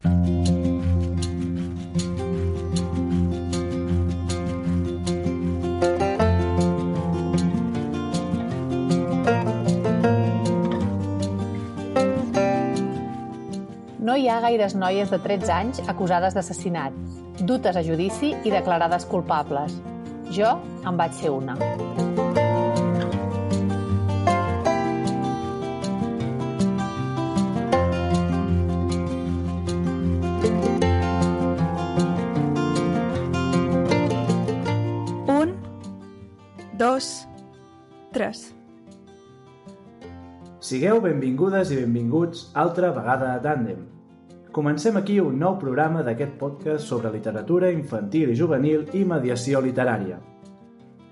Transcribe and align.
No 0.00 0.08
hi 14.16 14.28
ha 14.28 14.40
gaires 14.40 14.72
noies 14.74 15.10
de 15.12 15.18
13 15.20 15.52
anys 15.52 15.82
acusades 15.84 16.32
d'assassinat, 16.32 16.96
dutes 17.44 17.76
a 17.76 17.82
judici 17.84 18.32
i 18.40 18.50
declarades 18.56 19.04
culpables. 19.04 19.76
Jo 20.32 20.56
en 20.88 20.96
vaig 20.96 21.12
ser 21.12 21.28
una. 21.36 21.60
Tres. 38.20 38.50
Sigueu 40.60 41.00
benvingudes 41.00 41.70
i 41.72 41.78
benvinguts 41.80 42.50
altra 42.62 42.90
vegada 42.92 43.32
a 43.32 43.40
Tàndem. 43.40 43.86
Comencem 44.52 44.98
aquí 44.98 45.16
un 45.22 45.38
nou 45.40 45.56
programa 45.62 46.02
d'aquest 46.04 46.34
podcast 46.36 46.84
sobre 46.90 47.12
literatura 47.14 47.70
infantil 47.72 48.32
i 48.32 48.36
juvenil 48.36 48.84
i 48.98 49.06
mediació 49.08 49.62
literària. 49.64 50.18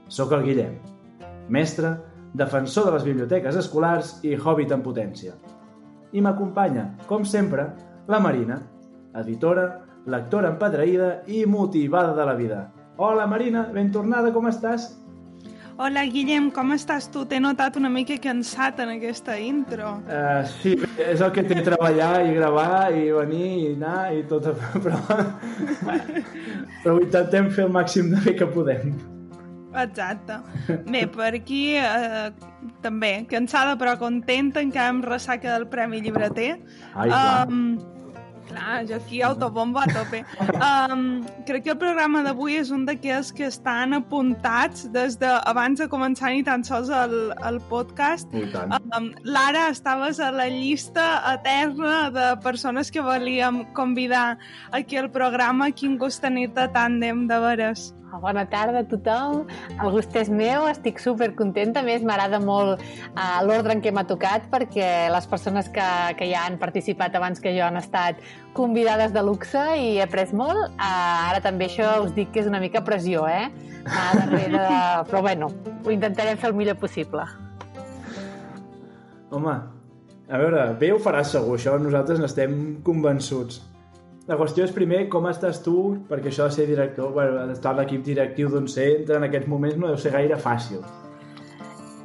Soc 0.08 0.34
el 0.36 0.44
Guillem, 0.44 0.76
mestre, 1.48 1.94
defensor 2.36 2.88
de 2.88 2.96
les 2.98 3.08
biblioteques 3.08 3.56
escolars 3.56 4.18
i 4.26 4.36
hobbit 4.36 4.74
en 4.76 4.84
potència. 4.84 5.36
I 6.12 6.20
m'acompanya, 6.20 6.90
com 7.08 7.24
sempre, 7.24 7.70
la 8.08 8.20
Marina, 8.20 8.60
editora, 9.16 9.68
lectora 10.04 10.52
empedreïda 10.52 11.22
i 11.26 11.46
motivada 11.46 12.12
de 12.16 12.28
la 12.28 12.36
vida. 12.36 12.62
Hola 12.98 13.26
Marina, 13.30 13.68
ben 13.72 13.92
tornada, 13.94 14.32
com 14.34 14.48
estàs? 14.50 14.90
Hola, 15.78 16.02
Guillem, 16.10 16.48
com 16.50 16.72
estàs 16.74 17.04
tu? 17.06 17.20
T'he 17.30 17.38
notat 17.38 17.76
una 17.78 17.86
mica 17.86 18.16
cansat 18.18 18.80
en 18.82 18.88
aquesta 18.96 19.36
intro. 19.38 19.92
Uh, 20.10 20.40
sí, 20.58 20.72
és 21.04 21.20
el 21.22 21.30
que 21.36 21.44
té 21.46 21.60
treballar 21.62 22.24
i 22.26 22.32
gravar 22.34 22.88
i 22.90 23.04
venir 23.14 23.50
i 23.52 23.68
anar 23.76 24.00
i 24.16 24.24
tot, 24.26 24.48
però, 24.84 24.98
però 26.82 26.96
ho 26.96 27.04
intentem 27.04 27.46
fer 27.54 27.68
el 27.68 27.70
màxim 27.76 28.10
de 28.10 28.24
bé 28.24 28.34
que 28.40 28.48
podem. 28.56 28.90
Exacte. 29.78 30.40
Bé, 30.88 31.04
per 31.14 31.30
aquí 31.38 31.62
eh, 31.78 32.32
també, 32.82 33.12
cansada 33.30 33.76
però 33.78 33.94
contenta, 34.00 34.64
encara 34.64 34.96
amb 34.96 35.06
ressaca 35.06 35.52
del 35.54 35.68
Premi 35.70 36.02
Llibreter. 36.02 36.56
Ai. 36.96 37.06
Um, 37.06 37.62
clar, 37.78 37.97
jo 38.88 38.96
aquí 38.96 39.22
autobomba 39.22 39.84
a 39.84 39.92
tope. 39.92 40.24
Um, 40.58 41.24
crec 41.46 41.64
que 41.64 41.72
el 41.74 41.78
programa 41.78 42.22
d'avui 42.22 42.56
és 42.58 42.70
un 42.74 42.84
d'aquells 42.88 43.32
que 43.32 43.46
estan 43.48 43.94
apuntats 43.96 44.88
des 44.94 45.18
de 45.20 45.30
abans 45.50 45.80
de 45.80 45.88
començar 45.88 46.32
ni 46.32 46.42
tan 46.46 46.64
sols 46.64 46.90
el, 46.90 47.32
el 47.44 47.60
podcast. 47.68 48.32
Um, 48.32 49.12
Lara, 49.24 49.68
estaves 49.70 50.20
a 50.20 50.30
la 50.32 50.48
llista 50.48 51.22
eterna 51.34 52.10
de 52.10 52.26
persones 52.42 52.90
que 52.90 53.04
volíem 53.04 53.64
convidar 53.74 54.38
aquí 54.72 54.96
al 54.96 55.10
programa. 55.10 55.70
Quin 55.70 55.98
gust 55.98 56.22
tenir-te 56.22 56.68
tàndem, 56.74 57.26
de 57.28 57.40
veres. 57.44 57.92
Bona 58.16 58.46
tarda 58.48 58.80
a 58.82 58.86
tothom, 58.88 59.42
el 59.76 59.90
gust 59.92 60.14
és 60.16 60.30
meu, 60.32 60.64
estic 60.70 60.98
super 61.02 61.28
contenta, 61.36 61.82
a 61.82 61.86
més 61.86 62.02
m'agrada 62.06 62.40
molt 62.42 62.80
uh, 62.80 63.38
l'ordre 63.44 63.76
en 63.76 63.82
què 63.84 63.92
m'ha 63.94 64.06
tocat 64.08 64.48
perquè 64.50 64.88
les 65.12 65.28
persones 65.28 65.68
que, 65.74 65.86
que 66.18 66.28
ja 66.30 66.46
han 66.48 66.56
participat 66.58 67.14
abans 67.20 67.42
que 67.44 67.52
jo 67.54 67.66
han 67.66 67.76
estat 67.78 68.18
convidades 68.56 69.12
de 69.14 69.22
luxe 69.22 69.62
i 69.76 69.98
he 69.98 70.02
après 70.02 70.32
molt. 70.32 70.72
Uh, 70.80 71.28
ara 71.28 71.42
també 71.44 71.68
això 71.68 71.98
us 72.06 72.14
dic 72.16 72.32
que 72.32 72.42
és 72.42 72.50
una 72.50 72.62
mica 72.64 72.82
pressió, 72.84 73.28
eh? 73.28 73.50
Uh, 73.84 74.12
darrere 74.16 74.56
de... 74.56 74.76
Però 75.12 75.22
bueno, 75.28 75.52
ho 75.84 75.94
intentarem 75.94 76.40
fer 76.40 76.50
el 76.50 76.56
millor 76.58 76.80
possible. 76.80 77.28
Home, 79.28 79.58
a 80.28 80.40
veure, 80.40 80.70
bé 80.80 80.94
ho 80.94 80.98
faràs 81.04 81.36
segur, 81.36 81.58
això 81.60 81.76
nosaltres 81.80 82.24
n'estem 82.24 82.78
convençuts. 82.84 83.60
La 84.28 84.36
qüestió 84.36 84.66
és 84.68 84.72
primer 84.76 85.06
com 85.08 85.24
estàs 85.30 85.62
tu, 85.64 85.74
perquè 86.10 86.28
això 86.28 86.50
de 86.50 86.56
ser 86.58 86.66
director, 86.68 87.14
bueno, 87.14 87.46
estar 87.54 87.72
a 87.72 87.78
l'equip 87.78 88.04
directiu 88.04 88.52
d'un 88.52 88.68
centre 88.68 89.16
en 89.16 89.24
aquests 89.24 89.48
moments 89.48 89.80
no 89.80 89.88
deu 89.88 89.96
ser 90.02 90.12
gaire 90.12 90.36
fàcil. 90.42 90.82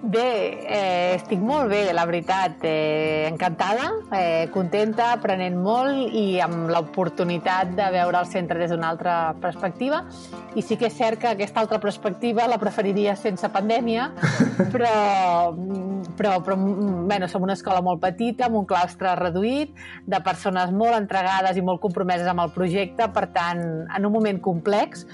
Bé, 0.03 0.59
eh, 0.68 1.16
estic 1.16 1.40
molt 1.40 1.69
bé, 1.72 1.94
la 1.96 2.03
veritat. 2.03 2.58
Eh, 2.68 3.24
encantada, 3.30 3.86
eh, 4.12 4.50
contenta, 4.52 5.14
aprenent 5.14 5.56
molt 5.56 6.12
i 6.12 6.41
amb 6.44 6.68
l'oportunitat 6.68 7.72
de 7.78 7.86
veure 7.94 8.19
el 8.19 8.28
centre 8.28 8.59
des 8.59 8.69
d'una 8.69 8.90
altra 8.90 9.34
perspectiva. 9.40 10.03
I 10.56 10.62
sí 10.62 10.75
que 10.75 10.90
és 10.90 10.97
cert 10.97 11.22
que 11.22 11.30
aquesta 11.30 11.62
altra 11.62 11.80
perspectiva 11.80 12.50
la 12.52 12.58
preferiria 12.59 13.16
sense 13.16 13.47
pandèmia, 13.47 14.09
però, 14.74 15.56
però, 16.18 16.36
però 16.44 16.58
bueno, 16.58 17.30
som 17.30 17.47
una 17.47 17.56
escola 17.56 17.80
molt 17.80 18.02
petita, 18.02 18.50
amb 18.50 18.59
un 18.59 18.66
claustre 18.66 19.16
reduït, 19.16 19.72
de 20.06 20.19
persones 20.19 20.75
molt 20.75 21.00
entregades 21.00 21.56
i 21.56 21.63
molt 21.63 21.80
compromeses 21.80 22.28
amb 22.28 22.44
el 22.44 22.52
projecte, 22.52 23.08
per 23.08 23.30
tant, 23.31 23.88
en 23.88 24.06
un 24.06 24.12
moment 24.12 24.42
complex, 24.42 25.08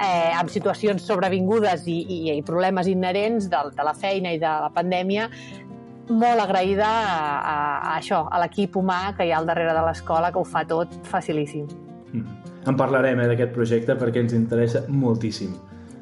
eh, 0.00 0.32
amb 0.34 0.50
situacions 0.52 1.04
sobrevingudes 1.06 1.86
i, 1.90 1.98
i, 2.02 2.18
i 2.34 2.42
problemes 2.46 2.88
inherents 2.90 3.48
de, 3.50 3.62
de 3.74 3.86
la 3.86 3.94
feina 3.94 4.34
i 4.34 4.40
de 4.42 4.54
la 4.64 4.70
pandèmia, 4.74 5.28
molt 6.10 6.40
agraïda 6.42 6.86
a, 6.86 7.18
a, 7.40 7.56
a 7.78 7.92
això, 7.98 8.24
a 8.28 8.40
l'equip 8.42 8.76
humà 8.76 9.14
que 9.16 9.26
hi 9.26 9.32
ha 9.32 9.40
al 9.40 9.48
darrere 9.48 9.72
de 9.76 9.84
l'escola, 9.86 10.32
que 10.32 10.40
ho 10.40 10.48
fa 10.48 10.64
tot 10.68 10.92
facilíssim. 11.08 11.68
Mm. 12.12 12.42
En 12.68 12.76
parlarem 12.80 13.20
eh, 13.20 13.28
d'aquest 13.30 13.54
projecte 13.56 13.96
perquè 14.00 14.24
ens 14.24 14.36
interessa 14.36 14.84
moltíssim. 14.88 15.54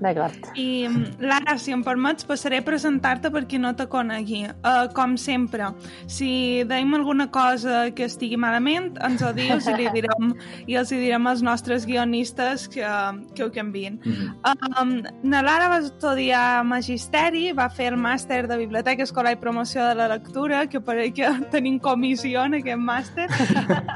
D'acord. 0.03 0.49
I, 0.59 0.89
Lara, 1.23 1.55
si 1.63 1.71
em 1.75 1.83
permets, 1.87 2.27
passaré 2.27 2.59
a 2.59 2.65
presentar-te 2.67 3.31
per 3.31 3.45
qui 3.47 3.61
no 3.63 3.71
te 3.79 3.87
conegui. 3.91 4.43
Uh, 4.51 4.89
com 4.97 5.15
sempre, 5.21 5.69
si 6.11 6.65
deim 6.67 6.91
alguna 6.97 7.29
cosa 7.31 7.85
que 7.95 8.09
estigui 8.11 8.39
malament, 8.41 8.91
ens 9.07 9.23
ho 9.23 9.31
dius 9.37 9.69
i, 9.71 9.77
li 9.79 9.87
direm, 9.97 10.33
i 10.67 10.79
els 10.81 10.91
hi 10.91 10.99
direm 11.05 11.29
als 11.31 11.45
nostres 11.47 11.87
guionistes 11.87 12.67
que, 12.73 12.89
que 13.37 13.45
ho 13.47 13.51
canvien. 13.55 14.01
Mm 14.03 14.13
-hmm. 14.13 14.83
Um, 14.83 14.93
na 15.23 15.43
Lara 15.43 15.69
va 15.69 15.79
estudiar 15.79 16.65
Magisteri, 16.65 17.53
va 17.53 17.69
fer 17.71 17.93
el 17.93 17.97
màster 17.97 18.49
de 18.49 18.57
Biblioteca 18.57 19.03
Escolar 19.03 19.33
i 19.33 19.37
Promoció 19.37 19.87
de 19.87 19.95
la 19.95 20.09
Lectura, 20.09 20.67
que 20.67 20.81
pareix 20.81 21.15
que 21.15 21.31
tenim 21.55 21.79
comissió 21.79 22.45
en 22.45 22.55
aquest 22.55 22.79
màster. 22.79 23.29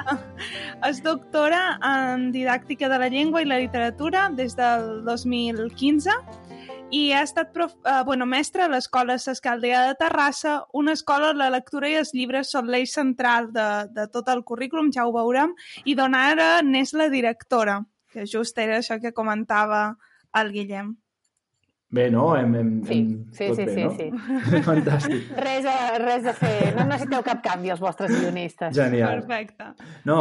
és 0.89 1.03
doctora 1.03 1.79
en 1.83 2.31
Didàctica 2.31 2.89
de 2.89 2.99
la 2.99 3.09
Llengua 3.09 3.43
i 3.43 3.45
la 3.45 3.59
Literatura 3.59 4.29
des 4.31 4.55
del 4.55 5.05
2015 5.05 5.96
i 6.91 7.13
ha 7.13 7.23
estat 7.27 7.53
prof, 7.53 7.73
eh, 7.85 8.03
bueno, 8.05 8.27
mestre 8.27 8.63
a 8.63 8.69
l'Escola 8.69 9.19
Sescaldea 9.19 9.87
de 9.89 9.95
Terrassa, 9.99 10.61
una 10.73 10.93
escola 10.93 11.31
on 11.31 11.39
la 11.41 11.51
lectura 11.51 11.89
i 11.91 11.97
els 11.99 12.13
llibres 12.15 12.51
són 12.55 12.69
l'eix 12.71 12.93
central 12.95 13.51
de, 13.53 13.89
de 13.91 14.07
tot 14.13 14.29
el 14.29 14.45
currículum, 14.45 14.93
ja 14.95 15.07
ho 15.07 15.15
veurem, 15.15 15.55
i 15.85 15.97
d'on 15.99 16.15
ara 16.15 16.61
n'és 16.63 16.95
la 16.95 17.09
directora, 17.11 17.81
que 18.13 18.27
just 18.27 18.59
era 18.59 18.79
això 18.79 19.01
que 19.03 19.13
comentava 19.13 19.97
el 20.37 20.53
Guillem. 20.53 20.95
Bé, 21.97 22.11
no? 22.11 22.37
Hem, 22.37 22.55
hem, 22.59 22.71
Sí, 22.85 22.95
hem 22.99 23.11
sí, 23.33 23.49
tot 23.49 23.57
sí, 23.57 23.65
bé, 23.65 23.75
sí, 23.75 23.83
no? 24.11 24.21
sí. 24.21 24.63
Fantàstic. 24.69 25.29
Res 25.39 25.67
a, 25.71 25.77
res 26.03 26.27
a 26.27 26.35
fer, 26.35 26.75
no 26.77 26.87
necessiteu 26.87 27.23
cap 27.27 27.43
canvi 27.45 27.71
els 27.75 27.83
vostres 27.83 28.11
guionistes. 28.15 28.75
Genial. 28.77 29.23
Perfecte. 29.27 29.73
No, 30.05 30.21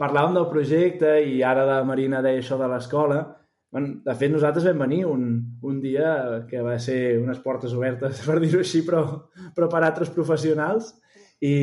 parlàvem 0.00 0.38
del 0.38 0.46
projecte 0.50 1.16
i 1.22 1.42
ara 1.42 1.66
la 1.68 1.80
Marina 1.86 2.22
deia 2.22 2.42
això 2.42 2.58
de 2.60 2.70
l'escola. 2.70 3.22
Bueno, 3.74 3.88
de 4.06 4.14
fet, 4.14 4.30
nosaltres 4.30 4.68
vam 4.68 4.84
venir 4.84 5.00
un, 5.10 5.22
un 5.66 5.78
dia 5.82 6.44
que 6.46 6.60
va 6.62 6.76
ser 6.78 7.16
unes 7.18 7.40
portes 7.42 7.72
obertes, 7.74 8.20
per 8.22 8.36
dir-ho 8.38 8.60
així, 8.62 8.84
però, 8.86 9.00
però 9.56 9.66
per 9.72 9.80
altres 9.82 10.12
professionals. 10.14 10.92
I 11.42 11.56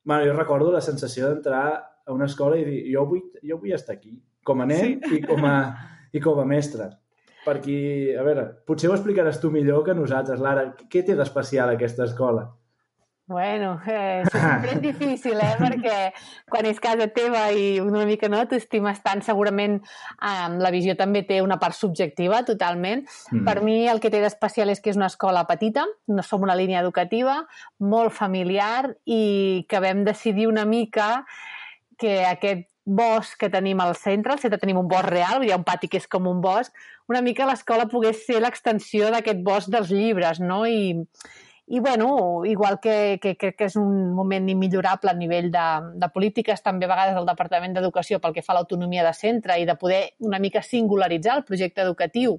bueno, 0.00 0.22
jo 0.24 0.32
recordo 0.32 0.70
la 0.72 0.80
sensació 0.80 1.28
d'entrar 1.28 1.66
a 1.76 2.14
una 2.14 2.24
escola 2.30 2.56
i 2.56 2.64
dir 2.64 2.78
jo 2.94 3.04
vull, 3.10 3.20
jo 3.44 3.58
vull 3.60 3.74
estar 3.76 3.98
aquí, 3.98 4.14
com 4.48 4.64
a 4.64 4.68
nen 4.70 4.96
sí. 5.04 5.18
i, 5.18 5.20
com 5.26 5.44
a, 5.44 5.56
i 6.16 6.24
com 6.24 6.40
a 6.40 6.48
mestre. 6.48 6.88
Per 7.44 7.58
a 7.60 8.24
veure, 8.24 8.46
potser 8.64 8.88
ho 8.88 8.96
explicaràs 8.96 9.36
tu 9.42 9.52
millor 9.52 9.84
que 9.84 9.94
nosaltres, 9.94 10.40
Lara. 10.40 10.70
Què 10.88 11.04
té 11.04 11.20
d'especial 11.20 11.74
aquesta 11.74 12.08
escola? 12.08 12.46
Bueno, 13.28 13.80
eh, 13.86 14.22
sempre 14.30 14.72
és 14.76 14.80
difícil, 14.88 15.40
eh? 15.42 15.54
perquè 15.58 15.96
quan 16.50 16.66
és 16.70 16.78
casa 16.82 17.08
teva 17.10 17.48
i 17.50 17.80
una 17.82 18.04
mica 18.06 18.30
no 18.30 18.44
t'estimes 18.46 19.00
tant, 19.02 19.22
segurament 19.26 19.80
eh, 19.80 20.46
la 20.62 20.70
visió 20.70 20.94
també 20.98 21.24
té 21.26 21.40
una 21.42 21.58
part 21.58 21.74
subjectiva 21.74 22.44
totalment. 22.46 23.02
Mm. 23.32 23.42
Per 23.48 23.56
mi 23.66 23.80
el 23.90 23.98
que 24.02 24.12
té 24.14 24.22
d'especial 24.22 24.70
és 24.70 24.82
que 24.82 24.94
és 24.94 25.00
una 25.00 25.10
escola 25.10 25.42
petita, 25.50 25.88
no 26.06 26.22
som 26.22 26.46
una 26.46 26.54
línia 26.54 26.84
educativa, 26.84 27.40
molt 27.82 28.14
familiar 28.14 28.94
i 29.04 29.66
que 29.68 29.82
vam 29.82 30.06
decidir 30.06 30.46
una 30.46 30.64
mica 30.64 31.24
que 31.98 32.20
aquest 32.28 32.68
bosc 32.86 33.34
que 33.40 33.50
tenim 33.50 33.80
al 33.82 33.96
centre, 33.98 34.36
al 34.36 34.38
centre 34.38 34.60
tenim 34.62 34.78
un 34.78 34.86
bosc 34.86 35.08
real, 35.10 35.42
hi 35.42 35.50
ha 35.50 35.58
un 35.58 35.66
pati 35.66 35.90
que 35.90 35.98
és 35.98 36.06
com 36.06 36.28
un 36.30 36.38
bosc, 36.44 36.70
una 37.10 37.24
mica 37.26 37.48
l'escola 37.48 37.88
pogués 37.90 38.22
ser 38.22 38.38
l'extensió 38.44 39.10
d'aquest 39.10 39.42
bosc 39.42 39.72
dels 39.72 39.90
llibres, 39.90 40.38
no? 40.38 40.62
I, 40.70 40.94
i, 41.68 41.80
bueno, 41.80 42.44
igual 42.44 42.78
que, 42.80 43.18
que, 43.20 43.36
que, 43.36 43.52
que 43.58 43.66
és 43.66 43.74
un 43.76 44.12
moment 44.14 44.46
immillorable 44.48 45.10
a 45.10 45.16
nivell 45.18 45.48
de, 45.50 45.68
de 45.98 46.08
polítiques, 46.14 46.62
també 46.62 46.86
a 46.86 46.92
vegades 46.92 47.16
el 47.18 47.26
Departament 47.26 47.74
d'Educació 47.74 48.20
pel 48.22 48.36
que 48.36 48.44
fa 48.46 48.54
a 48.54 48.60
l'autonomia 48.60 49.02
de 49.02 49.14
centre 49.18 49.56
i 49.58 49.66
de 49.66 49.74
poder 49.74 50.02
una 50.22 50.38
mica 50.38 50.62
singularitzar 50.62 51.40
el 51.40 51.46
projecte 51.48 51.82
educatiu 51.82 52.38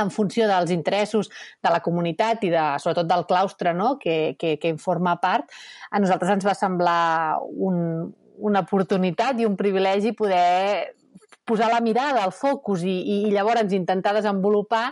en 0.00 0.10
funció 0.10 0.46
dels 0.48 0.70
interessos 0.72 1.28
de 1.60 1.72
la 1.72 1.82
comunitat 1.84 2.46
i 2.48 2.52
de, 2.54 2.62
sobretot 2.80 3.10
del 3.10 3.26
claustre 3.28 3.74
no? 3.76 3.98
que, 4.00 4.36
que, 4.38 4.56
que 4.58 4.72
en 4.72 4.78
forma 4.80 5.18
part, 5.20 5.50
a 5.90 6.00
nosaltres 6.00 6.38
ens 6.38 6.46
va 6.48 6.56
semblar 6.56 7.36
un, 7.44 8.08
una 8.40 8.64
oportunitat 8.64 9.40
i 9.40 9.48
un 9.48 9.58
privilegi 9.60 10.14
poder 10.16 10.96
posar 11.44 11.70
la 11.72 11.80
mirada, 11.80 12.24
el 12.24 12.32
focus 12.36 12.84
i, 12.84 12.94
i, 13.00 13.16
i 13.28 13.32
llavors 13.34 13.72
intentar 13.74 14.14
desenvolupar 14.16 14.86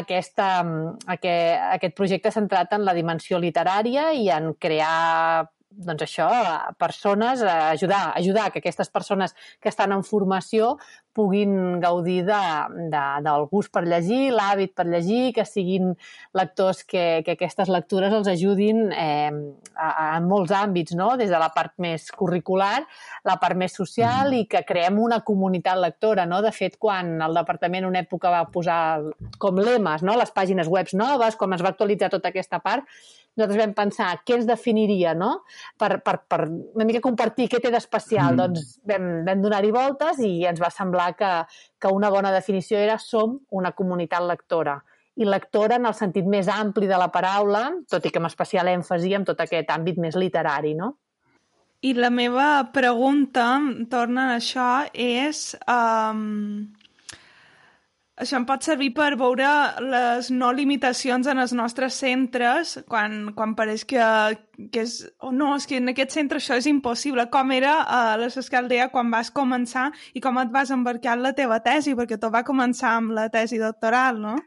aquesta, 0.00 0.48
aquest, 1.16 1.66
aquest 1.78 1.96
projecte 1.98 2.32
centrat 2.34 2.76
en 2.76 2.86
la 2.86 2.94
dimensió 2.94 3.40
literària 3.42 4.12
i 4.14 4.28
en 4.30 4.52
crear 4.54 5.46
doncs 5.76 6.06
això, 6.06 6.26
persones, 6.80 7.42
ajudar, 7.42 8.12
ajudar 8.16 8.50
que 8.52 8.62
aquestes 8.62 8.88
persones 8.88 9.34
que 9.60 9.68
estan 9.68 9.92
en 9.92 10.04
formació 10.04 10.76
puguin 11.16 11.80
gaudir 11.80 12.20
de, 12.28 12.40
de, 12.92 13.04
del 13.24 13.46
gust 13.50 13.72
per 13.72 13.82
llegir, 13.86 14.28
l'hàbit 14.36 14.74
per 14.76 14.86
llegir, 14.88 15.32
que 15.36 15.46
siguin 15.48 15.94
lectors 16.36 16.82
que, 16.84 17.22
que 17.24 17.36
aquestes 17.36 17.72
lectures 17.72 18.12
els 18.12 18.28
ajudin 18.30 18.86
eh, 18.92 19.32
a, 19.74 19.88
a, 19.88 20.06
en 20.18 20.28
molts 20.28 20.52
àmbits, 20.56 20.96
no? 20.98 21.14
des 21.16 21.32
de 21.32 21.40
la 21.40 21.50
part 21.56 21.74
més 21.82 22.10
curricular, 22.12 22.84
la 23.26 23.38
part 23.42 23.58
més 23.58 23.76
social 23.76 24.30
mm. 24.30 24.40
i 24.42 24.48
que 24.52 24.64
creem 24.68 25.00
una 25.02 25.22
comunitat 25.26 25.80
lectora. 25.80 26.28
No? 26.28 26.42
De 26.44 26.52
fet, 26.54 26.76
quan 26.82 27.16
el 27.24 27.40
departament 27.40 27.88
una 27.88 28.04
època 28.04 28.32
va 28.32 28.46
posar 28.52 28.80
com 29.42 29.60
lemes 29.60 30.04
no? 30.04 30.18
les 30.20 30.32
pàgines 30.36 30.68
webs 30.68 30.96
noves, 30.98 31.38
com 31.40 31.56
es 31.56 31.64
va 31.64 31.72
actualitzar 31.72 32.12
tota 32.12 32.32
aquesta 32.32 32.60
part, 32.64 32.84
nosaltres 33.36 33.60
vam 33.60 33.74
pensar 33.76 34.08
què 34.24 34.38
ens 34.38 34.46
definiria, 34.48 35.12
no? 35.14 35.42
Per, 35.78 35.98
per, 36.04 36.16
per 36.28 36.40
una 36.48 36.86
mica 36.88 37.02
compartir 37.04 37.50
què 37.52 37.60
té 37.60 37.72
d'especial. 37.72 38.32
Mm. 38.32 38.38
Doncs 38.40 38.78
vam, 38.88 39.08
vam 39.28 39.42
donar-hi 39.44 39.72
voltes 39.74 40.22
i 40.24 40.32
ens 40.48 40.62
va 40.62 40.72
semblar 40.72 41.05
que, 41.14 41.32
que 41.78 41.92
una 41.92 42.10
bona 42.10 42.32
definició 42.34 42.78
era 42.78 42.98
som 42.98 43.38
una 43.50 43.72
comunitat 43.76 44.26
lectora 44.26 44.80
i 45.16 45.24
lectora 45.24 45.78
en 45.80 45.88
el 45.88 45.94
sentit 45.96 46.26
més 46.28 46.48
ampli 46.52 46.88
de 46.88 46.96
la 47.00 47.08
paraula, 47.12 47.70
tot 47.88 48.04
i 48.04 48.12
que 48.12 48.20
amb 48.20 48.28
especial 48.28 48.68
èmfasi 48.68 49.14
en 49.16 49.24
tot 49.24 49.40
aquest 49.40 49.70
àmbit 49.72 50.00
més 50.02 50.16
literari, 50.18 50.74
no? 50.76 50.92
I 51.84 51.92
la 51.96 52.10
meva 52.10 52.48
pregunta, 52.72 53.46
torna 53.92 54.30
a 54.32 54.36
això, 54.40 54.70
és... 54.92 55.54
Um, 55.68 56.75
això 58.16 58.38
em 58.38 58.46
pot 58.48 58.64
servir 58.64 58.90
per 58.96 59.10
veure 59.20 59.48
les 59.84 60.30
no 60.32 60.48
limitacions 60.56 61.28
en 61.28 61.40
els 61.42 61.52
nostres 61.56 61.98
centres 62.00 62.76
quan, 62.88 63.34
quan 63.36 63.54
pareix 63.58 63.84
que, 63.88 64.02
que 64.72 64.84
és... 64.86 64.98
Oh, 65.20 65.32
no, 65.36 65.52
és 65.58 65.68
que 65.68 65.76
en 65.80 65.92
aquest 65.92 66.16
centre 66.16 66.40
això 66.40 66.56
és 66.56 66.68
impossible. 66.70 67.28
Com 67.32 67.52
era 67.52 67.78
a 67.82 68.00
la 68.20 68.30
Sescaldea 68.32 68.88
quan 68.94 69.12
vas 69.12 69.30
començar 69.34 69.90
i 70.16 70.24
com 70.24 70.40
et 70.40 70.52
vas 70.54 70.72
embarcar 70.72 71.18
en 71.18 71.26
la 71.26 71.34
teva 71.36 71.60
tesi? 71.64 71.96
Perquè 71.98 72.16
tot 72.20 72.32
va 72.32 72.46
començar 72.46 72.96
amb 72.96 73.12
la 73.16 73.28
tesi 73.32 73.60
doctoral, 73.60 74.22
no? 74.22 74.38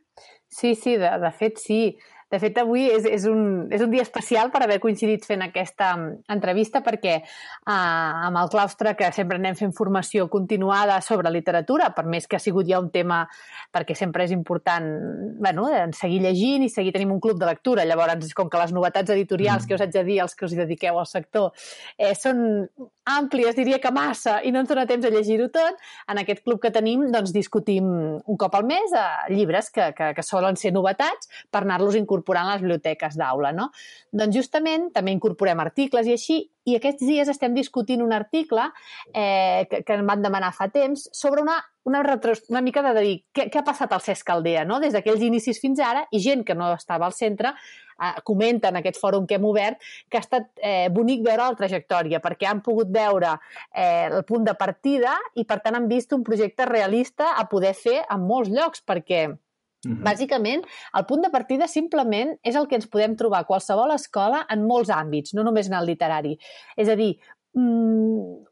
Sí, 0.50 0.74
sí, 0.74 0.98
de, 0.98 1.14
de 1.22 1.32
fet 1.38 1.62
sí. 1.62 1.84
De 2.30 2.38
fet, 2.38 2.60
avui 2.62 2.84
és, 2.94 3.08
és, 3.10 3.24
un, 3.26 3.64
és 3.74 3.82
un 3.82 3.90
dia 3.90 4.04
especial 4.06 4.52
per 4.54 4.62
haver 4.62 4.78
coincidit 4.84 5.24
fent 5.26 5.42
aquesta 5.42 5.96
mm, 5.96 6.28
entrevista 6.36 6.84
perquè 6.86 7.16
eh, 7.18 7.72
amb 7.74 8.38
el 8.38 8.52
claustre 8.54 8.94
que 9.00 9.10
sempre 9.16 9.40
anem 9.40 9.58
fent 9.58 9.74
formació 9.74 10.28
continuada 10.30 11.00
sobre 11.02 11.32
literatura, 11.34 11.90
per 11.96 12.06
més 12.06 12.30
que 12.30 12.38
ha 12.38 12.44
sigut 12.44 12.70
ja 12.70 12.78
un 12.84 12.92
tema 12.94 13.24
perquè 13.74 13.98
sempre 13.98 14.28
és 14.28 14.34
important 14.36 14.86
bueno, 15.42 15.66
seguir 15.98 16.22
llegint 16.22 16.68
i 16.68 16.70
seguir 16.70 16.94
tenim 16.94 17.16
un 17.16 17.24
club 17.24 17.42
de 17.42 17.50
lectura. 17.50 17.88
Llavors, 17.90 18.30
com 18.38 18.50
que 18.50 18.62
les 18.62 18.76
novetats 18.78 19.10
editorials 19.16 19.66
mm. 19.66 19.68
que 19.68 19.80
us 19.80 19.86
haig 19.88 19.98
de 19.98 20.06
dir, 20.06 20.22
els 20.22 20.38
que 20.38 20.46
us 20.46 20.54
hi 20.54 20.62
dediqueu 20.62 21.02
al 21.02 21.10
sector, 21.10 21.50
eh, 21.98 22.14
són 22.14 22.46
àmplies, 23.10 23.58
diria 23.58 23.82
que 23.82 23.90
massa, 23.90 24.38
i 24.46 24.54
no 24.54 24.62
ens 24.62 24.70
dona 24.70 24.86
temps 24.86 25.08
a 25.08 25.10
llegir-ho 25.10 25.50
tot, 25.50 25.82
en 26.14 26.22
aquest 26.22 26.44
club 26.46 26.62
que 26.62 26.70
tenim 26.70 27.08
doncs, 27.10 27.34
discutim 27.34 27.90
un 27.90 28.38
cop 28.38 28.54
al 28.54 28.70
mes 28.70 28.94
eh, 28.94 29.34
llibres 29.34 29.74
que, 29.74 29.90
que, 29.98 30.14
que 30.14 30.26
solen 30.26 30.62
ser 30.62 30.76
novetats 30.78 31.34
per 31.50 31.64
anar-los 31.66 31.98
incorporant 31.98 32.19
incorporant 32.20 32.52
les 32.52 32.62
biblioteques 32.62 33.18
d'aula, 33.18 33.52
no? 33.56 33.70
Doncs 34.12 34.36
justament 34.36 34.90
també 34.94 35.12
incorporem 35.16 35.60
articles 35.60 36.08
i 36.08 36.14
així, 36.14 36.40
i 36.66 36.76
aquests 36.78 37.06
dies 37.08 37.30
estem 37.32 37.56
discutint 37.56 38.04
un 38.04 38.14
article 38.14 38.68
eh, 39.14 39.66
que, 39.70 39.82
que 39.84 39.98
em 39.98 40.06
van 40.06 40.22
demanar 40.22 40.52
fa 40.54 40.70
temps 40.70 41.08
sobre 41.16 41.42
una, 41.42 41.58
una, 41.86 42.04
retros, 42.04 42.44
una 42.50 42.62
mica 42.62 42.84
de 42.86 42.94
dir 43.00 43.16
què, 43.34 43.50
què 43.50 43.62
ha 43.62 43.66
passat 43.66 43.94
al 43.94 44.04
CESC 44.04 44.30
Aldea, 44.36 44.66
no? 44.66 44.80
des 44.80 44.94
d'aquells 44.94 45.24
inicis 45.26 45.60
fins 45.62 45.80
ara, 45.80 46.06
i 46.12 46.20
gent 46.20 46.44
que 46.46 46.58
no 46.58 46.72
estava 46.76 47.08
al 47.08 47.16
centre 47.16 47.54
eh, 47.56 48.14
comenta 48.28 48.70
en 48.70 48.80
aquest 48.82 49.00
fòrum 49.02 49.28
que 49.28 49.40
hem 49.40 49.50
obert 49.50 49.82
que 50.10 50.20
ha 50.20 50.26
estat 50.26 50.50
eh, 50.62 50.88
bonic 50.94 51.24
veure 51.26 51.50
la 51.50 51.60
trajectòria, 51.60 52.22
perquè 52.24 52.50
han 52.50 52.64
pogut 52.66 52.92
veure 52.94 53.36
eh, 53.74 54.08
el 54.10 54.24
punt 54.28 54.46
de 54.48 54.56
partida 54.60 55.18
i, 55.36 55.46
per 55.46 55.62
tant, 55.64 55.80
han 55.80 55.90
vist 55.92 56.14
un 56.14 56.26
projecte 56.28 56.68
realista 56.70 57.36
a 57.38 57.48
poder 57.50 57.76
fer 57.78 58.02
en 58.06 58.26
molts 58.28 58.52
llocs, 58.54 58.84
perquè 58.86 59.30
Bàsicament, 59.88 60.66
el 61.00 61.06
punt 61.08 61.22
de 61.24 61.30
partida 61.32 61.68
simplement 61.72 62.34
és 62.44 62.56
el 62.60 62.68
que 62.68 62.76
ens 62.76 62.90
podem 62.92 63.16
trobar 63.16 63.44
a 63.44 63.48
qualsevol 63.48 63.94
escola 63.96 64.42
en 64.52 64.66
molts 64.68 64.92
àmbits, 64.92 65.34
no 65.38 65.46
només 65.48 65.70
en 65.72 65.78
el 65.80 65.88
literari. 65.88 66.36
És 66.76 66.92
a 66.92 66.98
dir, 67.00 67.14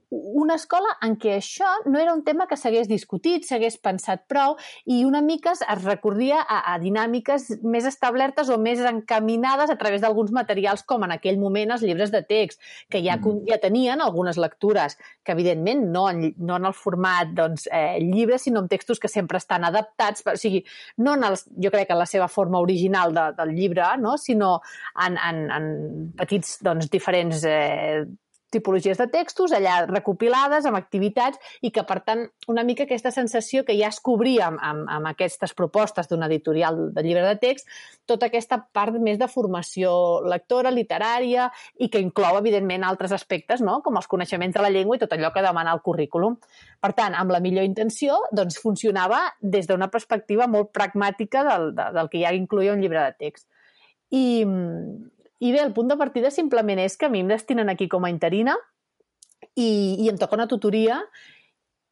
una 0.09 0.55
escola 0.55 0.93
en 1.03 1.17
què 1.19 1.33
això 1.35 1.67
no 1.85 1.99
era 1.99 2.13
un 2.15 2.23
tema 2.23 2.45
que 2.47 2.55
s'hagués 2.55 2.87
discutit, 2.87 3.43
s'hagués 3.43 3.75
pensat 3.83 4.23
prou 4.31 4.55
i 4.85 5.01
una 5.05 5.19
mica 5.21 5.51
es 5.51 5.83
recordia 5.83 6.39
a, 6.39 6.61
a 6.73 6.77
dinàmiques 6.79 7.49
més 7.63 7.85
establertes 7.89 8.49
o 8.49 8.57
més 8.61 8.79
encaminades 8.79 9.69
a 9.69 9.77
través 9.79 10.01
d'alguns 10.01 10.31
materials 10.31 10.85
com 10.87 11.03
en 11.03 11.11
aquell 11.17 11.39
moment 11.41 11.75
els 11.75 11.83
llibres 11.83 12.13
de 12.13 12.21
text, 12.23 12.61
que 12.89 13.01
ja, 13.03 13.17
mm. 13.17 13.43
ja 13.49 13.57
tenien 13.63 14.03
algunes 14.03 14.39
lectures, 14.39 14.95
que 15.23 15.35
evidentment 15.35 15.83
no 15.91 16.05
en, 16.09 16.29
no 16.37 16.55
en 16.55 16.69
el 16.69 16.77
format 16.77 17.33
doncs, 17.35 17.67
eh, 17.67 17.97
llibre, 17.99 18.39
sinó 18.39 18.63
en 18.63 18.69
textos 18.71 19.03
que 19.03 19.11
sempre 19.11 19.41
estan 19.41 19.67
adaptats, 19.67 20.23
per, 20.23 20.37
o 20.37 20.39
sigui, 20.39 20.63
no 21.03 21.17
en 21.17 21.27
els, 21.27 21.43
jo 21.51 21.73
crec 21.73 21.89
que 21.91 21.97
en 21.97 22.03
la 22.05 22.07
seva 22.07 22.29
forma 22.31 22.63
original 22.63 23.11
de, 23.13 23.27
del 23.41 23.51
llibre, 23.57 23.89
no? 23.99 24.15
sinó 24.17 24.61
en, 25.03 25.19
en, 25.19 25.43
en 25.51 25.67
petits 26.15 26.57
doncs, 26.63 26.87
diferents 26.93 27.43
eh, 27.43 28.05
tipologies 28.53 28.97
de 28.99 29.07
textos 29.11 29.51
allà 29.55 29.81
recopilades 29.85 30.65
amb 30.65 30.79
activitats 30.79 31.39
i 31.61 31.71
que, 31.75 31.83
per 31.87 31.99
tant, 32.05 32.23
una 32.47 32.63
mica 32.67 32.85
aquesta 32.85 33.11
sensació 33.11 33.63
que 33.67 33.75
ja 33.77 33.89
es 33.91 33.99
cobria 34.03 34.47
amb, 34.47 34.61
amb, 34.63 34.85
amb 34.91 35.09
aquestes 35.11 35.53
propostes 35.57 36.07
d'un 36.07 36.23
editorial 36.27 36.87
de 36.95 37.03
llibre 37.03 37.25
de 37.27 37.35
text, 37.41 37.67
tota 38.07 38.29
aquesta 38.29 38.59
part 38.73 38.95
més 39.03 39.19
de 39.19 39.27
formació 39.27 39.91
lectora, 40.27 40.71
literària 40.71 41.49
i 41.83 41.89
que 41.91 42.01
inclou, 42.03 42.39
evidentment, 42.39 42.85
altres 42.87 43.15
aspectes, 43.15 43.61
no? 43.61 43.81
com 43.83 43.99
els 43.99 44.07
coneixements 44.07 44.55
de 44.55 44.63
la 44.63 44.71
llengua 44.71 44.95
i 44.95 45.03
tot 45.03 45.13
allò 45.17 45.33
que 45.35 45.43
demana 45.43 45.75
el 45.75 45.83
currículum. 45.83 46.39
Per 46.79 46.93
tant, 46.95 47.17
amb 47.17 47.33
la 47.35 47.43
millor 47.43 47.67
intenció, 47.67 48.21
doncs 48.31 48.61
funcionava 48.63 49.25
des 49.41 49.67
d'una 49.67 49.91
perspectiva 49.91 50.47
molt 50.47 50.71
pragmàtica 50.75 51.43
del, 51.47 51.71
del 51.75 52.09
que 52.11 52.23
ja 52.23 52.33
incluïa 52.37 52.75
un 52.77 52.83
llibre 52.83 53.03
de 53.03 53.27
text. 53.27 53.47
I, 54.15 54.45
i 55.39 55.51
bé, 55.53 55.61
el 55.61 55.73
punt 55.73 55.89
de 55.91 55.97
partida 55.99 56.31
simplement 56.33 56.79
és 56.81 56.97
que 56.97 57.07
a 57.07 57.13
mi 57.13 57.21
em 57.21 57.31
destinen 57.31 57.69
aquí 57.69 57.87
com 57.91 58.05
a 58.05 58.11
interina 58.13 58.57
i, 59.53 59.97
i 60.01 60.09
em 60.09 60.17
toca 60.17 60.37
una 60.37 60.47
tutoria 60.49 61.01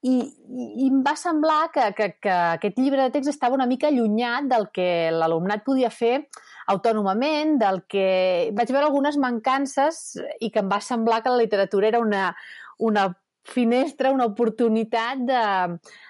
i, 0.05 0.15
i 0.21 0.87
em 0.87 1.01
va 1.05 1.15
semblar 1.17 1.71
que, 1.73 1.85
que, 1.97 2.09
que 2.21 2.33
aquest 2.55 2.77
llibre 2.77 3.01
de 3.05 3.13
text 3.13 3.31
estava 3.31 3.57
una 3.57 3.65
mica 3.69 3.89
allunyat 3.89 4.49
del 4.51 4.67
que 4.73 4.87
l'alumnat 5.13 5.65
podia 5.65 5.89
fer 5.89 6.27
autònomament, 6.69 7.57
del 7.61 7.83
que... 7.89 8.05
Vaig 8.57 8.73
veure 8.73 8.89
algunes 8.89 9.17
mancances 9.21 10.19
i 10.41 10.51
que 10.53 10.61
em 10.61 10.69
va 10.69 10.81
semblar 10.81 11.21
que 11.23 11.33
la 11.33 11.41
literatura 11.41 11.89
era 11.89 12.01
una, 12.01 12.27
una 12.77 13.07
finestra, 13.45 14.11
una 14.11 14.25
oportunitat 14.25 15.21
de, 15.21 15.41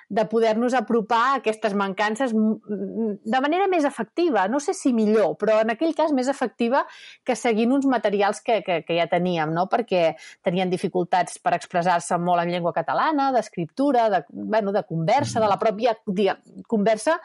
de 0.09 0.25
poder-nos 0.31 0.73
apropar 0.73 1.21
a 1.21 1.33
aquestes 1.39 1.73
mancances 1.75 2.31
de 2.33 3.41
manera 3.43 3.67
més 3.67 3.85
efectiva. 3.87 4.47
No 4.51 4.61
sé 4.63 4.73
si 4.77 4.93
millor, 4.95 5.35
però 5.41 5.59
en 5.63 5.73
aquell 5.73 5.95
cas 5.97 6.13
més 6.15 6.29
efectiva 6.31 6.85
que 7.27 7.35
seguint 7.35 7.73
uns 7.75 7.87
materials 7.91 8.41
que, 8.45 8.61
que, 8.65 8.81
que 8.87 8.99
ja 8.99 9.07
teníem, 9.11 9.51
no? 9.55 9.67
perquè 9.71 10.15
tenien 10.45 10.71
dificultats 10.71 11.39
per 11.43 11.55
expressar-se 11.57 12.17
molt 12.21 12.45
en 12.45 12.53
llengua 12.53 12.73
catalana, 12.75 13.31
d'escriptura, 13.35 14.07
de, 14.13 14.23
bueno, 14.29 14.71
de 14.75 14.85
conversa, 14.87 15.43
de 15.43 15.51
la 15.51 15.59
pròpia 15.59 15.97
dia, 16.07 16.37
conversa 16.71 17.19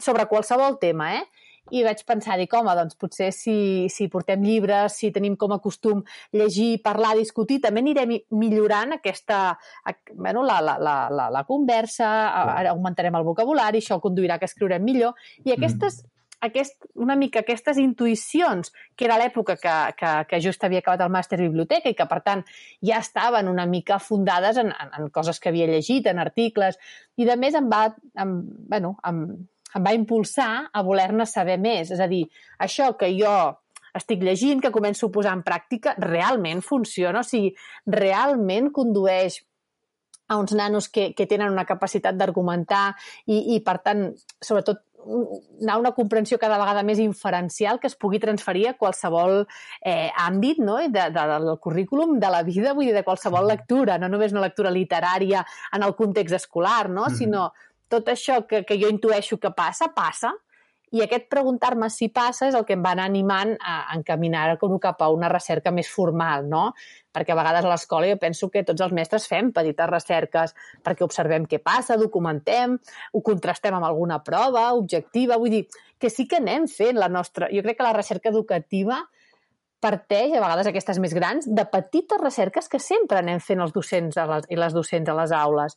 sobre 0.00 0.28
qualsevol 0.28 0.78
tema. 0.82 1.14
Eh? 1.16 1.24
I 1.72 1.82
vaig 1.84 2.02
pensar, 2.04 2.36
dic, 2.40 2.52
home, 2.52 2.72
doncs 2.76 2.98
potser 3.00 3.30
si, 3.32 3.88
si 3.92 4.08
portem 4.12 4.42
llibres, 4.44 4.98
si 5.00 5.12
tenim 5.14 5.36
com 5.40 5.54
a 5.54 5.60
costum 5.64 6.02
llegir, 6.36 6.82
parlar, 6.84 7.14
discutir, 7.16 7.60
també 7.64 7.80
anirem 7.80 8.16
millorant 8.36 8.98
aquesta, 8.98 9.58
bueno, 10.12 10.44
la, 10.44 10.60
la, 10.60 10.76
la, 10.78 11.28
la, 11.32 11.44
conversa, 11.48 12.10
augmentarem 12.72 13.16
el 13.16 13.24
vocabulari, 13.24 13.80
això 13.80 14.00
conduirà 14.02 14.38
que 14.38 14.50
escriurem 14.50 14.84
millor, 14.84 15.16
i 15.44 15.56
aquestes 15.56 16.02
mm 16.02 16.10
aquest, 16.44 16.76
una 17.00 17.16
mica 17.16 17.40
aquestes 17.40 17.78
intuïcions, 17.80 18.72
que 18.96 19.06
era 19.06 19.16
l'època 19.20 19.56
que, 19.60 19.74
que, 19.98 20.10
que 20.28 20.40
just 20.44 20.64
havia 20.66 20.82
acabat 20.82 21.04
el 21.04 21.12
màster 21.14 21.38
biblioteca 21.40 21.90
i 21.90 21.96
que, 21.96 22.06
per 22.10 22.20
tant, 22.26 22.44
ja 22.84 23.00
estaven 23.00 23.48
una 23.48 23.66
mica 23.70 23.98
fundades 24.02 24.60
en, 24.60 24.72
en, 24.72 24.92
en 24.98 25.08
coses 25.14 25.40
que 25.40 25.50
havia 25.50 25.68
llegit, 25.70 26.08
en 26.10 26.20
articles, 26.22 26.78
i 27.16 27.28
de 27.28 27.38
més 27.40 27.56
em 27.58 27.70
va, 27.72 27.86
em, 28.20 28.36
bueno, 28.70 28.96
em, 29.08 29.24
em 29.74 29.84
va 29.84 29.94
impulsar 29.96 30.68
a 30.72 30.82
voler-ne 30.86 31.26
saber 31.26 31.58
més. 31.58 31.90
És 31.94 32.00
a 32.00 32.08
dir, 32.10 32.24
això 32.58 32.92
que 32.98 33.10
jo 33.14 33.34
estic 33.94 34.22
llegint, 34.26 34.60
que 34.62 34.74
començo 34.74 35.08
a 35.08 35.14
posar 35.14 35.34
en 35.38 35.44
pràctica, 35.46 35.94
realment 36.02 36.62
funciona, 36.66 37.22
o 37.22 37.26
sigui, 37.26 37.52
realment 37.86 38.72
condueix 38.74 39.38
a 40.26 40.38
uns 40.40 40.54
nanos 40.56 40.88
que, 40.88 41.12
que 41.14 41.28
tenen 41.30 41.52
una 41.52 41.66
capacitat 41.68 42.16
d'argumentar 42.16 42.94
i, 43.26 43.54
i, 43.54 43.60
per 43.62 43.78
tant, 43.84 44.08
sobretot 44.42 44.82
anar 45.04 45.76
una 45.78 45.92
comprensió 45.92 46.38
cada 46.40 46.56
vegada 46.56 46.82
més 46.82 47.00
inferencial 47.02 47.78
que 47.80 47.90
es 47.90 47.96
pugui 48.00 48.20
transferir 48.22 48.70
a 48.70 48.76
qualsevol 48.78 49.42
eh, 49.84 50.08
àmbit 50.24 50.62
no? 50.64 50.78
de, 50.80 50.88
de, 51.12 51.26
del 51.34 51.50
currículum 51.60 52.16
de 52.20 52.30
la 52.32 52.42
vida, 52.46 52.72
vull 52.72 52.88
dir, 52.88 52.96
de 52.96 53.04
qualsevol 53.06 53.46
lectura, 53.50 53.98
no 54.00 54.08
només 54.08 54.32
una 54.32 54.46
lectura 54.46 54.72
literària 54.72 55.44
en 55.76 55.84
el 55.84 55.94
context 55.98 56.40
escolar, 56.40 56.88
no? 56.88 57.04
Mm 57.04 57.12
-hmm. 57.12 57.18
sinó 57.18 57.52
tot 57.94 58.10
això 58.12 58.42
que, 58.48 58.64
que 58.68 58.78
jo 58.80 58.90
intueixo 58.92 59.38
que 59.40 59.54
passa, 59.56 59.90
passa, 59.96 60.34
i 60.94 61.00
aquest 61.02 61.24
preguntar-me 61.26 61.88
si 61.90 62.06
passa 62.14 62.46
és 62.46 62.54
el 62.54 62.62
que 62.66 62.76
em 62.76 62.82
va 62.84 62.92
anar 62.94 63.08
animant 63.08 63.54
a 63.58 63.96
encaminar 63.96 64.44
cap 64.82 65.00
a 65.02 65.08
una 65.10 65.30
recerca 65.32 65.72
més 65.74 65.88
formal, 65.90 66.46
no? 66.46 66.68
Perquè 67.14 67.34
a 67.34 67.38
vegades 67.38 67.66
a 67.66 67.72
l'escola 67.72 68.10
jo 68.12 68.18
penso 68.22 68.48
que 68.50 68.62
tots 68.62 68.84
els 68.84 68.94
mestres 68.94 69.26
fem 69.26 69.50
petites 69.56 69.90
recerques 69.90 70.54
perquè 70.86 71.02
observem 71.02 71.48
què 71.50 71.58
passa, 71.58 71.98
documentem, 71.98 72.78
ho 73.12 73.22
contrastem 73.26 73.74
amb 73.74 73.88
alguna 73.88 74.20
prova 74.22 74.68
objectiva, 74.78 75.40
vull 75.40 75.56
dir, 75.56 75.64
que 75.98 76.10
sí 76.10 76.28
que 76.30 76.38
anem 76.38 76.68
fent 76.70 77.00
la 77.00 77.10
nostra... 77.10 77.50
Jo 77.50 77.64
crec 77.66 77.80
que 77.80 77.88
la 77.88 77.96
recerca 77.96 78.30
educativa 78.30 79.02
parteix, 79.82 80.30
a 80.32 80.44
vegades 80.44 80.70
aquestes 80.70 81.02
més 81.02 81.12
grans, 81.16 81.48
de 81.50 81.66
petites 81.74 82.22
recerques 82.22 82.70
que 82.70 82.78
sempre 82.78 83.18
anem 83.18 83.42
fent 83.42 83.66
els 83.66 83.74
docents 83.74 84.16
les, 84.30 84.46
i 84.48 84.62
les 84.62 84.76
docents 84.76 85.10
a 85.10 85.18
les 85.18 85.34
aules. 85.34 85.74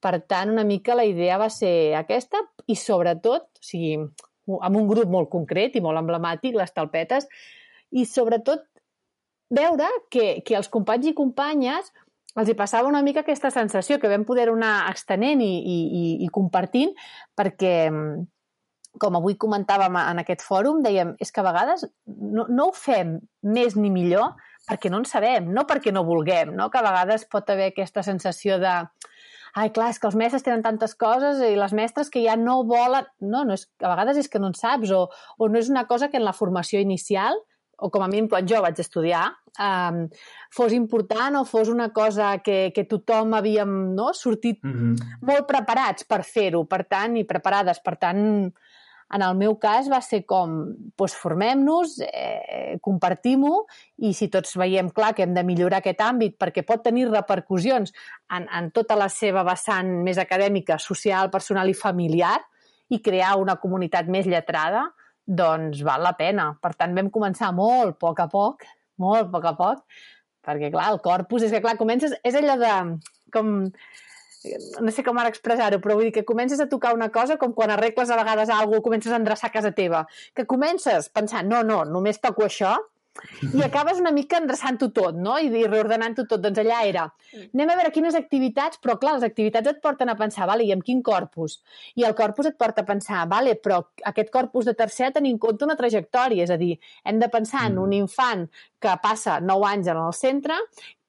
Per 0.00 0.14
tant, 0.24 0.50
una 0.52 0.64
mica 0.64 0.96
la 0.96 1.04
idea 1.04 1.38
va 1.40 1.50
ser 1.52 1.94
aquesta 1.98 2.40
i 2.66 2.76
sobretot, 2.78 3.48
o 3.60 3.64
sigui, 3.64 3.96
amb 4.58 4.76
un 4.80 4.88
grup 4.88 5.10
molt 5.12 5.30
concret 5.32 5.76
i 5.76 5.84
molt 5.84 6.00
emblemàtic, 6.00 6.56
les 6.56 6.72
talpetes, 6.72 7.28
i 7.90 8.06
sobretot 8.08 8.64
veure 9.50 9.88
que, 10.10 10.40
que 10.46 10.56
els 10.56 10.70
companys 10.72 11.10
i 11.10 11.16
companyes 11.18 11.90
els 12.38 12.50
hi 12.50 12.54
passava 12.54 12.88
una 12.88 13.02
mica 13.02 13.24
aquesta 13.24 13.50
sensació 13.50 13.98
que 13.98 14.10
vam 14.10 14.24
poder 14.24 14.48
anar 14.52 14.90
extenent 14.90 15.42
i, 15.42 15.54
i, 15.58 15.78
i, 16.22 16.28
compartint 16.30 16.92
perquè, 17.38 17.74
com 19.02 19.18
avui 19.18 19.34
comentàvem 19.40 19.98
en 19.98 20.22
aquest 20.22 20.44
fòrum, 20.46 20.78
dèiem, 20.84 21.16
és 21.18 21.34
que 21.34 21.42
a 21.42 21.46
vegades 21.48 21.88
no, 22.06 22.46
no 22.46 22.68
ho 22.68 22.76
fem 22.76 23.16
més 23.42 23.76
ni 23.76 23.90
millor 23.90 24.36
perquè 24.68 24.92
no 24.92 25.00
en 25.02 25.08
sabem, 25.08 25.50
no 25.50 25.66
perquè 25.66 25.90
no 25.90 26.06
vulguem, 26.06 26.54
no? 26.54 26.68
que 26.70 26.78
a 26.78 26.86
vegades 26.86 27.26
pot 27.30 27.50
haver 27.50 27.72
aquesta 27.72 28.04
sensació 28.06 28.60
de 28.62 28.76
ai, 29.54 29.70
clar, 29.74 29.90
és 29.90 29.98
que 29.98 30.08
els 30.10 30.16
mestres 30.18 30.44
tenen 30.46 30.62
tantes 30.62 30.94
coses 30.94 31.42
i 31.46 31.56
les 31.58 31.72
mestres 31.76 32.10
que 32.10 32.22
ja 32.24 32.36
no 32.36 32.62
volen... 32.68 33.06
No, 33.20 33.44
no 33.44 33.54
és, 33.58 33.66
a 33.82 33.90
vegades 33.92 34.20
és 34.22 34.28
que 34.30 34.40
no 34.42 34.50
en 34.52 34.58
saps 34.58 34.92
o, 34.94 35.06
o 35.38 35.48
no 35.48 35.58
és 35.58 35.70
una 35.72 35.86
cosa 35.90 36.08
que 36.08 36.20
en 36.20 36.26
la 36.26 36.36
formació 36.36 36.80
inicial 36.80 37.38
o 37.80 37.88
com 37.90 38.04
a 38.04 38.08
mínim 38.12 38.28
quan 38.28 38.46
jo 38.48 38.60
vaig 38.62 38.78
estudiar, 38.82 39.24
um, 39.56 40.02
fos 40.52 40.74
important 40.76 41.38
o 41.40 41.44
fos 41.48 41.70
una 41.72 41.88
cosa 41.96 42.34
que, 42.44 42.70
que 42.76 42.84
tothom 42.88 43.34
havíem 43.38 43.94
no, 43.96 44.10
sortit 44.14 44.60
mm 44.62 44.72
-hmm. 44.72 45.14
molt 45.26 45.48
preparats 45.48 46.04
per 46.04 46.22
fer-ho, 46.22 46.64
per 46.64 46.84
tant, 46.84 47.16
i 47.16 47.24
preparades. 47.24 47.80
Per 47.80 47.96
tant, 47.96 48.52
en 49.14 49.24
el 49.26 49.34
meu 49.38 49.56
cas 49.58 49.88
va 49.90 49.98
ser 50.04 50.22
com, 50.28 50.52
doncs 50.98 51.16
formem-nos, 51.18 51.96
eh, 52.06 52.76
compartim-ho 52.82 53.64
i 54.06 54.12
si 54.14 54.30
tots 54.30 54.54
veiem 54.60 54.90
clar 54.94 55.12
que 55.16 55.24
hem 55.26 55.34
de 55.34 55.44
millorar 55.46 55.80
aquest 55.80 56.02
àmbit 56.06 56.36
perquè 56.38 56.62
pot 56.66 56.84
tenir 56.84 57.08
repercussions 57.10 57.90
en, 58.30 58.46
en 58.46 58.70
tota 58.70 58.98
la 58.98 59.08
seva 59.10 59.42
vessant 59.46 59.90
més 60.06 60.20
acadèmica, 60.22 60.78
social, 60.78 61.30
personal 61.34 61.70
i 61.70 61.74
familiar 61.74 62.38
i 62.90 63.00
crear 63.02 63.36
una 63.40 63.58
comunitat 63.62 64.06
més 64.10 64.26
lletrada, 64.30 64.86
doncs 65.26 65.82
val 65.86 66.02
la 66.02 66.14
pena. 66.18 66.50
Per 66.62 66.74
tant, 66.78 66.94
vam 66.94 67.10
començar 67.10 67.50
molt 67.54 67.96
a 67.96 67.98
poc 68.06 68.22
a 68.22 68.28
poc, 68.30 68.66
molt 68.98 69.28
a 69.28 69.30
poc 69.34 69.46
a 69.46 69.54
poc, 69.58 69.84
perquè 70.46 70.70
clar, 70.72 70.90
el 70.94 71.02
corpus 71.02 71.46
és 71.46 71.54
que 71.54 71.62
clar, 71.62 71.76
comences, 71.78 72.14
és 72.26 72.38
allò 72.38 72.56
de 72.58 72.74
com 73.34 73.70
no 74.80 74.92
sé 74.94 75.04
com 75.04 75.18
ara 75.20 75.30
expressar-ho, 75.32 75.80
però 75.84 75.96
vull 75.98 76.08
dir 76.08 76.14
que 76.14 76.24
comences 76.28 76.60
a 76.60 76.68
tocar 76.68 76.94
una 76.96 77.10
cosa 77.12 77.36
com 77.40 77.52
quan 77.56 77.72
arregles 77.74 78.10
a 78.10 78.16
vegades 78.20 78.48
alguna 78.48 78.78
cosa, 78.78 78.86
comences 78.88 79.12
a 79.12 79.20
endreçar 79.20 79.52
casa 79.52 79.72
teva, 79.76 80.06
que 80.34 80.46
comences 80.48 81.10
pensant, 81.12 81.48
no, 81.50 81.62
no, 81.66 81.82
només 81.84 82.20
toco 82.20 82.46
això, 82.46 82.76
i 83.54 83.62
acabes 83.64 83.98
una 84.00 84.12
mica 84.14 84.38
endreçant-ho 84.38 84.88
tot, 84.96 85.16
no? 85.18 85.34
I, 85.42 85.48
i 85.50 85.66
reordenant-ho 85.66 86.24
tot. 86.30 86.40
Doncs 86.44 86.60
allà 86.62 86.80
era, 86.88 87.06
anem 87.40 87.72
a 87.72 87.76
veure 87.80 87.92
quines 87.94 88.16
activitats, 88.18 88.80
però 88.82 88.96
clar, 89.02 89.16
les 89.18 89.26
activitats 89.26 89.72
et 89.72 89.80
porten 89.82 90.12
a 90.12 90.16
pensar, 90.18 90.46
vale, 90.50 90.64
i 90.66 90.72
amb 90.74 90.86
quin 90.86 91.02
corpus? 91.06 91.58
I 91.98 92.06
el 92.08 92.16
corpus 92.18 92.50
et 92.52 92.58
porta 92.60 92.84
a 92.84 92.88
pensar, 92.88 93.24
vale, 93.30 93.56
però 93.58 93.80
aquest 94.12 94.30
corpus 94.34 94.70
de 94.70 94.76
tercer 94.78 95.08
ha 95.08 95.16
tenir 95.16 95.34
en 95.34 95.42
compte 95.42 95.66
una 95.66 95.78
trajectòria, 95.80 96.46
és 96.46 96.54
a 96.54 96.58
dir, 96.60 96.76
hem 97.04 97.20
de 97.20 97.30
pensar 97.32 97.66
en 97.70 97.82
un 97.82 97.90
mm. 97.90 98.00
infant 98.06 98.46
que 98.80 98.96
passa 99.02 99.40
9 99.44 99.68
anys 99.74 99.92
en 99.92 100.00
el 100.00 100.16
centre, 100.16 100.56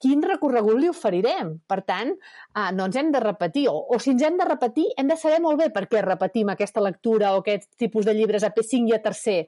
quin 0.01 0.23
recorregut 0.25 0.79
li 0.81 0.89
oferirem. 0.89 1.53
Per 1.69 1.79
tant, 1.87 2.11
eh, 2.11 2.69
no 2.75 2.89
ens 2.89 2.97
hem 2.97 3.11
de 3.13 3.21
repetir, 3.23 3.67
o, 3.69 3.77
o 3.93 3.99
si 4.01 4.15
ens 4.15 4.25
hem 4.25 4.39
de 4.41 4.47
repetir, 4.49 4.89
hem 4.97 5.11
de 5.11 5.19
saber 5.21 5.39
molt 5.43 5.61
bé 5.61 5.69
per 5.75 5.85
què 5.91 6.01
repetim 6.03 6.49
aquesta 6.51 6.83
lectura 6.83 7.35
o 7.35 7.43
aquest 7.43 7.69
tipus 7.79 8.09
de 8.09 8.17
llibres 8.17 8.43
a 8.47 8.51
P5 8.55 8.89
i 8.89 8.97
a 8.97 9.03
tercer. 9.05 9.41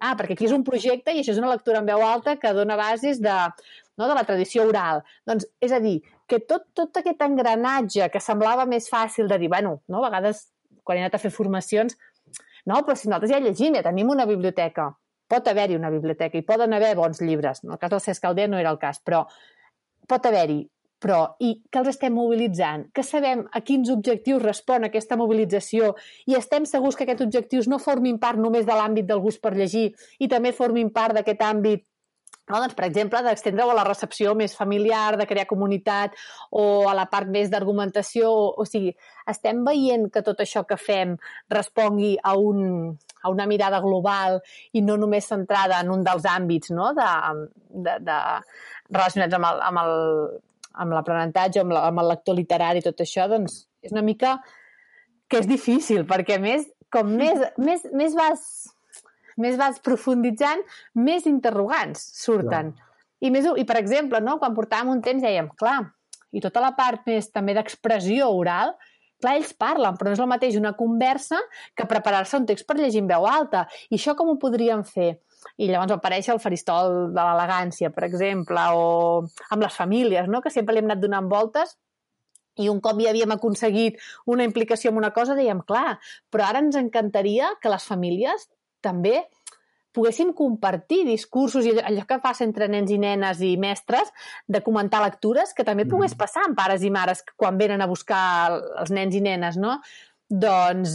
Ah, 0.00 0.14
perquè 0.16 0.32
aquí 0.36 0.46
és 0.48 0.54
un 0.56 0.64
projecte 0.64 1.12
i 1.12 1.20
això 1.20 1.34
és 1.34 1.40
una 1.40 1.50
lectura 1.52 1.82
en 1.82 1.88
veu 1.88 2.00
alta 2.04 2.38
que 2.40 2.52
dona 2.56 2.78
bases 2.80 3.20
de, 3.20 3.36
no, 4.00 4.06
de 4.08 4.14
la 4.16 4.24
tradició 4.24 4.64
oral. 4.68 5.02
Doncs, 5.28 5.44
és 5.60 5.74
a 5.76 5.80
dir, 5.84 5.98
que 6.30 6.40
tot, 6.48 6.64
tot 6.78 6.96
aquest 7.02 7.20
engranatge 7.26 8.08
que 8.12 8.22
semblava 8.24 8.64
més 8.70 8.88
fàcil 8.88 9.28
de 9.28 9.36
dir, 9.42 9.50
bueno, 9.52 9.80
no, 9.92 10.00
a 10.00 10.08
vegades 10.08 10.46
quan 10.86 10.98
he 10.98 11.04
anat 11.04 11.18
a 11.18 11.22
fer 11.22 11.32
formacions, 11.34 11.98
no, 12.64 12.80
però 12.86 12.96
si 12.96 13.08
nosaltres 13.10 13.34
ja 13.34 13.40
llegim, 13.44 13.76
ja 13.76 13.84
tenim 13.84 14.10
una 14.12 14.26
biblioteca. 14.28 14.88
Pot 15.30 15.46
haver-hi 15.46 15.76
una 15.76 15.92
biblioteca 15.92 16.38
i 16.38 16.46
poden 16.46 16.72
haver 16.74 16.94
bons 16.98 17.20
llibres. 17.22 17.60
En 17.64 17.76
el 17.76 17.78
cas 17.78 17.92
del 17.92 18.02
Cesc 18.02 18.24
Calder 18.24 18.48
no 18.50 18.58
era 18.58 18.72
el 18.72 18.80
cas, 18.80 18.98
però 19.04 19.26
pot 20.10 20.26
haver-hi, 20.26 20.64
però 21.00 21.20
i 21.40 21.54
que 21.72 21.80
els 21.80 21.90
estem 21.94 22.14
mobilitzant, 22.14 22.88
que 22.94 23.04
sabem 23.06 23.46
a 23.56 23.62
quins 23.64 23.90
objectius 23.92 24.42
respon 24.42 24.84
aquesta 24.86 25.16
mobilització 25.16 25.94
i 26.28 26.36
estem 26.38 26.66
segurs 26.68 26.96
que 26.96 27.06
aquests 27.06 27.24
objectius 27.24 27.70
no 27.72 27.80
formin 27.80 28.20
part 28.20 28.38
només 28.38 28.68
de 28.68 28.76
l'àmbit 28.76 29.08
del 29.08 29.22
gust 29.24 29.40
per 29.40 29.56
llegir 29.56 29.88
i 30.18 30.28
també 30.28 30.52
formin 30.56 30.92
part 30.92 31.16
d'aquest 31.16 31.46
àmbit 31.46 31.86
no? 32.50 32.58
doncs, 32.58 32.74
per 32.76 32.86
exemple, 32.88 33.22
d'estendre-ho 33.24 33.70
a 33.72 33.78
la 33.78 33.86
recepció 33.86 34.34
més 34.38 34.56
familiar, 34.58 35.16
de 35.18 35.26
crear 35.30 35.46
comunitat 35.50 36.16
o 36.50 36.88
a 36.90 36.94
la 36.98 37.06
part 37.12 37.30
més 37.30 37.50
d'argumentació. 37.52 38.30
O, 38.30 38.50
o 38.62 38.66
sigui, 38.68 38.92
estem 39.30 39.62
veient 39.66 40.08
que 40.12 40.24
tot 40.26 40.42
això 40.42 40.64
que 40.68 40.78
fem 40.80 41.16
respongui 41.52 42.16
a, 42.22 42.34
un, 42.36 42.90
a 43.22 43.32
una 43.32 43.46
mirada 43.50 43.80
global 43.84 44.40
i 44.74 44.82
no 44.82 44.98
només 45.00 45.30
centrada 45.30 45.80
en 45.84 45.94
un 45.94 46.04
dels 46.06 46.26
àmbits 46.28 46.74
no? 46.74 46.92
de, 46.98 47.10
de, 47.70 47.98
de, 48.10 48.20
relacionats 48.90 49.38
amb 49.38 49.52
el, 49.52 49.66
amb 49.70 49.84
el, 49.84 49.94
amb 50.72 50.94
l'aprenentatge, 50.94 51.62
amb, 51.62 51.74
la, 51.74 51.86
amb 51.88 52.02
el 52.02 52.12
lector 52.12 52.36
literari 52.38 52.82
i 52.82 52.86
tot 52.86 53.00
això, 53.02 53.26
doncs 53.30 53.64
és 53.82 53.94
una 53.94 54.04
mica 54.06 54.36
que 55.30 55.40
és 55.40 55.48
difícil, 55.48 56.04
perquè 56.08 56.38
més, 56.42 56.66
com 56.92 57.10
més, 57.16 57.42
més, 57.58 57.86
més 57.94 58.14
vas 58.18 58.44
més 59.40 59.56
vas 59.56 59.78
profunditzant, 59.80 60.60
més 60.98 61.26
interrogants 61.30 62.02
surten. 62.20 62.74
Clar. 62.74 62.88
I, 63.20 63.30
més, 63.32 63.46
I, 63.56 63.64
per 63.68 63.78
exemple, 63.80 64.20
no, 64.24 64.38
quan 64.40 64.56
portàvem 64.56 64.94
un 64.94 65.02
temps 65.04 65.22
dèiem, 65.24 65.50
clar, 65.60 65.82
i 66.32 66.42
tota 66.44 66.62
la 66.62 66.72
part 66.76 67.06
més 67.08 67.28
també 67.32 67.54
d'expressió 67.56 68.30
oral, 68.36 68.74
clar, 69.20 69.34
ells 69.36 69.52
parlen, 69.60 69.98
però 69.98 70.10
no 70.10 70.16
és 70.16 70.22
el 70.22 70.30
mateix 70.30 70.56
una 70.60 70.72
conversa 70.78 71.40
que 71.76 71.88
preparar-se 71.88 72.38
un 72.40 72.46
text 72.48 72.68
per 72.68 72.78
llegir 72.78 73.02
en 73.04 73.10
veu 73.10 73.26
alta. 73.28 73.66
I 73.90 73.98
això 73.98 74.16
com 74.16 74.32
ho 74.32 74.38
podríem 74.40 74.84
fer? 74.88 75.14
I 75.56 75.68
llavors 75.68 75.94
apareix 75.96 76.28
el 76.32 76.40
faristol 76.42 77.10
de 77.14 77.26
l'elegància, 77.26 77.90
per 77.94 78.06
exemple, 78.08 78.64
o 78.76 79.24
amb 79.50 79.64
les 79.64 79.76
famílies, 79.76 80.28
no? 80.28 80.42
que 80.44 80.52
sempre 80.52 80.74
li 80.74 80.82
hem 80.82 80.90
anat 80.90 81.02
donant 81.02 81.30
voltes 81.30 81.76
i 82.60 82.68
un 82.68 82.80
cop 82.84 82.98
ja 83.00 83.12
havíem 83.12 83.32
aconseguit 83.32 84.00
una 84.28 84.44
implicació 84.44 84.90
en 84.90 85.00
una 85.00 85.12
cosa, 85.16 85.36
dèiem, 85.38 85.62
clar, 85.66 85.98
però 86.30 86.48
ara 86.48 86.62
ens 86.64 86.76
encantaria 86.76 87.54
que 87.62 87.72
les 87.72 87.86
famílies 87.88 88.48
també 88.84 89.22
poguéssim 89.96 90.30
compartir 90.38 91.00
discursos 91.08 91.66
i 91.66 91.72
allò 91.82 92.04
que 92.06 92.20
passa 92.22 92.44
entre 92.46 92.68
nens 92.70 92.92
i 92.94 92.98
nenes 93.02 93.40
i 93.42 93.56
mestres 93.58 94.12
de 94.46 94.60
comentar 94.62 95.00
lectures, 95.02 95.54
que 95.56 95.66
també 95.66 95.86
pogués 95.88 96.14
mm. 96.14 96.20
passar 96.20 96.44
amb 96.46 96.58
pares 96.58 96.84
i 96.86 96.92
mares 96.94 97.24
quan 97.34 97.58
venen 97.58 97.82
a 97.82 97.88
buscar 97.90 98.22
els 98.54 98.92
nens 98.94 99.16
i 99.18 99.24
nenes, 99.24 99.58
no? 99.58 99.80
doncs 100.30 100.92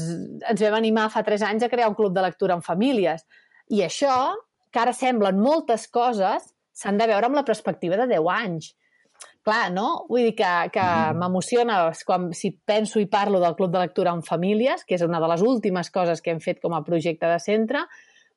ens 0.47 0.61
vam 0.63 0.77
animar 0.77 1.09
fa 1.11 1.25
tres 1.27 1.43
anys 1.43 1.65
a 1.65 1.69
crear 1.69 1.89
un 1.91 1.97
club 1.97 2.13
de 2.15 2.23
lectura 2.23 2.55
en 2.55 2.63
famílies. 2.63 3.25
I 3.73 3.85
això, 3.85 4.15
que 4.71 4.81
ara 4.81 4.93
semblen 4.93 5.39
moltes 5.41 5.87
coses, 5.87 6.51
s'han 6.75 6.99
de 6.99 7.07
veure 7.09 7.29
amb 7.29 7.39
la 7.39 7.45
perspectiva 7.47 7.97
de 7.97 8.09
10 8.11 8.27
anys. 8.35 8.73
Clar, 9.45 9.69
no? 9.71 10.05
Vull 10.09 10.25
dir 10.29 10.33
que, 10.39 10.51
que 10.73 10.83
mm. 10.83 11.21
m'emociona 11.21 11.77
quan 12.07 12.31
si 12.33 12.51
penso 12.65 12.99
i 12.99 13.05
parlo 13.07 13.39
del 13.39 13.55
Club 13.55 13.71
de 13.71 13.83
Lectura 13.83 14.13
en 14.17 14.23
Famílies, 14.25 14.83
que 14.83 14.97
és 14.97 15.05
una 15.05 15.21
de 15.21 15.29
les 15.31 15.43
últimes 15.45 15.91
coses 15.93 16.21
que 16.21 16.33
hem 16.33 16.41
fet 16.41 16.59
com 16.63 16.73
a 16.73 16.83
projecte 16.85 17.29
de 17.29 17.37
centre, 17.43 17.85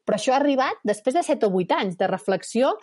però 0.04 0.16
això 0.16 0.35
ha 0.35 0.40
arribat 0.40 0.78
després 0.88 1.16
de 1.16 1.25
7 1.25 1.49
o 1.49 1.56
8 1.62 1.78
anys 1.80 1.97
de 2.00 2.08
reflexió 2.08 2.75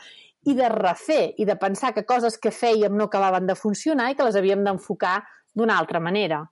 i 0.45 0.53
de 0.57 0.67
refer 0.69 1.33
i 1.41 1.45
de 1.45 1.55
pensar 1.61 1.93
que 1.93 2.05
coses 2.05 2.37
que 2.41 2.53
fèiem 2.53 2.97
no 2.97 3.07
acabaven 3.07 3.47
de 3.49 3.55
funcionar 3.57 4.11
i 4.11 4.17
que 4.17 4.27
les 4.27 4.37
havíem 4.37 4.65
d'enfocar 4.65 5.19
d'una 5.55 5.77
altra 5.79 6.01
manera. 6.01 6.43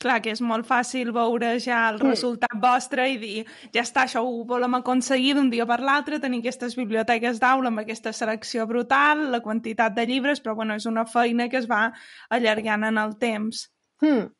Clar, 0.00 0.16
que 0.24 0.32
és 0.32 0.40
molt 0.40 0.64
fàcil 0.64 1.10
veure 1.12 1.50
ja 1.60 1.82
el 1.90 1.98
resultat 2.00 2.56
vostre 2.62 3.04
i 3.12 3.18
dir, 3.20 3.42
ja 3.74 3.82
està, 3.84 4.06
això 4.06 4.22
ho 4.24 4.46
volem 4.48 4.78
aconseguir 4.78 5.34
d'un 5.36 5.50
dia 5.52 5.66
per 5.68 5.80
l'altre, 5.84 6.22
tenir 6.22 6.40
aquestes 6.40 6.76
biblioteques 6.78 7.40
d'aula 7.42 7.68
amb 7.68 7.82
aquesta 7.82 8.14
selecció 8.16 8.64
brutal, 8.70 9.26
la 9.34 9.42
quantitat 9.44 9.92
de 9.98 10.06
llibres, 10.08 10.40
però 10.40 10.56
bueno, 10.56 10.78
és 10.80 10.88
una 10.88 11.04
feina 11.04 11.50
que 11.52 11.60
es 11.60 11.68
va 11.68 11.90
allargant 12.32 12.88
en 12.88 13.00
el 13.02 13.16
temps. 13.20 13.66
Hmm. 14.00 14.30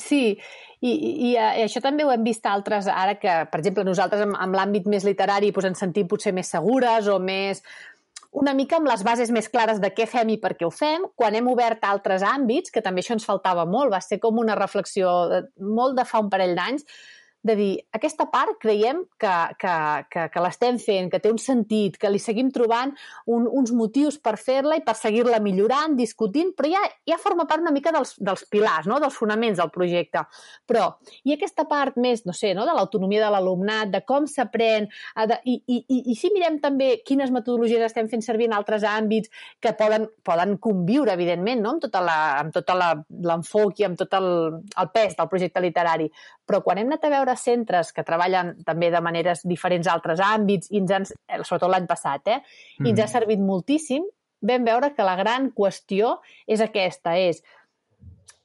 Sí, 0.00 0.38
i, 0.80 0.90
i, 0.90 1.30
i 1.30 1.32
això 1.38 1.82
també 1.84 2.06
ho 2.06 2.10
hem 2.10 2.22
vist 2.24 2.46
altres, 2.48 2.86
ara 2.88 3.18
que, 3.20 3.32
per 3.52 3.60
exemple, 3.60 3.84
nosaltres 3.84 4.22
amb, 4.24 4.38
amb 4.40 4.56
l'àmbit 4.56 4.86
més 4.90 5.04
literari 5.04 5.50
doncs 5.52 5.68
ens 5.70 5.82
sentim 5.84 6.08
potser 6.08 6.32
més 6.32 6.50
segures 6.54 7.10
o 7.12 7.18
més 7.20 7.60
una 8.34 8.52
mica 8.54 8.80
amb 8.80 8.90
les 8.90 9.04
bases 9.06 9.30
més 9.30 9.46
clares 9.48 9.78
de 9.82 9.90
què 9.94 10.08
fem 10.10 10.32
i 10.34 10.38
per 10.42 10.54
què 10.58 10.66
ho 10.66 10.72
fem. 10.74 11.06
Quan 11.14 11.36
hem 11.38 11.46
obert 11.52 11.84
altres 11.86 12.24
àmbits, 12.26 12.72
que 12.74 12.82
també 12.82 13.04
això 13.04 13.14
ens 13.14 13.26
faltava 13.28 13.62
molt, 13.64 13.92
va 13.94 14.00
ser 14.02 14.18
com 14.22 14.40
una 14.42 14.56
reflexió 14.58 15.12
molt 15.58 15.94
de 15.98 16.06
fa 16.08 16.22
un 16.24 16.32
parell 16.32 16.56
d'anys, 16.58 16.86
de 17.44 17.54
dir, 17.58 17.72
aquesta 17.92 18.24
part 18.32 18.56
creiem 18.60 19.02
que, 19.20 19.32
que, 19.60 19.74
que, 20.08 20.22
que 20.32 20.42
l'estem 20.42 20.78
fent, 20.80 21.10
que 21.12 21.20
té 21.20 21.28
un 21.28 21.40
sentit, 21.40 21.98
que 22.00 22.08
li 22.08 22.20
seguim 22.22 22.48
trobant 22.54 22.94
un, 23.28 23.44
uns 23.44 23.72
motius 23.76 24.16
per 24.16 24.38
fer-la 24.40 24.78
i 24.80 24.84
per 24.86 24.94
seguir-la 24.96 25.42
millorant, 25.44 25.92
discutint, 25.98 26.54
però 26.56 26.70
ja, 26.72 26.80
ja 27.10 27.18
forma 27.20 27.44
part 27.50 27.60
una 27.60 27.74
mica 27.74 27.92
dels, 27.92 28.14
dels 28.16 28.46
pilars, 28.48 28.88
no? 28.88 28.96
dels 29.02 29.18
fonaments 29.20 29.60
del 29.60 29.72
projecte. 29.74 30.22
Però, 30.64 30.86
i 31.28 31.34
aquesta 31.36 31.66
part 31.68 31.98
més, 32.00 32.24
no 32.24 32.32
sé, 32.32 32.54
no? 32.56 32.64
de 32.64 32.72
l'autonomia 32.72 33.26
de 33.26 33.28
l'alumnat, 33.36 33.92
de 33.92 34.00
com 34.08 34.24
s'aprèn, 34.30 34.88
i, 35.44 35.58
i, 35.58 35.82
i, 35.84 36.00
i 36.14 36.16
si 36.16 36.32
mirem 36.32 36.56
també 36.64 36.94
quines 37.04 37.32
metodologies 37.34 37.84
estem 37.84 38.08
fent 38.08 38.24
servir 38.24 38.48
en 38.48 38.56
altres 38.56 38.88
àmbits 38.88 39.28
que 39.60 39.74
poden, 39.76 40.08
poden 40.24 40.56
conviure, 40.56 41.12
evidentment, 41.12 41.60
no? 41.60 41.76
amb, 41.76 41.84
tota 41.84 42.00
la, 42.08 42.18
amb 42.40 42.56
tota 42.56 42.80
i 43.76 43.84
amb 43.84 44.00
tot 44.00 44.16
el, 44.16 44.30
el 44.80 44.92
pes 44.96 45.20
del 45.20 45.28
projecte 45.28 45.60
literari. 45.60 46.08
Però 46.48 46.64
quan 46.64 46.80
hem 46.80 46.88
anat 46.88 47.04
a 47.04 47.12
veure 47.12 47.33
centres 47.40 47.92
que 47.92 48.04
treballen 48.06 48.54
també 48.66 48.90
de 48.92 49.00
maneres 49.04 49.42
diferents 49.44 49.88
a 49.88 49.94
altres 49.96 50.22
àmbits, 50.22 50.70
i 50.70 50.82
ens 50.82 50.92
han, 50.94 51.08
eh, 51.28 51.42
sobretot 51.42 51.70
l'any 51.72 51.88
passat, 51.90 52.28
eh? 52.28 52.40
i 52.82 52.90
ens 52.90 53.00
ha 53.00 53.08
mm. 53.08 53.12
servit 53.12 53.42
moltíssim, 53.42 54.06
vam 54.44 54.64
veure 54.66 54.92
que 54.94 55.06
la 55.06 55.16
gran 55.16 55.50
qüestió 55.56 56.18
és 56.46 56.60
aquesta, 56.60 57.16
és 57.16 57.42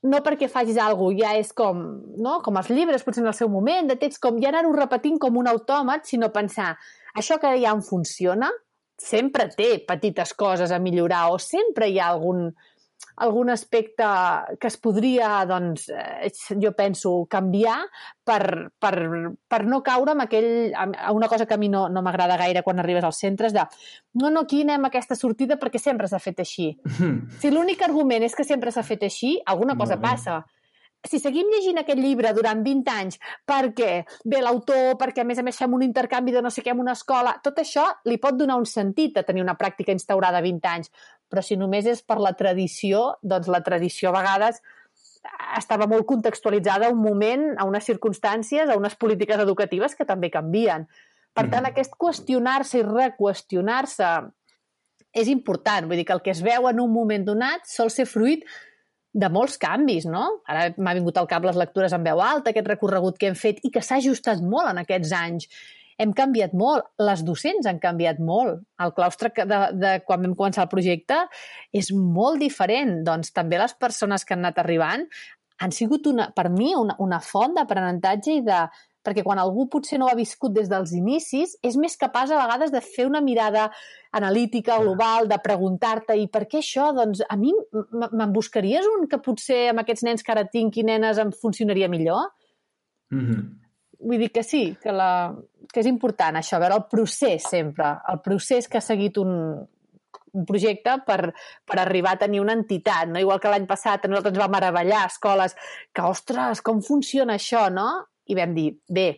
no 0.04 0.22
perquè 0.24 0.48
facis 0.48 0.78
alguna 0.80 1.12
cosa, 1.12 1.20
ja 1.20 1.34
és 1.40 1.52
com, 1.52 1.82
no? 2.24 2.40
com 2.44 2.58
els 2.60 2.70
llibres, 2.72 3.04
potser 3.04 3.24
en 3.24 3.32
el 3.32 3.36
seu 3.36 3.52
moment, 3.52 3.90
de 3.90 3.98
text, 4.00 4.22
com 4.24 4.40
ja 4.40 4.54
anar-ho 4.54 4.72
repetint 4.76 5.20
com 5.20 5.38
un 5.38 5.50
autòmat, 5.52 6.08
sinó 6.08 6.32
pensar, 6.32 6.72
això 7.20 7.40
que 7.42 7.52
ja 7.60 7.74
em 7.76 7.84
funciona, 7.84 8.52
sempre 9.00 9.48
té 9.56 9.78
petites 9.88 10.34
coses 10.36 10.72
a 10.72 10.80
millorar 10.80 11.30
o 11.34 11.40
sempre 11.40 11.88
hi 11.88 12.00
ha 12.00 12.10
algun, 12.14 12.50
algun 13.20 13.50
aspecte 13.50 14.08
que 14.60 14.68
es 14.68 14.78
podria, 14.82 15.46
doncs, 15.50 15.88
eh, 15.90 16.32
jo 16.62 16.72
penso, 16.78 17.14
canviar 17.30 17.78
per, 18.24 18.72
per, 18.80 18.96
per 19.48 19.62
no 19.68 19.82
caure 19.86 20.16
en 20.16 20.24
aquell, 20.26 20.52
a 20.76 21.12
una 21.16 21.28
cosa 21.32 21.46
que 21.46 21.58
a 21.58 21.62
mi 21.62 21.70
no, 21.70 21.88
no 21.90 22.04
m'agrada 22.06 22.40
gaire 22.40 22.64
quan 22.64 22.80
arribes 22.80 23.04
als 23.04 23.20
centres, 23.20 23.54
de 23.54 23.66
no, 24.20 24.30
no, 24.30 24.46
aquí 24.46 24.64
anem 24.64 24.88
a 24.88 24.94
aquesta 24.94 25.18
sortida 25.20 25.60
perquè 25.60 25.82
sempre 25.82 26.08
s'ha 26.08 26.22
fet 26.24 26.46
així. 26.46 26.72
Si 27.40 27.52
l'únic 27.52 27.82
argument 27.86 28.24
és 28.26 28.36
que 28.36 28.44
sempre 28.48 28.72
s'ha 28.72 28.84
fet 28.84 29.04
així, 29.08 29.36
alguna 29.46 29.76
cosa 29.78 30.00
passa. 30.02 30.42
Si 31.08 31.16
seguim 31.24 31.48
llegint 31.48 31.80
aquest 31.80 32.00
llibre 32.02 32.34
durant 32.36 32.60
20 32.64 32.90
anys 32.92 33.20
perquè 33.48 34.02
ve 34.28 34.42
l'autor, 34.44 34.98
perquè 35.00 35.24
a 35.24 35.28
més 35.28 35.40
a 35.40 35.46
més 35.48 35.56
fem 35.56 35.72
un 35.78 35.86
intercanvi 35.86 36.34
de 36.36 36.42
no 36.44 36.52
sé 36.52 36.64
què 36.66 36.74
en 36.74 36.82
una 36.84 36.96
escola, 36.98 37.38
tot 37.44 37.62
això 37.64 37.86
li 38.12 38.18
pot 38.20 38.36
donar 38.36 38.58
un 38.60 38.68
sentit 38.68 39.16
a 39.16 39.24
tenir 39.24 39.46
una 39.46 39.56
pràctica 39.56 39.96
instaurada 39.96 40.44
20 40.44 40.68
anys 40.74 40.92
però 41.30 41.44
si 41.46 41.58
només 41.60 41.88
és 41.90 42.02
per 42.02 42.20
la 42.22 42.34
tradició, 42.38 43.16
doncs 43.22 43.50
la 43.52 43.62
tradició 43.66 44.10
a 44.10 44.18
vegades 44.18 44.62
estava 45.58 45.88
molt 45.90 46.08
contextualitzada 46.10 46.88
a 46.88 46.94
un 46.94 47.02
moment, 47.02 47.52
a 47.60 47.68
unes 47.68 47.86
circumstàncies, 47.90 48.70
a 48.70 48.78
unes 48.80 48.96
polítiques 48.96 49.40
educatives 49.40 49.96
que 49.96 50.08
també 50.08 50.32
canvien. 50.34 50.88
Per 51.36 51.46
tant, 51.48 51.64
mm. 51.64 51.72
aquest 51.72 51.96
qüestionar-se 52.00 52.82
i 52.82 52.88
reqüestionar-se 52.88 54.10
és 55.20 55.30
important. 55.32 55.88
Vull 55.90 56.02
dir 56.02 56.08
que 56.08 56.16
el 56.16 56.24
que 56.26 56.34
es 56.34 56.42
veu 56.46 56.68
en 56.70 56.82
un 56.82 56.92
moment 56.94 57.26
donat 57.26 57.68
sol 57.70 57.92
ser 57.94 58.08
fruit 58.10 58.46
de 59.14 59.30
molts 59.34 59.58
canvis, 59.58 60.06
no? 60.06 60.26
Ara 60.50 60.70
m'ha 60.78 60.94
vingut 60.98 61.18
al 61.18 61.28
cap 61.30 61.46
les 61.46 61.58
lectures 61.58 61.94
en 61.96 62.06
veu 62.06 62.22
alta, 62.22 62.52
aquest 62.52 62.68
recorregut 62.70 63.18
que 63.18 63.32
hem 63.32 63.38
fet 63.38 63.62
i 63.66 63.72
que 63.74 63.82
s'ha 63.82 63.98
ajustat 63.98 64.42
molt 64.46 64.70
en 64.70 64.82
aquests 64.84 65.14
anys 65.18 65.50
hem 66.00 66.14
canviat 66.16 66.54
molt, 66.56 66.88
les 67.04 67.24
docents 67.28 67.68
han 67.68 67.80
canviat 67.84 68.22
molt. 68.24 68.62
El 68.80 68.94
claustre 68.96 69.32
de, 69.36 69.60
de 69.76 69.96
quan 70.08 70.24
vam 70.24 70.36
començar 70.40 70.66
el 70.66 70.72
projecte 70.72 71.26
és 71.76 71.92
molt 71.92 72.40
diferent. 72.40 73.02
Doncs 73.08 73.34
també 73.36 73.60
les 73.60 73.76
persones 73.76 74.24
que 74.24 74.36
han 74.36 74.46
anat 74.46 74.64
arribant 74.64 75.06
han 75.60 75.76
sigut, 75.76 76.08
una, 76.08 76.30
per 76.32 76.48
mi, 76.54 76.72
una, 76.80 76.96
una 77.04 77.20
font 77.20 77.52
d'aprenentatge 77.58 78.38
i 78.40 78.44
de, 78.46 78.62
perquè 79.04 79.26
quan 79.26 79.42
algú 79.42 79.68
potser 79.72 80.00
no 80.00 80.08
ha 80.08 80.16
viscut 80.16 80.54
des 80.56 80.70
dels 80.72 80.94
inicis, 80.96 81.58
és 81.66 81.76
més 81.76 82.00
capaç 82.00 82.32
a 82.32 82.40
vegades 82.40 82.72
de 82.72 82.80
fer 82.84 83.10
una 83.10 83.20
mirada 83.20 83.68
analítica, 84.16 84.80
global, 84.80 85.28
de 85.28 85.40
preguntar-te 85.44 86.16
i 86.16 86.30
per 86.32 86.46
què 86.48 86.64
això? 86.64 86.94
Doncs 86.96 87.26
a 87.28 87.36
mi 87.40 87.52
me'n 87.74 88.36
buscaries 88.36 88.88
un 88.88 89.08
que 89.12 89.20
potser 89.24 89.66
amb 89.74 89.84
aquests 89.84 90.08
nens 90.08 90.24
que 90.24 90.36
ara 90.36 90.48
tinc 90.48 90.80
i 90.80 90.88
nenes 90.88 91.20
em 91.20 91.36
funcionaria 91.44 91.92
millor? 91.92 92.32
Mm 93.12 93.26
-hmm. 93.26 93.69
Vull 94.00 94.22
dir 94.22 94.30
que 94.32 94.44
sí, 94.48 94.64
que, 94.82 94.94
la, 94.96 95.34
que 95.74 95.82
és 95.82 95.90
important 95.90 96.40
això, 96.40 96.60
veure 96.62 96.78
el 96.80 96.88
procés 96.92 97.50
sempre, 97.52 97.92
el 98.12 98.22
procés 98.24 98.70
que 98.72 98.80
ha 98.80 98.86
seguit 98.86 99.20
un, 99.20 99.34
un 100.34 100.46
projecte 100.48 100.96
per, 101.06 101.34
per 101.68 101.80
arribar 101.82 102.16
a 102.16 102.22
tenir 102.24 102.40
una 102.40 102.56
entitat, 102.56 103.10
no? 103.12 103.20
Igual 103.20 103.42
que 103.44 103.52
l'any 103.52 103.68
passat 103.70 104.06
a 104.06 104.12
nosaltres 104.12 104.36
ens 104.36 104.44
va 104.44 104.52
meravellar 104.56 105.06
escoles 105.10 105.58
que, 105.92 106.06
ostres, 106.06 106.64
com 106.66 106.84
funciona 106.86 107.36
això, 107.40 107.68
no? 107.74 107.90
I 108.30 108.38
vam 108.38 108.54
dir, 108.56 108.70
bé, 108.88 109.10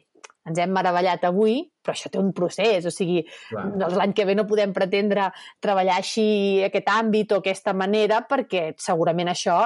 ens 0.48 0.60
hem 0.62 0.74
meravellat 0.74 1.26
avui, 1.30 1.60
però 1.82 1.94
això 1.94 2.10
té 2.10 2.20
un 2.22 2.32
procés, 2.34 2.86
o 2.88 2.94
sigui, 2.94 3.22
doncs 3.52 3.98
l'any 3.98 4.14
que 4.18 4.26
ve 4.26 4.36
no 4.38 4.48
podem 4.50 4.74
pretendre 4.74 5.30
treballar 5.62 6.00
així 6.02 6.62
aquest 6.66 6.90
àmbit 6.94 7.34
o 7.36 7.42
aquesta 7.42 7.76
manera 7.78 8.24
perquè 8.30 8.72
segurament 8.82 9.30
això 9.34 9.64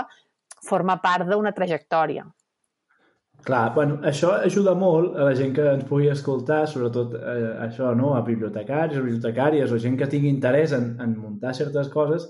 forma 0.66 0.98
part 1.04 1.30
d'una 1.30 1.54
trajectòria. 1.56 2.26
Clar, 3.46 3.66
bueno, 3.76 4.00
això 4.10 4.32
ajuda 4.42 4.74
molt 4.74 5.18
a 5.20 5.28
la 5.28 5.36
gent 5.38 5.52
que 5.54 5.66
ens 5.70 5.86
pugui 5.86 6.08
escoltar, 6.10 6.64
sobretot 6.70 7.14
eh, 7.20 7.52
això, 7.68 7.92
no?, 7.98 8.16
a 8.18 8.24
bibliotecaris 8.26 8.98
o 8.98 9.04
bibliotecàries 9.04 9.72
o 9.72 9.78
gent 9.82 10.00
que 10.00 10.08
tingui 10.10 10.32
interès 10.34 10.74
en, 10.74 10.96
en 11.04 11.14
muntar 11.20 11.54
certes 11.54 11.92
coses 11.94 12.26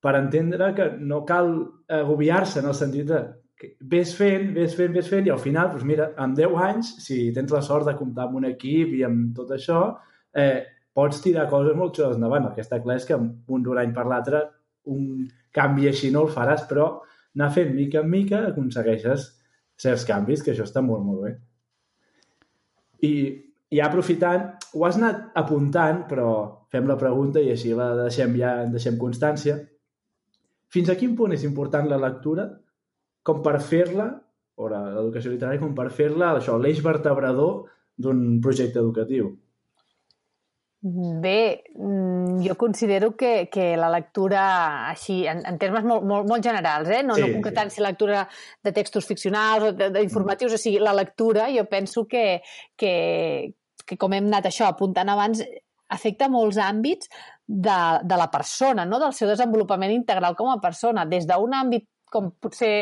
per 0.00 0.14
entendre 0.16 0.70
que 0.78 0.86
no 0.96 1.26
cal 1.28 1.52
agobiar-se 1.92 2.62
en 2.62 2.70
el 2.70 2.76
sentit 2.78 3.10
de 3.10 3.20
ves 3.92 4.14
fent, 4.16 4.54
ves 4.54 4.74
fent, 4.76 4.94
ves 4.96 5.08
fent 5.12 5.26
i 5.28 5.32
al 5.34 5.42
final, 5.42 5.68
doncs 5.74 5.84
mira, 5.84 6.06
en 6.24 6.32
10 6.38 6.56
anys, 6.66 6.92
si 7.04 7.18
tens 7.36 7.52
la 7.52 7.60
sort 7.66 7.84
de 7.88 7.96
comptar 7.98 8.28
amb 8.28 8.38
un 8.40 8.48
equip 8.48 8.94
i 8.96 9.02
amb 9.04 9.34
tot 9.36 9.52
això, 9.56 9.82
eh, 10.32 10.62
pots 10.96 11.20
tirar 11.24 11.50
coses 11.50 11.76
molt 11.76 11.96
xules 11.96 12.16
endavant. 12.16 12.48
El 12.48 12.56
que 12.56 12.64
està 12.64 12.80
clar 12.82 12.96
és 12.96 13.06
que 13.08 13.18
un 13.18 13.66
d'un 13.66 13.78
any 13.82 13.92
per 13.92 14.06
l'altre 14.08 14.42
un 14.90 15.28
canvi 15.52 15.90
així 15.90 16.10
no 16.14 16.24
el 16.24 16.32
faràs, 16.32 16.64
però 16.70 16.88
anar 17.36 17.50
fent 17.52 17.74
mica 17.76 18.00
en 18.00 18.10
mica 18.10 18.46
aconsegueixes 18.48 19.28
certs 19.80 20.06
canvis, 20.08 20.44
que 20.44 20.52
això 20.52 20.66
està 20.68 20.82
molt, 20.84 21.04
molt 21.06 21.24
bé. 21.26 21.34
I, 23.08 23.12
i 23.72 23.80
aprofitant, 23.80 24.46
ho 24.76 24.86
has 24.86 24.98
anat 25.00 25.30
apuntant, 25.40 26.04
però 26.10 26.30
fem 26.72 26.88
la 26.88 26.98
pregunta 27.00 27.42
i 27.42 27.50
així 27.54 27.72
la 27.76 27.92
deixem 28.02 28.36
ja, 28.38 28.54
deixem 28.70 28.98
constància. 29.00 29.56
Fins 30.70 30.90
a 30.90 30.98
quin 30.98 31.16
punt 31.18 31.34
és 31.34 31.46
important 31.48 31.88
la 31.90 31.98
lectura 31.98 32.46
com 33.26 33.42
per 33.44 33.58
fer-la, 33.64 34.10
o 34.60 34.68
l'educació 34.70 35.32
literària, 35.32 35.60
com 35.62 35.74
per 35.76 35.88
fer-la, 35.94 36.34
això, 36.36 36.56
l'eix 36.60 36.82
vertebrador 36.84 37.64
d'un 38.00 38.40
projecte 38.44 38.80
educatiu? 38.80 39.32
Bé, 40.82 41.64
mm, 41.74 42.40
jo 42.40 42.56
considero 42.56 43.14
que, 43.14 43.50
que 43.52 43.76
la 43.76 43.90
lectura, 43.92 44.88
així, 44.88 45.26
en, 45.28 45.42
en 45.44 45.58
termes 45.60 45.84
molt, 45.84 46.06
molt, 46.08 46.28
molt 46.28 46.46
generals, 46.46 46.88
eh? 46.88 47.02
no, 47.04 47.18
sí, 47.18 47.24
no 47.26 47.34
concretant 47.34 47.68
sí. 47.68 47.76
si 47.76 47.84
lectura 47.84 48.22
de 48.64 48.72
textos 48.72 49.04
ficcionals 49.04 49.66
o 49.68 49.72
d'informatius, 49.76 50.54
o 50.56 50.60
sigui, 50.60 50.78
la 50.80 50.96
lectura, 50.96 51.50
jo 51.52 51.66
penso 51.68 52.06
que, 52.08 52.40
que, 52.80 52.94
que 53.84 53.98
com 54.00 54.16
hem 54.16 54.30
anat 54.32 54.48
això 54.48 54.70
apuntant 54.70 55.12
abans, 55.12 55.44
afecta 55.92 56.30
molts 56.32 56.56
àmbits 56.64 57.12
de, 57.44 57.78
de 58.00 58.16
la 58.22 58.30
persona, 58.32 58.88
no? 58.88 59.02
del 59.04 59.12
seu 59.12 59.28
desenvolupament 59.28 59.92
integral 59.92 60.38
com 60.38 60.48
a 60.48 60.60
persona, 60.64 61.04
des 61.04 61.28
d'un 61.28 61.60
àmbit 61.60 61.90
com 62.08 62.32
potser 62.40 62.72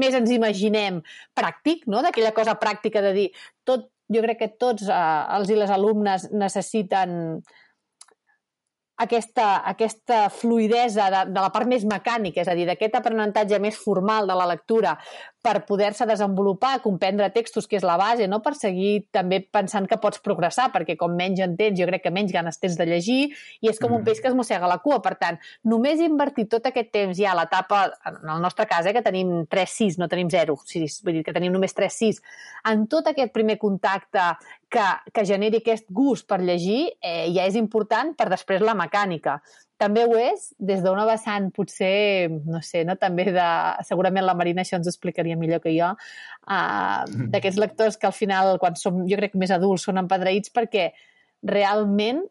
més 0.00 0.16
ens 0.16 0.32
imaginem 0.32 1.02
pràctic, 1.36 1.84
no? 1.92 2.00
d'aquella 2.00 2.32
cosa 2.32 2.56
pràctica 2.56 3.04
de 3.04 3.12
dir 3.12 3.28
tot, 3.68 3.90
jo 4.08 4.24
crec 4.24 4.42
que 4.42 4.52
tots 4.60 4.88
eh, 4.88 5.22
els 5.38 5.50
i 5.52 5.58
les 5.58 5.72
alumnes 5.72 6.28
necessiten 6.32 7.16
aquesta, 8.98 9.62
aquesta 9.70 10.26
fluidesa 10.34 11.06
de, 11.12 11.22
de 11.30 11.42
la 11.42 11.50
part 11.54 11.70
més 11.70 11.84
mecànica, 11.86 12.42
és 12.42 12.50
a 12.50 12.56
dir, 12.58 12.66
d'aquest 12.66 12.98
aprenentatge 12.98 13.60
més 13.62 13.78
formal 13.78 14.26
de 14.26 14.36
la 14.38 14.48
lectura 14.50 14.96
per 15.42 15.64
poder-se 15.66 16.06
desenvolupar, 16.06 16.80
comprendre 16.82 17.30
textos, 17.30 17.68
que 17.70 17.78
és 17.78 17.84
la 17.86 17.96
base, 18.00 18.26
no? 18.28 18.40
per 18.42 18.54
seguir 18.58 19.06
també 19.14 19.38
pensant 19.40 19.86
que 19.88 19.98
pots 20.02 20.18
progressar, 20.24 20.68
perquè 20.74 20.96
com 20.98 21.14
menys 21.14 21.40
entens, 21.44 21.78
jo 21.78 21.86
crec 21.86 22.02
que 22.04 22.12
menys 22.14 22.34
ganes 22.34 22.58
tens 22.58 22.78
de 22.78 22.86
llegir, 22.88 23.20
i 23.62 23.70
és 23.70 23.78
com 23.78 23.92
mm. 23.92 24.00
un 24.00 24.06
peix 24.06 24.22
que 24.22 24.30
es 24.32 24.36
mossega 24.38 24.70
la 24.70 24.80
cua. 24.82 24.98
Per 25.04 25.14
tant, 25.20 25.38
només 25.70 26.02
invertir 26.02 26.48
tot 26.50 26.66
aquest 26.68 26.90
temps 26.94 27.16
ja 27.18 27.32
a 27.32 27.38
l'etapa, 27.38 27.84
en 28.10 28.34
el 28.34 28.42
nostre 28.42 28.66
cas, 28.70 28.86
eh, 28.86 28.94
que 28.96 29.04
tenim 29.06 29.44
3-6, 29.50 30.00
no 30.02 30.10
tenim 30.10 30.32
0, 30.32 30.58
vull 30.58 31.20
dir 31.20 31.24
que 31.26 31.36
tenim 31.36 31.54
només 31.54 31.76
3-6, 31.76 32.18
en 32.72 32.88
tot 32.90 33.06
aquest 33.12 33.32
primer 33.34 33.58
contacte 33.62 34.32
que, 34.68 34.84
que 35.14 35.26
generi 35.28 35.62
aquest 35.62 35.86
gust 35.94 36.26
per 36.28 36.42
llegir 36.42 36.82
eh, 37.00 37.30
ja 37.32 37.46
és 37.48 37.56
important 37.58 38.12
per 38.18 38.28
després 38.32 38.64
la 38.64 38.76
mecànica. 38.78 39.38
També 39.78 40.02
ho 40.04 40.16
és 40.18 40.48
des 40.58 40.80
d'una 40.82 41.04
vessant 41.06 41.52
potser, 41.54 42.28
no 42.50 42.58
sé, 42.66 42.82
no? 42.86 42.96
també 42.98 43.28
de... 43.34 43.50
Segurament 43.86 44.26
la 44.26 44.34
Marina 44.38 44.64
això 44.64 44.78
ens 44.78 44.88
ho 44.88 44.92
explicaria 44.92 45.38
millor 45.38 45.62
que 45.62 45.74
jo, 45.76 45.92
uh, 45.94 47.04
d'aquests 47.34 47.60
lectors 47.62 48.00
que 48.00 48.08
al 48.10 48.16
final, 48.16 48.56
quan 48.62 48.78
som, 48.80 49.04
jo 49.06 49.20
crec, 49.20 49.38
més 49.38 49.54
adults, 49.54 49.86
són 49.86 50.02
empadreïts 50.02 50.50
perquè 50.54 50.90
realment 51.46 52.24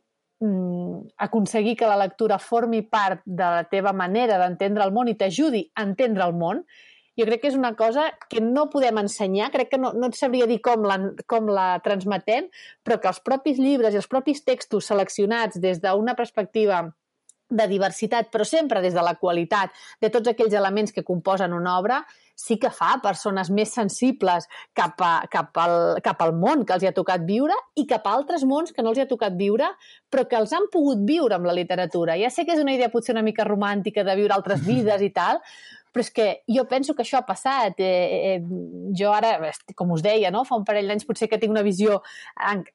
mm, 0.43 1.15
aconseguir 1.29 1.77
que 1.79 1.87
la 1.87 2.01
lectura 2.03 2.41
formi 2.43 2.83
part 2.83 3.23
de 3.23 3.55
la 3.55 3.63
teva 3.71 3.95
manera 3.95 4.41
d'entendre 4.43 4.83
el 4.83 4.91
món 4.91 5.07
i 5.07 5.15
t'ajudi 5.15 5.69
a 5.75 5.87
entendre 5.87 6.27
el 6.27 6.35
món 6.35 6.63
jo 7.17 7.25
crec 7.25 7.41
que 7.41 7.49
és 7.49 7.57
una 7.57 7.73
cosa 7.73 8.11
que 8.29 8.43
no 8.43 8.67
podem 8.69 8.99
ensenyar, 9.01 9.49
crec 9.49 9.71
que 9.71 9.79
no, 9.81 9.89
no 9.97 10.11
et 10.11 10.17
sabria 10.19 10.45
dir 10.45 10.59
com 10.61 10.83
la, 10.85 10.99
com 11.25 11.49
la 11.49 11.79
transmetem, 11.81 12.51
però 12.85 12.99
que 13.01 13.09
els 13.09 13.23
propis 13.25 13.57
llibres 13.57 13.95
i 13.95 13.97
els 13.97 14.09
propis 14.11 14.43
textos 14.45 14.91
seleccionats 14.91 15.57
des 15.63 15.81
d'una 15.81 16.13
perspectiva 16.19 16.83
de 17.49 17.67
diversitat, 17.67 18.31
però 18.31 18.45
sempre 18.45 18.81
des 18.83 18.93
de 18.93 19.03
la 19.03 19.15
qualitat 19.15 19.71
de 20.01 20.09
tots 20.11 20.27
aquells 20.27 20.53
elements 20.53 20.91
que 20.91 21.05
composen 21.07 21.53
una 21.55 21.77
obra, 21.79 22.01
sí 22.37 22.59
que 22.61 22.69
fa 22.69 22.99
persones 23.01 23.49
més 23.49 23.71
sensibles 23.73 24.45
cap, 24.77 24.99
a, 25.01 25.25
cap, 25.31 25.55
al, 25.57 26.01
cap 26.05 26.21
al 26.21 26.35
món 26.37 26.65
que 26.67 26.75
els 26.75 26.83
hi 26.85 26.91
ha 26.91 26.95
tocat 26.95 27.23
viure 27.25 27.55
i 27.75 27.87
cap 27.89 28.05
a 28.05 28.13
altres 28.13 28.45
mons 28.45 28.75
que 28.75 28.85
no 28.85 28.93
els 28.93 28.99
hi 28.99 29.05
ha 29.07 29.09
tocat 29.09 29.33
viure, 29.39 29.71
però 30.11 30.27
que 30.29 30.37
els 30.37 30.53
han 30.53 30.69
pogut 30.73 31.01
viure 31.07 31.39
amb 31.39 31.49
la 31.49 31.55
literatura. 31.57 32.19
Ja 32.19 32.29
sé 32.29 32.45
que 32.45 32.53
és 32.53 32.61
una 32.61 32.75
idea 32.77 32.93
potser 32.93 33.15
una 33.15 33.25
mica 33.25 33.47
romàntica 33.47 34.05
de 34.05 34.15
viure 34.19 34.37
altres 34.37 34.61
vides 34.67 35.01
i 35.01 35.09
tal, 35.15 35.41
però 35.97 36.05
és 36.05 36.11
que 36.13 36.25
jo 36.53 36.63
penso 36.69 36.93
que 36.93 37.01
això 37.01 37.17
ha 37.17 37.25
passat. 37.25 37.79
Eh, 37.81 38.35
eh, 38.35 38.41
jo 38.97 39.09
ara, 39.13 39.51
com 39.75 39.91
us 39.95 40.03
deia, 40.05 40.29
no? 40.33 40.43
fa 40.45 40.57
un 40.59 40.65
parell 40.67 40.91
d'anys 40.91 41.07
potser 41.07 41.29
que 41.31 41.39
tinc 41.41 41.53
una 41.53 41.65
visió 41.65 42.01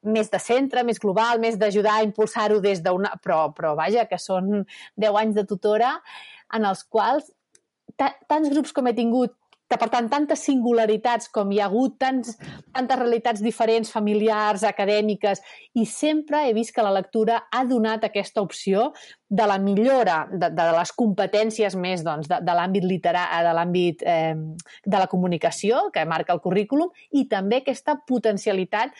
més 0.02 0.30
de 0.32 0.40
centre, 0.42 0.82
més 0.82 0.98
global, 0.98 1.38
més 1.38 1.58
d'ajudar 1.60 2.00
a 2.00 2.06
impulsar-ho 2.08 2.58
des 2.64 2.82
d'una... 2.82 3.14
Però, 3.22 3.52
però 3.54 3.76
vaja, 3.78 4.08
que 4.10 4.18
són 4.18 4.64
10 4.98 5.20
anys 5.22 5.38
de 5.38 5.46
tutora 5.46 5.94
en 6.56 6.66
els 6.66 6.82
quals 6.82 7.30
tants 7.96 8.50
grups 8.50 8.74
com 8.74 8.88
he 8.88 8.96
tingut 8.96 9.36
que 9.72 9.78
per 9.80 9.88
tant 9.88 10.10
tantes 10.12 10.42
singularitats 10.44 11.30
com 11.32 11.52
hi 11.52 11.60
ha 11.62 11.68
hagut, 11.70 11.94
tants, 12.02 12.34
tantes 12.76 12.98
realitats 13.00 13.40
diferents, 13.40 13.88
familiars, 13.94 14.66
acadèmiques, 14.68 15.40
i 15.80 15.86
sempre 15.88 16.42
he 16.44 16.52
vist 16.52 16.74
que 16.76 16.84
la 16.84 16.92
lectura 16.92 17.38
ha 17.48 17.62
donat 17.64 18.04
aquesta 18.04 18.44
opció 18.44 18.90
de 19.32 19.46
la 19.48 19.56
millora 19.56 20.26
de, 20.28 20.50
de 20.52 20.68
les 20.76 20.92
competències 20.92 21.78
més 21.80 22.04
doncs, 22.04 22.28
de, 22.28 22.42
de 22.44 22.58
l'àmbit 22.58 22.84
literari, 22.84 23.40
de 23.48 23.56
l'àmbit 23.56 24.04
eh, 24.04 24.36
de 24.84 25.00
la 25.00 25.08
comunicació, 25.08 25.86
que 25.94 26.04
marca 26.04 26.36
el 26.36 26.44
currículum, 26.44 26.92
i 27.16 27.24
també 27.32 27.62
aquesta 27.62 27.96
potencialitat 28.08 28.92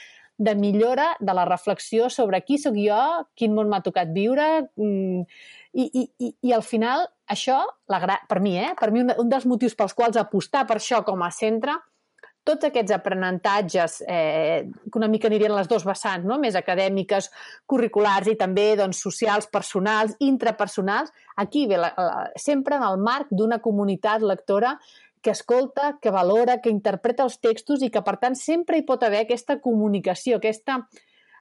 de 0.42 0.54
millora 0.56 1.12
de 1.20 1.35
la 1.37 1.44
reflexió 1.44 2.08
sobre 2.11 2.40
qui 2.46 2.56
sóc 2.58 2.78
jo, 2.80 3.02
quin 3.37 3.52
món 3.54 3.68
m'ha 3.68 3.82
tocat 3.85 4.08
viure, 4.16 4.48
mm, 4.80 5.26
i, 5.72 5.85
i, 5.85 6.06
i, 6.18 6.32
i 6.48 6.56
al 6.56 6.64
final 6.64 7.04
això, 7.32 7.60
la 7.90 8.02
gra... 8.02 8.18
per 8.28 8.40
mi, 8.44 8.56
eh? 8.60 8.72
per 8.78 8.90
mi 8.92 9.02
un, 9.04 9.14
un 9.18 9.32
dels 9.32 9.48
motius 9.48 9.76
pels 9.78 9.96
quals 9.96 10.20
apostar 10.20 10.66
per 10.68 10.78
això 10.80 11.02
com 11.06 11.24
a 11.24 11.30
centre, 11.34 11.78
tots 12.42 12.66
aquests 12.66 12.90
aprenentatges 12.96 14.00
eh, 14.10 14.66
que 14.90 14.98
una 14.98 15.08
mica 15.10 15.28
anirien 15.28 15.54
les 15.54 15.68
dos 15.70 15.84
vessants, 15.86 16.26
no? 16.26 16.40
més 16.42 16.56
acadèmiques, 16.58 17.30
curriculars 17.70 18.32
i 18.32 18.34
també 18.38 18.72
doncs, 18.78 19.02
socials, 19.04 19.46
personals, 19.52 20.16
intrapersonals, 20.18 21.14
aquí 21.38 21.68
ve 21.70 21.78
la, 21.78 21.92
la, 21.96 22.26
sempre 22.34 22.78
en 22.80 22.86
el 22.88 22.98
marc 22.98 23.30
d'una 23.30 23.60
comunitat 23.62 24.26
lectora 24.26 24.74
que 25.22 25.30
escolta, 25.30 25.96
que 26.02 26.10
valora, 26.10 26.58
que 26.58 26.72
interpreta 26.74 27.22
els 27.22 27.38
textos 27.38 27.82
i 27.86 27.92
que, 27.94 28.02
per 28.02 28.16
tant, 28.18 28.34
sempre 28.34 28.76
hi 28.76 28.82
pot 28.88 29.04
haver 29.06 29.22
aquesta 29.22 29.60
comunicació, 29.62 30.40
aquesta, 30.42 30.80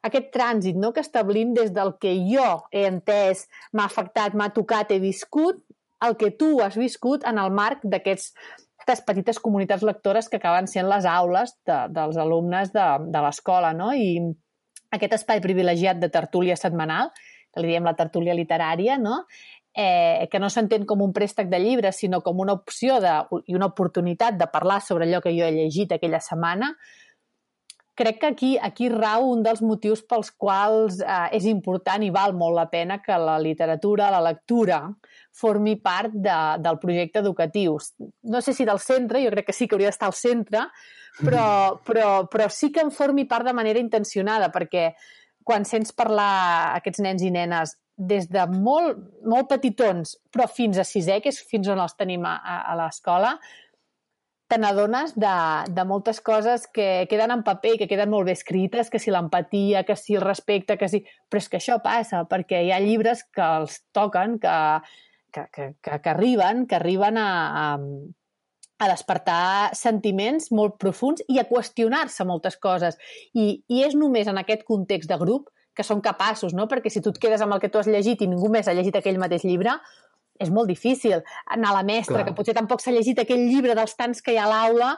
aquest 0.05 0.29
trànsit 0.35 0.77
no? 0.77 0.93
que 0.93 1.01
establim 1.01 1.55
des 1.57 1.73
del 1.73 1.95
que 1.97 2.13
jo 2.29 2.45
he 2.69 2.85
entès, 2.85 3.47
m'ha 3.73 3.89
afectat, 3.89 4.37
m'ha 4.37 4.51
tocat, 4.53 4.93
he 4.93 5.01
viscut, 5.01 5.63
el 6.05 6.17
que 6.17 6.31
tu 6.31 6.59
has 6.63 6.77
viscut 6.79 7.25
en 7.29 7.39
el 7.41 7.51
marc 7.53 7.83
d'aquests 7.83 8.33
aquestes 8.81 9.05
petites 9.05 9.39
comunitats 9.39 9.83
lectores 9.85 10.27
que 10.29 10.39
acaben 10.39 10.67
sent 10.67 10.87
les 10.89 11.05
aules 11.05 11.53
de, 11.67 11.77
dels 11.93 12.17
alumnes 12.17 12.71
de, 12.73 12.85
de 13.13 13.21
l'escola, 13.21 13.73
no? 13.77 13.91
I 13.93 14.17
aquest 14.91 15.19
espai 15.19 15.41
privilegiat 15.43 15.99
de 16.01 16.09
tertúlia 16.09 16.57
setmanal, 16.57 17.11
que 17.53 17.61
li 17.61 17.71
diem 17.71 17.85
la 17.85 17.95
tertúlia 17.99 18.33
literària, 18.33 18.97
no? 18.97 19.25
Eh, 19.71 20.27
que 20.31 20.39
no 20.41 20.49
s'entén 20.51 20.83
com 20.87 21.03
un 21.05 21.13
préstec 21.15 21.47
de 21.51 21.61
llibres, 21.61 22.01
sinó 22.01 22.19
com 22.25 22.41
una 22.43 22.57
opció 22.57 22.99
de, 23.03 23.13
i 23.47 23.55
una 23.55 23.69
oportunitat 23.71 24.35
de 24.39 24.49
parlar 24.51 24.81
sobre 24.83 25.07
allò 25.07 25.21
que 25.23 25.35
jo 25.37 25.45
he 25.45 25.53
llegit 25.55 25.93
aquella 25.95 26.19
setmana, 26.19 26.73
crec 28.01 28.19
que 28.19 28.29
aquí, 28.31 28.51
aquí 28.57 28.89
rau 28.89 29.29
un 29.29 29.43
dels 29.45 29.61
motius 29.61 30.01
pels 30.09 30.31
quals 30.41 30.99
eh, 31.05 31.27
és 31.37 31.45
important 31.49 32.03
i 32.03 32.09
val 32.13 32.33
molt 32.37 32.57
la 32.57 32.67
pena 32.71 32.97
que 33.03 33.17
la 33.21 33.37
literatura, 33.41 34.09
la 34.13 34.23
lectura, 34.25 34.81
formi 35.31 35.77
part 35.79 36.13
de, 36.13 36.39
del 36.59 36.79
projecte 36.81 37.21
educatiu. 37.21 37.77
No 38.33 38.41
sé 38.41 38.55
si 38.57 38.65
del 38.67 38.81
centre, 38.83 39.21
jo 39.23 39.31
crec 39.31 39.51
que 39.51 39.55
sí 39.55 39.67
que 39.67 39.77
hauria 39.77 39.93
d'estar 39.93 40.09
al 40.09 40.17
centre, 40.17 40.65
però, 41.21 41.45
però, 41.87 42.09
però 42.31 42.49
sí 42.49 42.71
que 42.73 42.83
en 42.83 42.91
formi 42.91 43.27
part 43.29 43.47
de 43.47 43.55
manera 43.55 43.79
intencionada, 43.79 44.51
perquè 44.51 44.91
quan 45.47 45.65
sents 45.65 45.93
parlar 45.97 46.75
aquests 46.81 47.01
nens 47.05 47.23
i 47.25 47.31
nenes 47.33 47.77
des 48.01 48.27
de 48.31 48.43
molt, 48.49 48.97
molt 49.29 49.49
petitons, 49.49 50.15
però 50.33 50.47
fins 50.49 50.79
a 50.81 50.85
sisè, 50.87 51.19
que 51.21 51.29
és 51.29 51.41
fins 51.47 51.69
on 51.69 51.81
els 51.81 51.93
tenim 51.97 52.25
a, 52.25 52.37
a 52.65 52.77
l'escola, 52.79 53.35
te 54.51 54.57
n'adones 54.59 55.13
de, 55.15 55.33
de 55.71 55.83
moltes 55.87 56.19
coses 56.19 56.65
que 56.67 57.07
queden 57.09 57.31
en 57.31 57.43
paper, 57.47 57.77
que 57.79 57.87
queden 57.87 58.09
molt 58.11 58.27
bé 58.27 58.33
escrites, 58.35 58.89
que 58.91 58.99
si 58.99 59.13
l'empatia, 59.13 59.85
que 59.87 59.95
si 59.95 60.17
el 60.19 60.25
respecte, 60.25 60.75
que 60.77 60.89
si... 60.91 61.05
Però 61.31 61.39
és 61.39 61.47
que 61.47 61.61
això 61.61 61.77
passa, 61.83 62.25
perquè 62.27 62.59
hi 62.65 62.73
ha 62.75 62.81
llibres 62.83 63.23
que 63.31 63.45
els 63.61 63.79
toquen, 63.95 64.35
que, 64.43 64.57
que, 65.31 65.45
que, 65.55 65.69
que, 65.79 66.01
que 66.03 66.11
arriben, 66.11 66.65
que 66.67 66.75
arriben 66.75 67.21
a, 67.21 67.29
a, 67.61 67.63
a 68.83 68.91
despertar 68.91 69.71
sentiments 69.77 70.51
molt 70.51 70.75
profuns 70.83 71.23
i 71.31 71.39
a 71.39 71.47
qüestionar-se 71.47 72.27
moltes 72.27 72.59
coses. 72.59 72.99
I, 73.31 73.63
I 73.71 73.85
és 73.87 73.95
només 73.95 74.27
en 74.27 74.43
aquest 74.43 74.67
context 74.67 75.07
de 75.15 75.21
grup 75.21 75.47
que 75.71 75.87
són 75.87 76.03
capaços, 76.03 76.51
no? 76.51 76.67
Perquè 76.67 76.91
si 76.91 76.99
tu 76.99 77.15
et 77.15 77.23
quedes 77.23 77.39
amb 77.39 77.55
el 77.55 77.63
que 77.63 77.71
tu 77.71 77.79
has 77.79 77.87
llegit 77.87 78.19
i 78.19 78.27
ningú 78.27 78.51
més 78.51 78.67
ha 78.67 78.75
llegit 78.75 78.99
aquell 78.99 79.21
mateix 79.21 79.47
llibre, 79.47 79.79
és 80.39 80.49
molt 80.49 80.69
difícil 80.71 81.19
anar 81.45 81.71
a 81.71 81.79
la 81.79 81.83
mestra, 81.87 82.21
Clar. 82.21 82.29
que 82.29 82.37
potser 82.37 82.55
tampoc 82.57 82.81
s'ha 82.81 82.93
llegit 82.93 83.19
aquell 83.21 83.43
llibre 83.49 83.75
dels 83.77 83.93
tants 83.97 84.23
que 84.25 84.33
hi 84.33 84.39
ha 84.39 84.47
a 84.47 84.51
l'aula, 84.51 84.91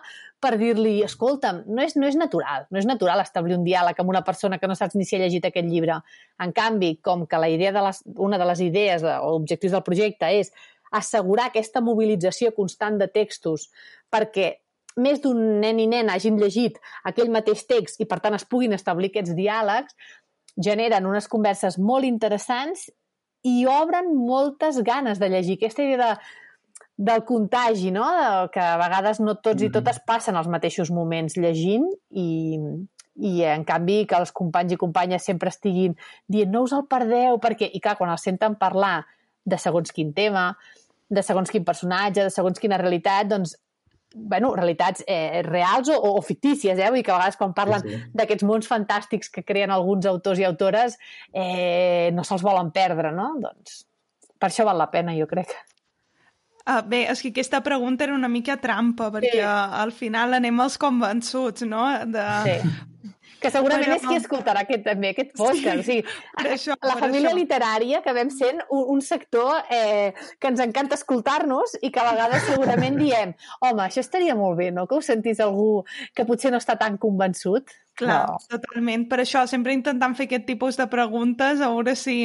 per 0.43 0.57
dir-li, 0.59 0.97
escolta'm, 1.05 1.61
no 1.71 1.83
és, 1.83 1.95
no 1.95 2.07
és 2.07 2.17
natural, 2.19 2.67
no 2.71 2.79
és 2.79 2.87
natural 2.87 3.21
establir 3.23 3.55
un 3.55 3.63
diàleg 3.63 3.99
amb 3.99 4.11
una 4.11 4.23
persona 4.27 4.59
que 4.59 4.67
no 4.67 4.75
saps 4.75 4.97
ni 4.99 5.07
si 5.07 5.15
ha 5.15 5.21
llegit 5.21 5.45
aquest 5.47 5.69
llibre. 5.69 6.01
En 6.43 6.51
canvi, 6.55 6.97
com 7.03 7.23
que 7.27 7.39
la 7.39 7.49
idea 7.51 7.71
de 7.75 7.83
les, 7.85 8.01
una 8.19 8.39
de 8.39 8.47
les 8.49 8.63
idees 8.65 9.05
o 9.07 9.35
objectius 9.37 9.75
del 9.75 9.85
projecte 9.87 10.31
és 10.39 10.51
assegurar 10.93 11.47
aquesta 11.49 11.81
mobilització 11.81 12.51
constant 12.53 12.99
de 12.99 13.07
textos 13.09 13.69
perquè 14.13 14.51
més 15.01 15.23
d'un 15.23 15.39
nen 15.63 15.79
i 15.81 15.87
nena 15.89 16.17
hagin 16.17 16.37
llegit 16.37 16.77
aquell 17.09 17.31
mateix 17.33 17.63
text 17.65 18.03
i, 18.03 18.05
per 18.05 18.19
tant, 18.21 18.35
es 18.37 18.45
puguin 18.45 18.75
establir 18.77 19.09
aquests 19.09 19.33
diàlegs, 19.33 19.95
generen 20.61 21.07
unes 21.09 21.27
converses 21.31 21.79
molt 21.81 22.05
interessants 22.05 22.91
i 23.43 23.65
obren 23.67 24.13
moltes 24.15 24.79
ganes 24.83 25.19
de 25.19 25.29
llegir. 25.29 25.57
Aquesta 25.59 25.83
idea 25.83 25.99
de, 25.99 26.11
del 26.97 27.23
contagi, 27.27 27.91
no? 27.91 28.05
De, 28.17 28.49
que 28.53 28.63
a 28.63 28.77
vegades 28.81 29.19
no 29.19 29.35
tots 29.35 29.61
mm 29.61 29.65
-hmm. 29.65 29.69
i 29.69 29.71
totes 29.71 29.99
passen 30.07 30.35
els 30.35 30.47
mateixos 30.47 30.91
moments 30.91 31.37
llegint 31.37 31.87
i, 32.09 32.59
i 33.15 33.43
en 33.43 33.65
canvi 33.65 34.05
que 34.05 34.15
els 34.15 34.31
companys 34.31 34.73
i 34.73 34.77
companyes 34.77 35.25
sempre 35.25 35.49
estiguin 35.49 35.95
dient 36.27 36.51
no 36.51 36.63
us 36.63 36.73
el 36.73 36.87
perdeu 36.87 37.39
perquè, 37.39 37.69
i 37.73 37.79
clar, 37.79 37.97
quan 37.97 38.09
els 38.09 38.23
senten 38.23 38.55
parlar 38.55 39.05
de 39.45 39.57
segons 39.57 39.91
quin 39.91 40.13
tema, 40.13 40.57
de 41.09 41.21
segons 41.21 41.51
quin 41.51 41.65
personatge, 41.65 42.23
de 42.23 42.29
segons 42.29 42.59
quina 42.59 42.77
realitat, 42.77 43.27
doncs 43.27 43.57
bueno, 44.13 44.53
realitats 44.55 45.03
eh, 45.07 45.41
reals 45.45 45.89
o, 45.89 45.97
o 45.97 46.21
fictícies, 46.21 46.77
eh? 46.77 46.89
Vull 46.89 47.01
dir 47.01 47.05
que 47.07 47.13
a 47.13 47.17
vegades 47.17 47.39
quan 47.39 47.55
parlen 47.57 47.81
sí, 47.83 47.95
sí. 47.95 48.01
d'aquests 48.13 48.45
mons 48.47 48.69
fantàstics 48.69 49.33
que 49.33 49.43
creen 49.47 49.73
alguns 49.73 50.05
autors 50.09 50.39
i 50.39 50.47
autores 50.47 50.99
eh, 51.31 52.11
no 52.13 52.25
se'ls 52.27 52.45
volen 52.45 52.71
perdre, 52.75 53.11
no? 53.15 53.33
Doncs 53.41 53.83
per 54.37 54.51
això 54.51 54.65
val 54.67 54.77
la 54.81 54.91
pena, 54.91 55.15
jo 55.17 55.27
crec. 55.29 55.55
Uh, 56.63 56.79
bé, 56.87 57.01
és 57.11 57.19
que 57.19 57.33
aquesta 57.33 57.59
pregunta 57.63 58.05
era 58.05 58.15
una 58.15 58.29
mica 58.31 58.55
trampa, 58.59 59.09
perquè 59.11 59.35
sí. 59.35 59.43
al 59.83 59.91
final 59.95 60.37
anem 60.37 60.61
els 60.63 60.77
convençuts, 60.79 61.65
no? 61.67 61.83
De... 62.07 62.27
Sí. 62.47 63.11
Que 63.43 63.51
segurament 63.51 63.89
però... 63.89 63.97
és 63.99 64.07
qui 64.07 64.19
escoltarà 64.21 64.63
aquest, 64.63 64.85
també 64.87 65.11
aquest 65.11 65.33
podcast. 65.35 65.83
Sí. 65.83 65.99
O 65.99 66.43
sigui, 66.43 66.53
això, 66.55 66.77
la 66.79 66.97
família 66.99 67.29
això. 67.29 67.39
literària 67.41 68.01
que 68.05 68.15
vam 68.15 68.31
sent 68.33 68.63
un, 68.69 68.83
un 68.95 69.03
sector 69.03 69.67
eh, 69.73 70.13
que 70.39 70.51
ens 70.53 70.63
encanta 70.63 70.95
escoltar-nos 70.99 71.77
i 71.81 71.91
que 71.91 72.01
a 72.01 72.09
vegades 72.11 72.47
segurament 72.47 72.99
diem 73.01 73.35
home, 73.59 73.83
això 73.83 74.03
estaria 74.03 74.37
molt 74.39 74.59
bé, 74.61 74.71
no?, 74.71 74.87
que 74.87 74.95
ho 74.95 75.03
sentís 75.03 75.43
algú 75.43 75.83
que 76.15 76.25
potser 76.29 76.53
no 76.53 76.61
està 76.63 76.77
tan 76.79 76.97
convençut. 77.01 77.75
Clar, 77.95 78.25
no. 78.25 78.37
totalment. 78.49 79.03
Per 79.09 79.19
això, 79.21 79.43
sempre 79.49 79.73
intentant 79.75 80.15
fer 80.17 80.25
aquest 80.25 80.47
tipus 80.47 80.79
de 80.79 80.87
preguntes, 80.89 81.61
a 81.61 81.69
veure 81.69 81.93
si 81.99 82.15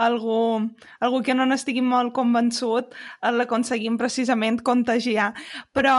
algú, 0.00 0.62
algú 1.04 1.20
que 1.26 1.36
no 1.36 1.44
n'estigui 1.44 1.82
molt 1.84 2.14
convençut 2.16 2.94
eh, 2.94 3.32
l'aconseguim 3.34 3.98
precisament 4.00 4.62
contagiar. 4.64 5.34
Però 5.76 5.98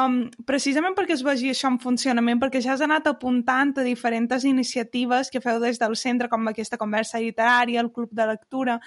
precisament 0.49 0.97
perquè 0.97 1.13
es 1.13 1.25
vegi 1.25 1.53
això 1.53 1.69
en 1.69 1.77
funcionament, 1.83 2.41
perquè 2.41 2.63
ja 2.65 2.73
has 2.73 2.81
anat 2.85 3.11
apuntant 3.11 3.75
a 3.77 3.85
diferents 3.85 4.47
iniciatives 4.49 5.29
que 5.29 5.43
feu 5.43 5.61
des 5.61 5.77
del 5.77 5.93
centre, 5.95 6.29
com 6.29 6.49
aquesta 6.49 6.81
conversa 6.81 7.21
literària, 7.21 7.85
el 7.85 7.93
club 7.93 8.09
de 8.11 8.25
lectura, 8.33 8.79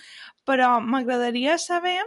però 0.48 0.80
m'agradaria 0.82 1.54
saber 1.58 2.00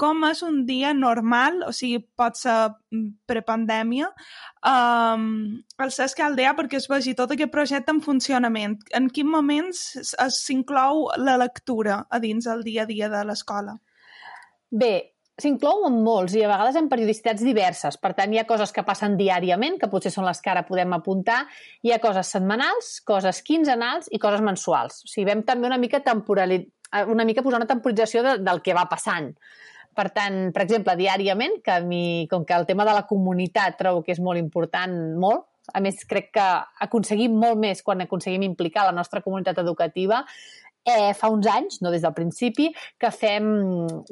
com 0.00 0.24
és 0.30 0.40
un 0.46 0.62
dia 0.68 0.94
normal, 0.96 1.60
o 1.66 1.74
sigui, 1.76 2.00
pot 2.16 2.38
ser 2.40 2.56
mm, 2.72 3.06
prepandèmia, 3.28 4.08
um, 4.70 5.28
el 5.84 5.92
CESC 5.92 6.24
Aldea 6.24 6.54
perquè 6.56 6.80
es 6.80 6.88
vegi 6.88 7.14
tot 7.18 7.34
aquest 7.34 7.52
projecte 7.52 7.92
en 7.92 8.00
funcionament. 8.04 8.78
En 8.96 9.10
quin 9.12 9.28
moments 9.28 9.84
s'inclou 10.40 11.10
la 11.20 11.36
lectura 11.42 12.04
a 12.08 12.20
dins 12.22 12.48
el 12.48 12.64
dia 12.64 12.86
a 12.86 12.90
dia 12.90 13.12
de 13.12 13.22
l'escola? 13.28 13.76
Bé, 14.70 14.94
s'inclou 15.40 15.84
en 15.88 16.00
molts 16.04 16.34
i 16.36 16.44
a 16.44 16.50
vegades 16.50 16.76
en 16.80 16.88
periodicitats 16.88 17.44
diverses. 17.44 17.96
Per 18.00 18.12
tant, 18.16 18.32
hi 18.32 18.40
ha 18.40 18.48
coses 18.48 18.72
que 18.72 18.84
passen 18.86 19.16
diàriament, 19.20 19.78
que 19.80 19.88
potser 19.92 20.12
són 20.14 20.28
les 20.28 20.40
que 20.40 20.52
ara 20.52 20.66
podem 20.68 20.96
apuntar, 20.96 21.42
hi 21.84 21.92
ha 21.92 22.00
coses 22.02 22.32
setmanals, 22.36 22.92
coses 23.08 23.42
quinzenals 23.46 24.08
i 24.12 24.20
coses 24.22 24.44
mensuals. 24.44 25.02
O 25.04 25.12
sigui, 25.12 25.28
vam 25.30 25.44
també 25.48 25.68
una 25.68 25.80
mica 25.80 26.00
temporali... 26.04 26.62
una 27.06 27.24
mica 27.24 27.42
posar 27.42 27.60
una 27.60 27.70
temporització 27.70 28.22
de, 28.26 28.38
del 28.44 28.64
que 28.64 28.76
va 28.76 28.88
passant. 28.90 29.34
Per 29.96 30.06
tant, 30.14 30.38
per 30.54 30.62
exemple, 30.62 30.94
diàriament, 30.96 31.58
que 31.64 31.72
a 31.74 31.82
mi, 31.82 32.26
com 32.30 32.44
que 32.46 32.54
el 32.54 32.66
tema 32.68 32.86
de 32.86 32.94
la 32.94 33.06
comunitat 33.08 33.78
trobo 33.80 34.04
que 34.06 34.14
és 34.14 34.22
molt 34.22 34.38
important, 34.38 34.94
molt, 35.18 35.48
a 35.74 35.80
més 35.82 36.04
crec 36.08 36.30
que 36.34 36.46
aconseguim 36.86 37.34
molt 37.38 37.58
més 37.60 37.82
quan 37.86 38.02
aconseguim 38.02 38.42
implicar 38.46 38.86
la 38.88 38.96
nostra 38.96 39.22
comunitat 39.22 39.58
educativa 39.62 40.24
eh, 40.84 41.12
fa 41.14 41.28
uns 41.30 41.46
anys, 41.50 41.80
no 41.84 41.90
des 41.92 42.02
del 42.02 42.14
principi, 42.16 42.70
que 43.00 43.10
fem 43.12 43.46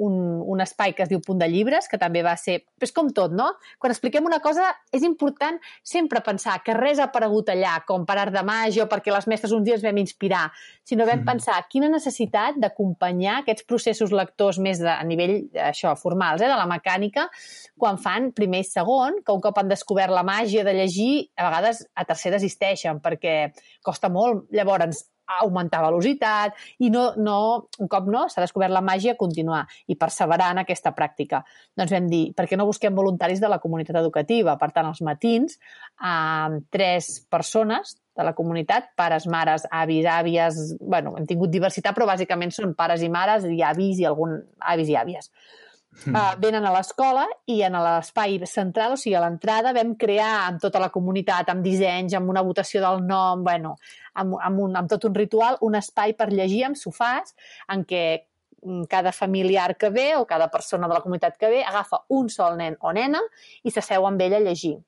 un, 0.05 0.17
un 0.45 0.61
espai 0.61 0.95
que 0.97 1.05
es 1.05 1.11
diu 1.11 1.21
Punt 1.25 1.41
de 1.41 1.49
Llibres, 1.51 1.89
que 1.89 2.01
també 2.01 2.23
va 2.25 2.35
ser... 2.41 2.61
És 2.85 2.93
com 2.95 3.09
tot, 3.15 3.33
no? 3.35 3.49
Quan 3.81 3.93
expliquem 3.95 4.27
una 4.29 4.41
cosa 4.45 4.69
és 4.95 5.05
important 5.07 5.59
sempre 5.83 6.23
pensar 6.25 6.59
que 6.65 6.77
res 6.77 7.01
ha 7.01 7.09
aparegut 7.09 7.51
allà, 7.53 7.79
com 7.89 8.05
per 8.09 8.19
art 8.21 8.35
de 8.35 8.45
màgia 8.47 8.85
o 8.85 8.89
perquè 8.91 9.13
les 9.15 9.29
mestres 9.31 9.55
uns 9.57 9.67
dies 9.67 9.85
vam 9.85 9.99
inspirar, 10.01 10.47
sinó 10.87 11.07
vam 11.09 11.23
mm. 11.23 11.29
pensar 11.29 11.59
quina 11.73 11.91
necessitat 11.93 12.61
d'acompanyar 12.61 13.41
aquests 13.43 13.67
processos 13.69 14.15
lectors 14.15 14.61
més 14.63 14.83
de, 14.83 14.93
a 14.93 15.05
nivell 15.09 15.39
això 15.69 15.95
formals, 15.99 16.45
eh, 16.45 16.51
de 16.51 16.59
la 16.59 16.69
mecànica, 16.71 17.29
quan 17.79 18.01
fan 18.01 18.33
primer 18.37 18.63
i 18.65 18.69
segon, 18.69 19.23
que 19.25 19.35
un 19.35 19.45
cop 19.45 19.59
han 19.59 19.71
descobert 19.73 20.15
la 20.15 20.27
màgia 20.27 20.65
de 20.67 20.77
llegir, 20.77 21.13
a 21.37 21.49
vegades 21.49 21.87
a 21.95 22.05
tercer 22.09 22.35
desisteixen 22.35 23.01
perquè 23.03 23.39
costa 23.85 24.11
molt. 24.13 24.47
Llavors, 24.55 25.07
augmentar 25.37 25.83
velocitat 25.85 26.57
i 26.85 26.91
no, 26.93 27.13
no 27.21 27.37
un 27.79 27.91
cop 27.91 28.09
no, 28.11 28.25
s'ha 28.29 28.43
descobert 28.45 28.73
la 28.75 28.83
màgia, 28.85 29.17
continuar 29.21 29.65
i 29.87 29.97
perseverar 30.01 30.51
en 30.55 30.63
aquesta 30.65 30.95
pràctica. 30.97 31.43
Doncs 31.79 31.95
vam 31.95 32.09
dir, 32.11 32.25
per 32.37 32.49
què 32.49 32.59
no 32.59 32.67
busquem 32.69 32.97
voluntaris 32.97 33.43
de 33.43 33.51
la 33.51 33.61
comunitat 33.63 34.01
educativa? 34.01 34.57
Per 34.61 34.71
tant, 34.75 34.89
als 34.89 35.03
matins, 35.05 35.59
amb 36.01 36.67
tres 36.73 37.19
persones 37.31 37.97
de 38.19 38.27
la 38.27 38.35
comunitat, 38.35 38.91
pares, 38.99 39.29
mares, 39.31 39.69
avis, 39.71 40.09
àvies... 40.11 40.59
bueno, 40.81 41.15
hem 41.19 41.29
tingut 41.29 41.53
diversitat, 41.55 41.95
però 41.95 42.09
bàsicament 42.09 42.51
són 42.55 42.75
pares 42.79 43.05
i 43.07 43.13
mares 43.13 43.47
i 43.47 43.63
avis 43.63 44.03
i 44.03 44.09
algun 44.09 44.41
avis 44.73 44.91
i 44.91 44.99
àvies. 44.99 45.31
Mm. 46.07 46.15
Uh, 46.15 46.35
venen 46.39 46.67
a 46.67 46.73
l'escola 46.73 47.25
i 47.51 47.59
en 47.67 47.75
l'espai 47.83 48.39
central, 48.47 48.95
o 48.95 49.01
sigui, 49.01 49.17
a 49.19 49.23
l'entrada, 49.25 49.73
vam 49.75 49.97
crear 49.99 50.47
amb 50.47 50.63
tota 50.63 50.81
la 50.83 50.91
comunitat, 50.95 51.51
amb 51.51 51.65
dissenys, 51.65 52.15
amb 52.15 52.31
una 52.31 52.45
votació 52.47 52.83
del 52.85 53.03
nom, 53.07 53.43
bueno, 53.45 53.75
amb, 54.15 54.37
amb, 54.39 54.63
un, 54.63 54.77
amb 54.79 54.91
tot 54.91 55.09
un 55.09 55.17
ritual, 55.19 55.59
un 55.67 55.79
espai 55.79 56.15
per 56.19 56.31
llegir 56.31 56.65
amb 56.69 56.79
sofàs 56.79 57.35
en 57.75 57.83
què 57.89 58.05
mm, 58.63 58.85
cada 58.91 59.13
familiar 59.13 59.75
que 59.77 59.91
ve 59.91 60.13
o 60.17 60.27
cada 60.27 60.51
persona 60.55 60.87
de 60.87 60.95
la 60.95 61.03
comunitat 61.03 61.39
que 61.41 61.51
ve 61.51 61.65
agafa 61.65 62.05
un 62.15 62.31
sol 62.31 62.59
nen 62.61 62.79
o 62.81 62.95
nena 62.95 63.23
i 63.65 63.75
s'asseu 63.75 64.07
amb 64.07 64.23
ell 64.23 64.39
a 64.39 64.45
llegir. 64.45 64.79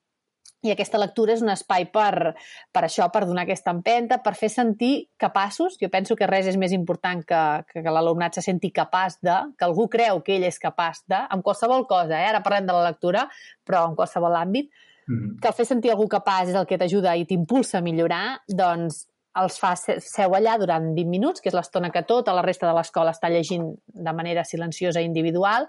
I 0.61 0.75
aquesta 0.75 0.99
lectura 1.01 1.33
és 1.33 1.40
un 1.40 1.49
espai 1.49 1.87
per, 1.88 2.35
per 2.68 2.83
això, 2.85 3.07
per 3.12 3.23
donar 3.25 3.46
aquesta 3.46 3.73
empenta, 3.73 4.18
per 4.20 4.35
fer 4.37 4.51
sentir 4.53 5.07
capaços. 5.20 5.79
Jo 5.81 5.88
penso 5.92 6.16
que 6.18 6.29
res 6.29 6.51
és 6.51 6.59
més 6.61 6.75
important 6.77 7.23
que, 7.25 7.40
que, 7.70 7.81
que 7.81 7.94
l'alumnat 7.94 8.37
se 8.37 8.44
senti 8.44 8.68
capaç 8.77 9.16
de, 9.25 9.38
que 9.57 9.64
algú 9.64 9.88
creu 9.88 10.20
que 10.27 10.37
ell 10.37 10.44
és 10.44 10.61
capaç 10.61 11.01
de, 11.09 11.16
amb 11.16 11.46
qualsevol 11.46 11.87
cosa, 11.88 12.18
eh? 12.18 12.29
ara 12.29 12.42
parlem 12.44 12.68
de 12.68 12.77
la 12.77 12.90
lectura, 12.90 13.25
però 13.64 13.87
en 13.88 13.96
qualsevol 13.96 14.37
àmbit, 14.37 14.68
mm 15.07 15.14
-hmm. 15.16 15.38
que 15.40 15.49
el 15.49 15.55
fer 15.55 15.66
sentir 15.66 15.92
algú 15.92 16.09
capaç 16.09 16.49
és 16.49 16.55
el 16.55 16.66
que 16.66 16.79
t'ajuda 16.79 17.16
i 17.16 17.25
t'impulsa 17.25 17.79
a 17.79 17.81
millorar, 17.81 18.40
doncs 18.46 19.07
els 19.40 19.59
fa 19.59 19.75
seu 19.77 20.35
allà 20.35 20.59
durant 20.59 20.94
20 20.94 21.09
minuts, 21.09 21.40
que 21.40 21.49
és 21.49 21.55
l'estona 21.55 21.90
que 21.90 22.03
tota 22.03 22.35
la 22.35 22.42
resta 22.42 22.66
de 22.66 22.75
l'escola 22.75 23.12
està 23.14 23.31
llegint 23.31 23.77
de 23.87 24.12
manera 24.12 24.44
silenciosa 24.44 25.01
i 25.01 25.05
individual, 25.05 25.68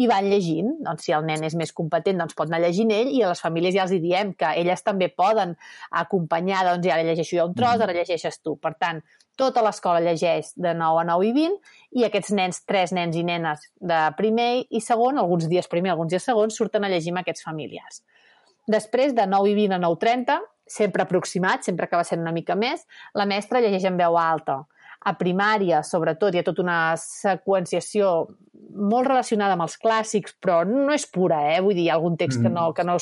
i 0.00 0.08
van 0.08 0.28
llegint. 0.30 0.72
Doncs 0.86 1.06
si 1.06 1.14
el 1.16 1.26
nen 1.28 1.44
és 1.46 1.56
més 1.58 1.72
competent, 1.76 2.20
doncs 2.20 2.36
pot 2.38 2.48
anar 2.48 2.62
llegint 2.64 2.92
ell 2.94 3.10
i 3.12 3.22
a 3.22 3.32
les 3.32 3.42
famílies 3.44 3.76
ja 3.76 3.84
els 3.86 3.94
hi 3.94 4.00
diem 4.02 4.32
que 4.38 4.52
elles 4.60 4.84
també 4.86 5.10
poden 5.12 5.56
acompanyar, 6.02 6.64
doncs 6.68 6.86
ja 6.86 6.96
ara 6.96 7.06
llegeixo 7.06 7.36
jo 7.36 7.48
un 7.50 7.56
tros, 7.56 7.74
mm-hmm. 7.74 7.88
ara 7.88 7.96
llegeixes 7.98 8.40
tu. 8.40 8.56
Per 8.60 8.72
tant, 8.80 9.02
tota 9.40 9.64
l'escola 9.64 10.00
llegeix 10.04 10.54
de 10.60 10.72
9 10.76 11.02
a 11.02 11.06
9 11.12 11.28
i 11.28 11.34
20 11.36 12.00
i 12.00 12.06
aquests 12.08 12.32
nens, 12.36 12.62
tres 12.68 12.94
nens 12.96 13.16
i 13.16 13.24
nenes 13.26 13.66
de 13.92 14.00
primer 14.18 14.50
i 14.68 14.82
segon, 14.84 15.20
alguns 15.20 15.48
dies 15.52 15.68
primer, 15.68 15.94
alguns 15.94 16.14
dies 16.14 16.26
segon, 16.28 16.52
surten 16.52 16.84
a 16.84 16.92
llegir 16.92 17.14
amb 17.14 17.22
aquests 17.22 17.44
familiars. 17.46 18.02
Després, 18.70 19.14
de 19.16 19.24
9 19.26 19.50
i 19.50 19.56
20 19.56 19.76
a 19.76 19.80
9.30, 19.82 20.40
sempre 20.70 21.02
aproximat, 21.02 21.64
sempre 21.66 21.88
acaba 21.88 22.04
sent 22.06 22.20
una 22.22 22.32
mica 22.32 22.54
més, 22.54 22.84
la 23.18 23.26
mestra 23.26 23.60
llegeix 23.64 23.88
en 23.88 23.96
veu 23.98 24.18
alta 24.20 24.60
a 25.00 25.14
primària, 25.16 25.80
sobretot, 25.86 26.34
hi 26.34 26.42
ha 26.42 26.46
tota 26.46 26.60
una 26.60 26.78
seqüenciació 27.00 28.12
molt 28.70 29.08
relacionada 29.08 29.56
amb 29.56 29.64
els 29.64 29.78
clàssics, 29.80 30.36
però 30.42 30.60
no 30.68 30.92
és 30.92 31.06
pura, 31.08 31.40
eh? 31.54 31.60
Vull 31.64 31.74
dir, 31.74 31.86
hi 31.86 31.90
ha 31.90 31.96
algun 31.96 32.18
text 32.20 32.40
mm. 32.40 32.44
que, 32.44 32.52
no, 32.52 32.66
que 32.76 32.84
no, 32.84 32.96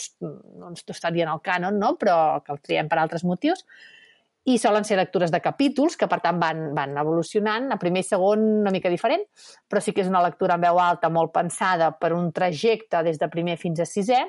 no 0.62 0.72
estaria 0.78 1.26
en 1.26 1.32
el 1.34 1.42
cànon, 1.44 1.78
no? 1.78 1.96
però 1.98 2.38
que 2.44 2.54
el 2.54 2.60
triem 2.62 2.90
per 2.90 3.00
altres 3.02 3.26
motius. 3.26 3.66
I 4.48 4.54
solen 4.62 4.86
ser 4.86 4.96
lectures 4.96 5.32
de 5.34 5.42
capítols, 5.44 5.98
que 5.98 6.06
per 6.08 6.20
tant 6.24 6.38
van, 6.40 6.70
van 6.76 6.94
evolucionant, 7.02 7.66
a 7.74 7.76
primer 7.82 8.00
i 8.00 8.06
segon 8.06 8.46
una 8.62 8.72
mica 8.72 8.88
diferent, 8.88 9.26
però 9.68 9.82
sí 9.82 9.92
que 9.92 10.00
és 10.00 10.08
una 10.08 10.22
lectura 10.24 10.56
en 10.56 10.64
veu 10.64 10.78
alta 10.80 11.10
molt 11.12 11.34
pensada 11.34 11.90
per 11.98 12.14
un 12.16 12.30
trajecte 12.32 13.02
des 13.04 13.18
de 13.20 13.28
primer 13.28 13.58
fins 13.60 13.82
a 13.82 13.88
sisè, 13.90 14.22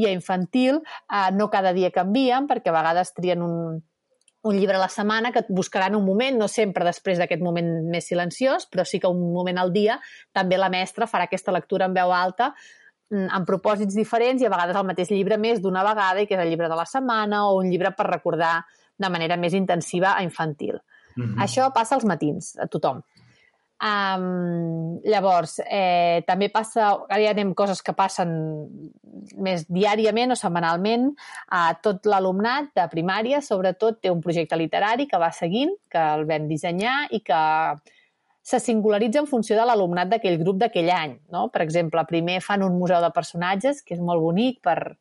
i 0.00 0.06
a 0.06 0.14
infantil 0.14 0.78
eh, 0.78 1.28
no 1.36 1.50
cada 1.52 1.74
dia 1.76 1.90
canvien, 1.92 2.46
perquè 2.48 2.72
a 2.72 2.78
vegades 2.78 3.12
trien 3.18 3.44
un, 3.44 3.82
un 4.42 4.56
llibre 4.56 4.76
a 4.76 4.80
la 4.80 4.88
setmana 4.88 5.32
que 5.32 5.42
et 5.42 5.48
buscaran 5.50 5.96
un 5.96 6.04
moment, 6.06 6.36
no 6.38 6.48
sempre 6.48 6.86
després 6.86 7.18
d'aquest 7.18 7.42
moment 7.42 7.68
més 7.90 8.06
silenciós, 8.06 8.68
però 8.70 8.84
sí 8.86 9.00
que 9.02 9.10
un 9.10 9.20
moment 9.34 9.58
al 9.58 9.72
dia 9.74 9.98
també 10.32 10.58
la 10.58 10.70
mestra 10.70 11.08
farà 11.10 11.26
aquesta 11.26 11.54
lectura 11.54 11.88
en 11.88 11.96
veu 11.96 12.12
alta 12.14 12.52
mm, 13.10 13.28
amb 13.34 13.48
propòsits 13.48 13.98
diferents 13.98 14.42
i 14.42 14.46
a 14.46 14.52
vegades 14.52 14.78
el 14.78 14.86
mateix 14.86 15.10
llibre 15.10 15.40
més 15.42 15.62
d'una 15.62 15.82
vegada 15.86 16.22
i 16.22 16.28
que 16.30 16.38
és 16.38 16.44
el 16.44 16.52
llibre 16.52 16.70
de 16.70 16.78
la 16.78 16.86
setmana 16.86 17.48
o 17.48 17.58
un 17.58 17.70
llibre 17.70 17.92
per 17.98 18.06
recordar 18.06 18.60
de 18.98 19.10
manera 19.10 19.36
més 19.36 19.54
intensiva 19.54 20.14
a 20.16 20.22
infantil. 20.22 20.78
Mm 21.16 21.24
-hmm. 21.24 21.42
Això 21.42 21.72
passa 21.74 21.94
als 21.94 22.04
matins, 22.04 22.56
a 22.58 22.66
tothom. 22.66 23.02
Um, 23.78 24.98
llavors, 25.06 25.60
eh, 25.62 26.24
també 26.26 26.48
passa, 26.50 26.88
ara 27.06 27.20
ja 27.22 27.30
anem 27.30 27.52
coses 27.54 27.78
que 27.86 27.94
passen 27.94 28.32
més 29.38 29.68
diàriament 29.70 30.34
o 30.34 30.38
setmanalment, 30.38 31.12
a 31.54 31.76
tot 31.82 32.08
l'alumnat 32.10 32.72
de 32.74 32.88
primària, 32.90 33.38
sobretot, 33.44 34.00
té 34.02 34.10
un 34.10 34.24
projecte 34.24 34.58
literari 34.58 35.06
que 35.06 35.20
va 35.22 35.30
seguint, 35.30 35.76
que 35.90 36.02
el 36.16 36.26
vam 36.26 36.48
dissenyar 36.50 36.96
i 37.14 37.22
que 37.22 37.42
se 38.48 38.58
singularitza 38.64 39.20
en 39.20 39.28
funció 39.30 39.54
de 39.58 39.66
l'alumnat 39.68 40.08
d'aquell 40.10 40.40
grup 40.40 40.58
d'aquell 40.58 40.90
any. 40.90 41.18
No? 41.30 41.46
Per 41.52 41.62
exemple, 41.62 42.02
primer 42.08 42.40
fan 42.42 42.64
un 42.66 42.78
museu 42.80 43.02
de 43.04 43.12
personatges, 43.14 43.84
que 43.84 43.94
és 43.94 44.02
molt 44.02 44.24
bonic 44.24 44.62
per, 44.64 44.96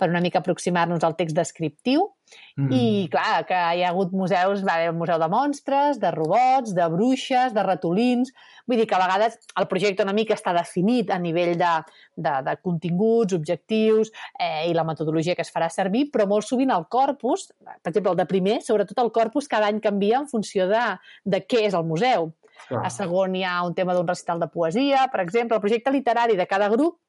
per 0.00 0.08
una 0.08 0.22
mica 0.24 0.40
aproximar-nos 0.40 1.04
al 1.04 1.16
text 1.18 1.36
descriptiu. 1.36 2.08
Mm. 2.56 2.70
I, 2.70 2.84
clar, 3.10 3.42
que 3.48 3.58
hi 3.58 3.82
ha 3.82 3.90
hagut 3.90 4.14
museus, 4.14 4.62
va 4.66 4.76
haver 4.78 4.92
un 4.92 5.00
museu 5.00 5.18
de 5.18 5.28
monstres, 5.30 5.98
de 6.02 6.12
robots, 6.14 6.74
de 6.76 6.88
bruixes, 6.92 7.52
de 7.56 7.66
ratolins... 7.66 8.32
Vull 8.70 8.78
dir 8.78 8.84
que 8.86 8.94
a 8.94 9.00
vegades 9.02 9.32
el 9.58 9.66
projecte 9.66 10.04
una 10.04 10.12
mica 10.14 10.36
està 10.36 10.52
definit 10.54 11.08
a 11.10 11.16
nivell 11.18 11.56
de, 11.58 11.70
de, 12.14 12.34
de 12.46 12.52
continguts, 12.62 13.34
objectius 13.34 14.12
eh, 14.38 14.68
i 14.68 14.76
la 14.76 14.84
metodologia 14.86 15.34
que 15.34 15.42
es 15.42 15.50
farà 15.50 15.66
servir, 15.74 16.04
però 16.14 16.28
molt 16.30 16.46
sovint 16.46 16.70
el 16.70 16.86
corpus, 16.86 17.48
per 17.58 17.90
exemple, 17.90 18.12
el 18.12 18.20
de 18.20 18.28
primer, 18.30 18.60
sobretot 18.62 19.02
el 19.02 19.10
corpus 19.16 19.50
cada 19.50 19.66
any 19.72 19.80
canvia 19.82 20.20
en 20.20 20.30
funció 20.30 20.68
de, 20.70 20.84
de 21.26 21.42
què 21.50 21.64
és 21.66 21.74
el 21.74 21.88
museu. 21.88 22.30
Clar. 22.68 22.84
A 22.86 22.94
segon 22.94 23.34
hi 23.34 23.42
ha 23.42 23.56
un 23.66 23.74
tema 23.74 23.96
d'un 23.96 24.06
recital 24.06 24.38
de 24.38 24.46
poesia, 24.52 25.08
per 25.10 25.24
exemple, 25.24 25.58
el 25.58 25.64
projecte 25.64 25.90
literari 25.90 26.38
de 26.38 26.46
cada 26.46 26.70
grup 26.70 27.00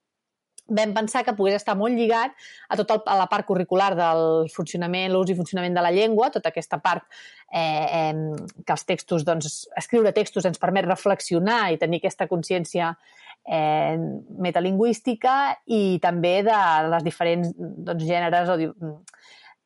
vam 0.77 0.93
pensar 0.95 1.23
que 1.27 1.35
pogués 1.37 1.59
estar 1.59 1.75
molt 1.77 1.97
lligat 1.97 2.35
a 2.69 2.77
tota 2.79 3.15
la 3.19 3.27
part 3.31 3.47
curricular 3.47 3.91
del 3.97 4.49
funcionament, 4.53 5.11
l'ús 5.11 5.31
i 5.33 5.37
funcionament 5.37 5.75
de 5.77 5.83
la 5.83 5.91
llengua, 5.93 6.31
tota 6.33 6.51
aquesta 6.51 6.79
part 6.83 7.05
eh, 7.51 7.59
eh, 7.61 8.61
que 8.65 8.75
els 8.75 8.85
textos, 8.87 9.25
doncs, 9.27 9.65
escriure 9.77 10.13
textos 10.15 10.47
ens 10.47 10.61
permet 10.61 10.87
reflexionar 10.87 11.63
i 11.73 11.79
tenir 11.81 12.01
aquesta 12.01 12.29
consciència 12.31 12.93
eh, 13.45 13.97
metalingüística 14.39 15.35
i 15.67 15.99
també 16.03 16.39
de 16.47 16.61
les 16.93 17.05
diferents 17.05 17.53
doncs, 17.57 18.07
gèneres 18.07 18.51
o 18.51 18.59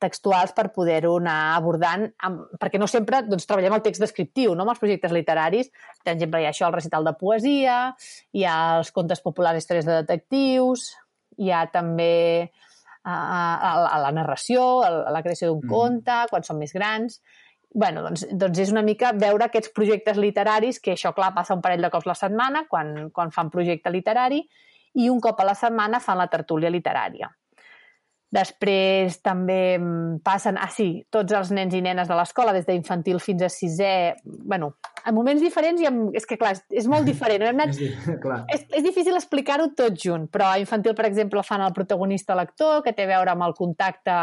textuals 0.02 0.52
per 0.56 0.68
poder-ho 0.74 1.14
anar 1.20 1.56
abordant, 1.56 2.04
amb, 2.26 2.42
perquè 2.60 2.80
no 2.80 2.88
sempre 2.90 3.22
doncs, 3.24 3.46
treballem 3.48 3.78
el 3.78 3.84
text 3.84 4.02
descriptiu, 4.04 4.54
no? 4.54 4.66
amb 4.66 4.74
els 4.74 4.82
projectes 4.82 5.14
literaris. 5.14 5.70
Per 6.04 6.12
exemple, 6.12 6.42
hi 6.42 6.48
ha 6.48 6.52
això, 6.52 6.68
el 6.68 6.76
recital 6.76 7.06
de 7.06 7.14
poesia, 7.16 7.78
hi 8.36 8.44
ha 8.44 8.58
els 8.80 8.92
contes 8.96 9.24
populars, 9.24 9.62
històries 9.62 9.88
de 9.88 10.02
detectius, 10.02 10.90
hi 11.40 11.50
ha 11.52 11.64
també 11.72 12.50
a, 13.06 13.14
a, 13.14 13.72
a 13.94 13.98
la 14.02 14.12
narració, 14.12 14.66
a 14.84 15.14
la 15.14 15.24
creació 15.24 15.52
d'un 15.52 15.64
mm. 15.64 15.72
conte, 15.72 16.20
quan 16.32 16.46
són 16.46 16.60
més 16.60 16.76
grans. 16.76 17.20
bueno, 17.76 18.00
doncs, 18.00 18.22
doncs 18.32 18.58
és 18.62 18.70
una 18.72 18.82
mica 18.82 19.10
veure 19.12 19.44
aquests 19.44 19.72
projectes 19.76 20.16
literaris, 20.16 20.78
que 20.80 20.94
això, 20.94 21.12
clar, 21.12 21.34
passa 21.36 21.54
un 21.54 21.60
parell 21.60 21.82
de 21.84 21.90
cops 21.92 22.06
la 22.08 22.14
setmana, 22.16 22.64
quan, 22.70 23.10
quan 23.12 23.32
fan 23.34 23.50
projecte 23.52 23.92
literari, 23.92 24.40
i 24.96 25.10
un 25.12 25.20
cop 25.20 25.40
a 25.40 25.44
la 25.44 25.54
setmana 25.54 26.00
fan 26.00 26.16
la 26.16 26.30
tertúlia 26.32 26.72
literària. 26.72 27.28
Després 28.34 29.20
també 29.22 29.76
mm, 29.78 30.18
passen, 30.26 30.56
ah 30.58 30.70
sí, 30.72 30.88
tots 31.14 31.34
els 31.36 31.52
nens 31.54 31.74
i 31.78 31.80
nenes 31.84 32.08
de 32.10 32.16
l'escola, 32.18 32.54
des 32.56 32.66
d'infantil 32.66 33.20
fins 33.22 33.44
a 33.46 33.50
sisè, 33.52 33.92
bueno, 34.24 34.72
en 35.06 35.14
moments 35.14 35.42
diferents 35.42 35.80
i 35.80 35.86
amb, 35.86 36.10
és 36.18 36.26
que 36.26 36.38
clar, 36.40 36.56
és, 36.74 36.88
molt 36.90 37.06
diferent. 37.06 37.44
Hem 37.46 37.62
anat, 37.62 37.78
és, 37.86 38.08
clar. 38.22 38.40
és, 38.50 38.66
és 38.74 38.82
difícil 38.82 39.14
explicar-ho 39.14 39.68
tot 39.78 39.94
junt, 40.02 40.26
però 40.32 40.50
a 40.50 40.58
infantil, 40.58 40.96
per 40.98 41.06
exemple, 41.06 41.44
fan 41.46 41.62
el 41.62 41.74
protagonista 41.76 42.34
lector, 42.38 42.82
que 42.82 42.96
té 42.96 43.06
a 43.06 43.12
veure 43.14 43.36
amb 43.36 43.46
el 43.46 43.54
contacte 43.54 44.18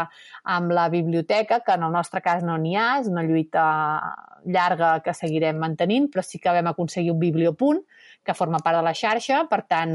amb 0.52 0.76
la 0.76 0.90
biblioteca, 0.92 1.62
que 1.64 1.78
en 1.78 1.88
el 1.88 1.96
nostre 1.96 2.20
cas 2.24 2.44
no 2.44 2.58
n'hi 2.60 2.76
ha, 2.76 2.90
és 3.00 3.08
una 3.08 3.24
lluita 3.24 3.64
llarga 4.44 4.98
que 5.00 5.16
seguirem 5.16 5.56
mantenint, 5.56 6.10
però 6.12 6.24
sí 6.24 6.38
que 6.42 6.52
vam 6.52 6.68
aconseguir 6.74 7.14
un 7.14 7.22
bibliopunt, 7.22 7.80
que 8.24 8.34
forma 8.34 8.60
part 8.64 8.80
de 8.80 8.82
la 8.86 8.94
xarxa, 8.96 9.44
per 9.50 9.62
tant, 9.68 9.94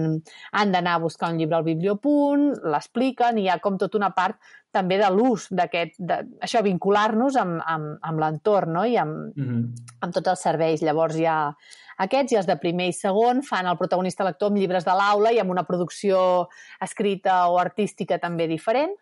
han 0.52 0.72
d'anar 0.72 0.96
a 0.98 1.04
buscar 1.04 1.32
un 1.34 1.40
llibre 1.42 1.58
al 1.58 1.68
bibliopunt, 1.68 2.52
l'expliquen, 2.74 3.38
i 3.38 3.48
hi 3.48 3.50
ha 3.50 3.60
com 3.64 3.78
tota 3.82 4.00
una 4.00 4.12
part 4.16 4.38
també 4.72 5.00
de 5.02 5.10
l'ús 5.10 5.48
d'aquest, 5.50 5.98
això, 6.46 6.62
vincular-nos 6.66 7.38
amb, 7.42 7.58
amb, 7.66 7.98
amb 8.06 8.22
l'entorn, 8.22 8.74
no?, 8.78 8.86
i 8.86 8.98
amb, 9.02 9.34
mm 9.36 9.46
-hmm. 9.46 9.94
amb 10.02 10.14
tots 10.14 10.28
els 10.28 10.42
serveis. 10.42 10.82
Llavors 10.82 11.16
hi 11.18 11.26
ha 11.26 11.56
aquests 11.98 12.32
i 12.32 12.38
els 12.40 12.48
de 12.48 12.56
primer 12.58 12.88
i 12.88 12.94
segon 12.94 13.42
fan 13.44 13.68
el 13.68 13.78
protagonista 13.78 14.24
lector 14.24 14.50
amb 14.50 14.58
llibres 14.58 14.86
de 14.86 14.94
l'aula 14.96 15.34
i 15.34 15.40
amb 15.40 15.52
una 15.52 15.66
producció 15.68 16.48
escrita 16.80 17.50
o 17.50 17.58
artística 17.60 18.20
també 18.20 18.48
diferent, 18.48 18.96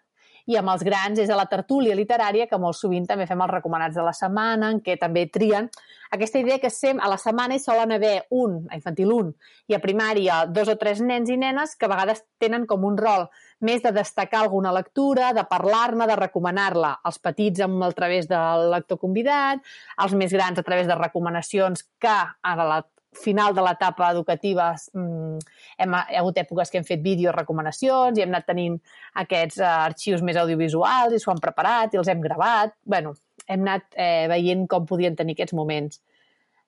i 0.47 0.57
amb 0.59 0.71
els 0.71 0.83
grans 0.87 1.19
és 1.19 1.29
a 1.29 1.37
la 1.39 1.47
tertúlia 1.51 1.95
literària, 1.95 2.47
que 2.47 2.59
molt 2.61 2.79
sovint 2.79 3.07
també 3.07 3.27
fem 3.27 3.41
els 3.43 3.53
recomanats 3.53 3.95
de 3.95 4.05
la 4.05 4.15
setmana, 4.15 4.71
en 4.71 4.81
què 4.83 4.97
també 4.99 5.27
trien 5.31 5.69
aquesta 6.11 6.39
idea 6.39 6.59
que 6.59 6.69
sem 6.71 6.99
a 7.03 7.09
la 7.11 7.17
setmana 7.19 7.55
hi 7.55 7.59
solen 7.59 7.91
haver 7.91 8.27
un, 8.31 8.61
a 8.71 8.77
infantil 8.79 9.11
un, 9.11 9.33
i 9.67 9.75
a 9.75 9.81
primària 9.83 10.45
dos 10.47 10.71
o 10.71 10.77
tres 10.79 11.01
nens 11.03 11.29
i 11.29 11.37
nenes 11.39 11.75
que 11.75 11.87
a 11.87 11.91
vegades 11.91 12.23
tenen 12.39 12.65
com 12.69 12.85
un 12.87 12.97
rol 12.99 13.27
més 13.59 13.83
de 13.83 13.91
destacar 13.91 14.43
alguna 14.43 14.71
lectura, 14.71 15.33
de 15.33 15.43
parlar-ne, 15.49 16.07
de 16.07 16.15
recomanar-la. 16.19 16.97
Els 17.05 17.19
petits 17.19 17.63
amb 17.65 17.83
el 17.83 17.95
través 17.97 18.29
del 18.29 18.69
lector 18.71 19.01
convidat, 19.01 19.63
els 20.03 20.13
més 20.15 20.33
grans 20.33 20.59
a 20.59 20.63
través 20.63 20.87
de 20.87 20.95
recomanacions 20.95 21.83
que 21.99 22.17
a 22.17 22.55
la 22.61 22.83
final 23.17 23.55
de 23.55 23.63
l'etapa 23.65 24.11
educativa 24.13 24.71
mm, 24.93 25.45
hem, 25.77 25.95
hi 25.97 26.17
ha 26.17 26.23
hagut 26.23 26.41
èpoques 26.43 26.71
que 26.71 26.81
hem 26.81 26.87
fet 26.87 27.03
vídeos 27.03 27.35
recomanacions 27.35 28.17
i 28.17 28.25
hem 28.25 28.33
anat 28.33 28.47
tenint 28.49 28.77
aquests 29.23 29.61
uh, 29.61 29.71
arxius 29.87 30.25
més 30.25 30.39
audiovisuals 30.39 31.15
i 31.15 31.21
s'ho 31.21 31.33
han 31.33 31.41
preparat 31.43 31.93
i 31.93 32.01
els 32.01 32.11
hem 32.11 32.21
gravat. 32.23 32.75
bueno, 32.83 33.15
hem 33.47 33.63
anat 33.63 33.95
eh, 33.95 34.27
veient 34.29 34.67
com 34.69 34.85
podien 34.85 35.15
tenir 35.15 35.35
aquests 35.37 35.55
moments. 35.57 36.01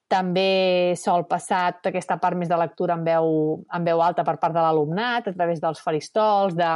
També 0.10 0.96
sol 0.98 1.28
passar 1.30 1.76
tota 1.78 1.92
aquesta 1.92 2.16
part 2.18 2.38
més 2.38 2.50
de 2.50 2.58
lectura 2.58 2.96
en 2.98 3.04
veu, 3.06 3.28
en 3.78 3.84
veu 3.86 4.00
alta 4.02 4.24
per 4.26 4.40
part 4.42 4.56
de 4.56 4.64
l'alumnat, 4.64 5.28
a 5.28 5.34
través 5.36 5.62
dels 5.62 5.82
faristols, 5.86 6.56
de 6.58 6.70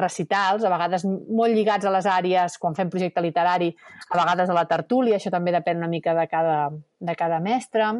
recitals, 0.00 0.64
a 0.64 0.72
vegades 0.72 1.04
molt 1.04 1.52
lligats 1.52 1.84
a 1.84 1.92
les 1.92 2.08
àrees, 2.08 2.56
quan 2.56 2.78
fem 2.78 2.88
projecte 2.88 3.24
literari, 3.24 3.74
a 4.08 4.22
vegades 4.22 4.48
a 4.48 4.56
la 4.56 4.64
tertúlia, 4.70 5.18
això 5.18 5.32
també 5.34 5.52
depèn 5.52 5.82
una 5.82 5.90
mica 5.92 6.16
de 6.16 6.24
cada, 6.32 6.62
de 7.10 7.18
cada 7.18 7.42
mestre 7.44 7.90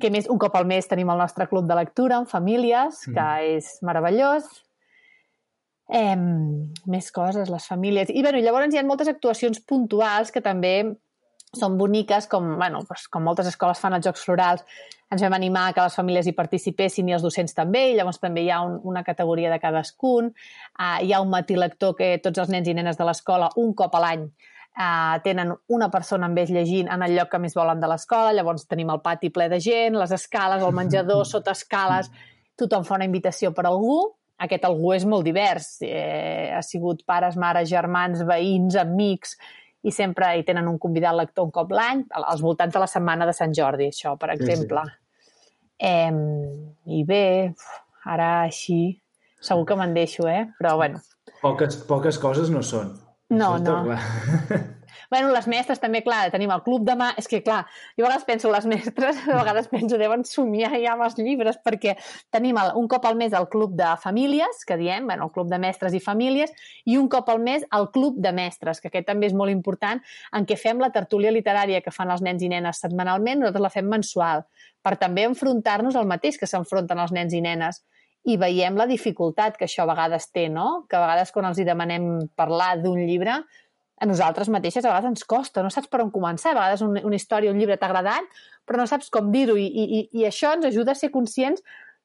que 0.00 0.10
més, 0.10 0.28
un 0.30 0.40
cop 0.40 0.56
al 0.58 0.66
mes 0.68 0.88
tenim 0.88 1.10
el 1.12 1.20
nostre 1.20 1.48
club 1.50 1.68
de 1.68 1.76
lectura 1.78 2.18
amb 2.18 2.30
famílies, 2.30 3.04
que 3.08 3.16
mm. 3.16 3.56
és 3.58 3.72
meravellós. 3.86 4.48
Eh, 5.92 6.16
més 6.88 7.10
coses, 7.12 7.50
les 7.52 7.68
famílies... 7.68 8.10
I 8.10 8.22
bueno, 8.24 8.40
llavors 8.40 8.72
hi 8.72 8.80
ha 8.80 8.86
moltes 8.86 9.10
actuacions 9.12 9.60
puntuals 9.68 10.32
que 10.32 10.40
també 10.40 10.76
són 11.52 11.76
boniques, 11.76 12.26
com, 12.32 12.54
bueno, 12.56 12.80
doncs, 12.88 13.08
com 13.12 13.24
moltes 13.26 13.50
escoles 13.50 13.80
fan 13.80 13.98
els 13.98 14.06
Jocs 14.06 14.24
Florals, 14.24 14.64
ens 15.12 15.20
vam 15.20 15.34
animar 15.36 15.66
que 15.76 15.84
les 15.84 15.96
famílies 15.98 16.28
hi 16.28 16.32
participessin 16.36 17.10
i 17.10 17.16
els 17.16 17.24
docents 17.24 17.52
també, 17.52 17.90
i 17.90 17.98
llavors 17.98 18.22
també 18.22 18.46
hi 18.46 18.50
ha 18.50 18.62
un, 18.64 18.78
una 18.88 19.02
categoria 19.04 19.50
de 19.52 19.58
cadascun. 19.60 20.30
Uh, 20.78 21.02
hi 21.04 21.12
ha 21.12 21.20
un 21.20 21.28
matí 21.32 21.58
lector 21.58 21.92
que 21.98 22.14
tots 22.24 22.40
els 22.40 22.52
nens 22.54 22.70
i 22.70 22.76
nenes 22.78 22.96
de 22.96 23.04
l'escola, 23.04 23.50
un 23.60 23.74
cop 23.76 23.92
a 23.98 24.00
l'any, 24.06 24.24
eh, 24.78 25.20
tenen 25.24 25.52
una 25.68 25.88
persona 25.90 26.28
amb 26.28 26.38
ells 26.38 26.52
llegint 26.54 26.90
en 26.92 27.04
el 27.04 27.16
lloc 27.16 27.30
que 27.32 27.40
més 27.42 27.54
volen 27.56 27.80
de 27.80 27.90
l'escola, 27.90 28.32
llavors 28.32 28.66
tenim 28.68 28.90
el 28.92 29.02
pati 29.04 29.30
ple 29.30 29.48
de 29.52 29.60
gent, 29.60 29.98
les 29.98 30.12
escales, 30.16 30.62
el 30.62 30.74
menjador, 30.76 31.24
sota 31.28 31.54
escales, 31.56 32.10
tothom 32.58 32.84
fa 32.84 32.96
una 32.98 33.08
invitació 33.08 33.52
per 33.56 33.66
algú, 33.68 33.98
aquest 34.42 34.64
algú 34.66 34.92
és 34.96 35.04
molt 35.06 35.26
divers, 35.26 35.76
eh, 35.86 36.50
ha 36.56 36.62
sigut 36.66 37.04
pares, 37.06 37.36
mares, 37.38 37.68
germans, 37.70 38.24
veïns, 38.26 38.78
amics, 38.80 39.36
i 39.82 39.90
sempre 39.90 40.28
hi 40.38 40.44
tenen 40.46 40.68
un 40.70 40.78
convidat 40.82 41.16
lector 41.18 41.46
un 41.48 41.54
cop 41.54 41.72
l'any, 41.74 42.04
als 42.14 42.42
voltants 42.42 42.74
de 42.74 42.82
la 42.82 42.90
setmana 42.90 43.26
de 43.26 43.34
Sant 43.34 43.54
Jordi, 43.54 43.90
això, 43.90 44.16
per 44.18 44.30
exemple. 44.34 44.84
Sí, 44.86 44.94
sí. 44.94 44.98
Eh, 45.82 46.98
I 46.98 47.02
bé, 47.06 47.24
ara 48.06 48.28
així, 48.44 48.82
segur 49.42 49.66
que 49.66 49.78
me'n 49.78 49.94
deixo, 49.94 50.28
eh? 50.30 50.44
Però, 50.60 50.76
bueno. 50.78 51.02
Poques, 51.42 51.80
poques 51.88 52.18
coses 52.22 52.50
no 52.54 52.62
són. 52.62 52.94
No, 53.32 53.58
no. 53.58 53.96
bueno, 55.10 55.30
les 55.32 55.46
mestres 55.48 55.80
també, 55.80 56.02
clar, 56.04 56.26
tenim 56.32 56.50
el 56.52 56.60
club 56.64 56.84
de 56.84 56.92
mà... 57.00 57.10
És 57.20 57.28
que, 57.28 57.40
clar, 57.44 57.62
jo 57.96 58.04
a 58.04 58.08
vegades 58.10 58.26
penso, 58.28 58.50
les 58.52 58.66
mestres, 58.68 59.22
a 59.24 59.38
vegades 59.38 59.70
penso, 59.70 59.96
deuen 60.00 60.26
somiar 60.28 60.72
ja 60.76 60.92
amb 60.92 61.06
els 61.06 61.16
llibres, 61.16 61.56
perquè 61.64 61.94
tenim 62.34 62.60
el, 62.60 62.74
un 62.76 62.90
cop 62.92 63.08
al 63.08 63.16
mes 63.16 63.32
el 63.36 63.48
club 63.52 63.72
de 63.78 63.94
famílies, 64.02 64.66
que 64.68 64.76
diem, 64.80 65.08
bueno, 65.08 65.30
el 65.30 65.32
club 65.32 65.48
de 65.48 65.60
mestres 65.62 65.96
i 65.96 66.02
famílies, 66.04 66.52
i 66.84 66.98
un 67.00 67.08
cop 67.12 67.32
al 67.32 67.40
mes 67.40 67.64
el 67.72 67.88
club 67.94 68.20
de 68.20 68.34
mestres, 68.36 68.82
que 68.82 68.92
aquest 68.92 69.08
també 69.08 69.30
és 69.30 69.36
molt 69.36 69.54
important, 69.54 70.02
en 70.36 70.48
què 70.48 70.60
fem 70.60 70.80
la 70.80 70.92
tertúlia 70.92 71.32
literària 71.32 71.80
que 71.80 71.94
fan 71.94 72.12
els 72.12 72.24
nens 72.24 72.44
i 72.44 72.52
nenes 72.52 72.84
setmanalment, 72.84 73.40
nosaltres 73.40 73.68
la 73.68 73.72
fem 73.72 73.88
mensual, 73.88 74.44
per 74.84 74.98
també 75.00 75.24
enfrontar-nos 75.28 75.96
al 75.96 76.08
mateix 76.10 76.36
que 76.36 76.48
s'enfronten 76.50 77.00
els 77.00 77.16
nens 77.16 77.32
i 77.32 77.40
nenes, 77.40 77.80
i 78.24 78.36
veiem 78.38 78.76
la 78.78 78.86
dificultat 78.86 79.56
que 79.58 79.66
això 79.66 79.82
a 79.82 79.90
vegades 79.90 80.28
té, 80.30 80.46
no? 80.48 80.84
Que 80.88 80.96
a 80.98 81.02
vegades 81.02 81.32
quan 81.34 81.48
els 81.48 81.58
hi 81.58 81.66
demanem 81.66 82.08
parlar 82.38 82.76
d'un 82.82 83.00
llibre, 83.02 83.40
a 84.02 84.06
nosaltres 84.06 84.50
mateixes 84.50 84.84
a 84.84 84.90
vegades 84.90 85.12
ens 85.12 85.24
costa, 85.28 85.62
no 85.62 85.70
saps 85.70 85.90
per 85.90 86.00
on 86.02 86.10
començar, 86.10 86.52
a 86.52 86.58
vegades 86.58 86.82
una, 86.82 87.02
una 87.06 87.18
història, 87.18 87.52
un 87.54 87.60
llibre 87.60 87.76
t'ha 87.78 87.86
agradat, 87.90 88.26
però 88.66 88.80
no 88.80 88.86
saps 88.90 89.10
com 89.14 89.30
dir-ho 89.34 89.54
i, 89.58 89.66
i, 89.66 90.02
i 90.18 90.26
això 90.26 90.56
ens 90.56 90.66
ajuda 90.66 90.94
a 90.94 90.98
ser 90.98 91.12
conscients 91.14 91.62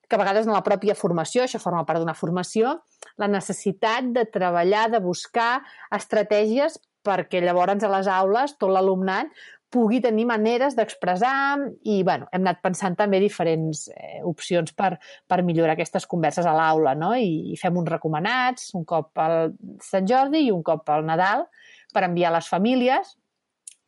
que 0.07 0.15
a 0.15 0.21
vegades 0.21 0.47
en 0.47 0.53
la 0.53 0.63
pròpia 0.63 0.95
formació, 0.95 1.43
això 1.43 1.59
forma 1.59 1.83
part 1.87 1.99
d'una 1.99 2.15
formació, 2.15 2.77
la 3.19 3.27
necessitat 3.27 4.13
de 4.15 4.27
treballar, 4.31 4.87
de 4.93 5.01
buscar 5.03 5.63
estratègies 5.97 6.77
perquè 7.07 7.41
llavors 7.43 7.83
a 7.83 7.91
les 7.91 8.09
aules 8.11 8.55
tot 8.59 8.71
l'alumnat 8.71 9.31
pugui 9.73 9.99
tenir 10.03 10.25
maneres 10.29 10.75
d'expressar 10.77 11.59
i, 11.83 12.01
bueno, 12.07 12.29
hem 12.31 12.45
anat 12.45 12.61
pensant 12.63 12.95
també 12.99 13.19
diferents 13.19 13.87
eh, 13.91 14.21
opcions 14.27 14.73
per, 14.77 14.93
per 15.27 15.41
millorar 15.43 15.75
aquestes 15.75 16.07
converses 16.07 16.47
a 16.47 16.55
l'aula, 16.55 16.95
no? 16.95 17.13
I, 17.19 17.53
I 17.53 17.59
fem 17.59 17.77
uns 17.79 17.91
recomanats, 17.91 18.71
un 18.79 18.87
cop 18.87 19.19
al 19.23 19.53
Sant 19.83 20.07
Jordi 20.07 20.45
i 20.47 20.53
un 20.55 20.63
cop 20.65 20.87
al 20.93 21.05
Nadal, 21.07 21.47
per 21.93 22.05
enviar 22.07 22.31
a 22.31 22.37
les 22.37 22.47
famílies, 22.51 23.15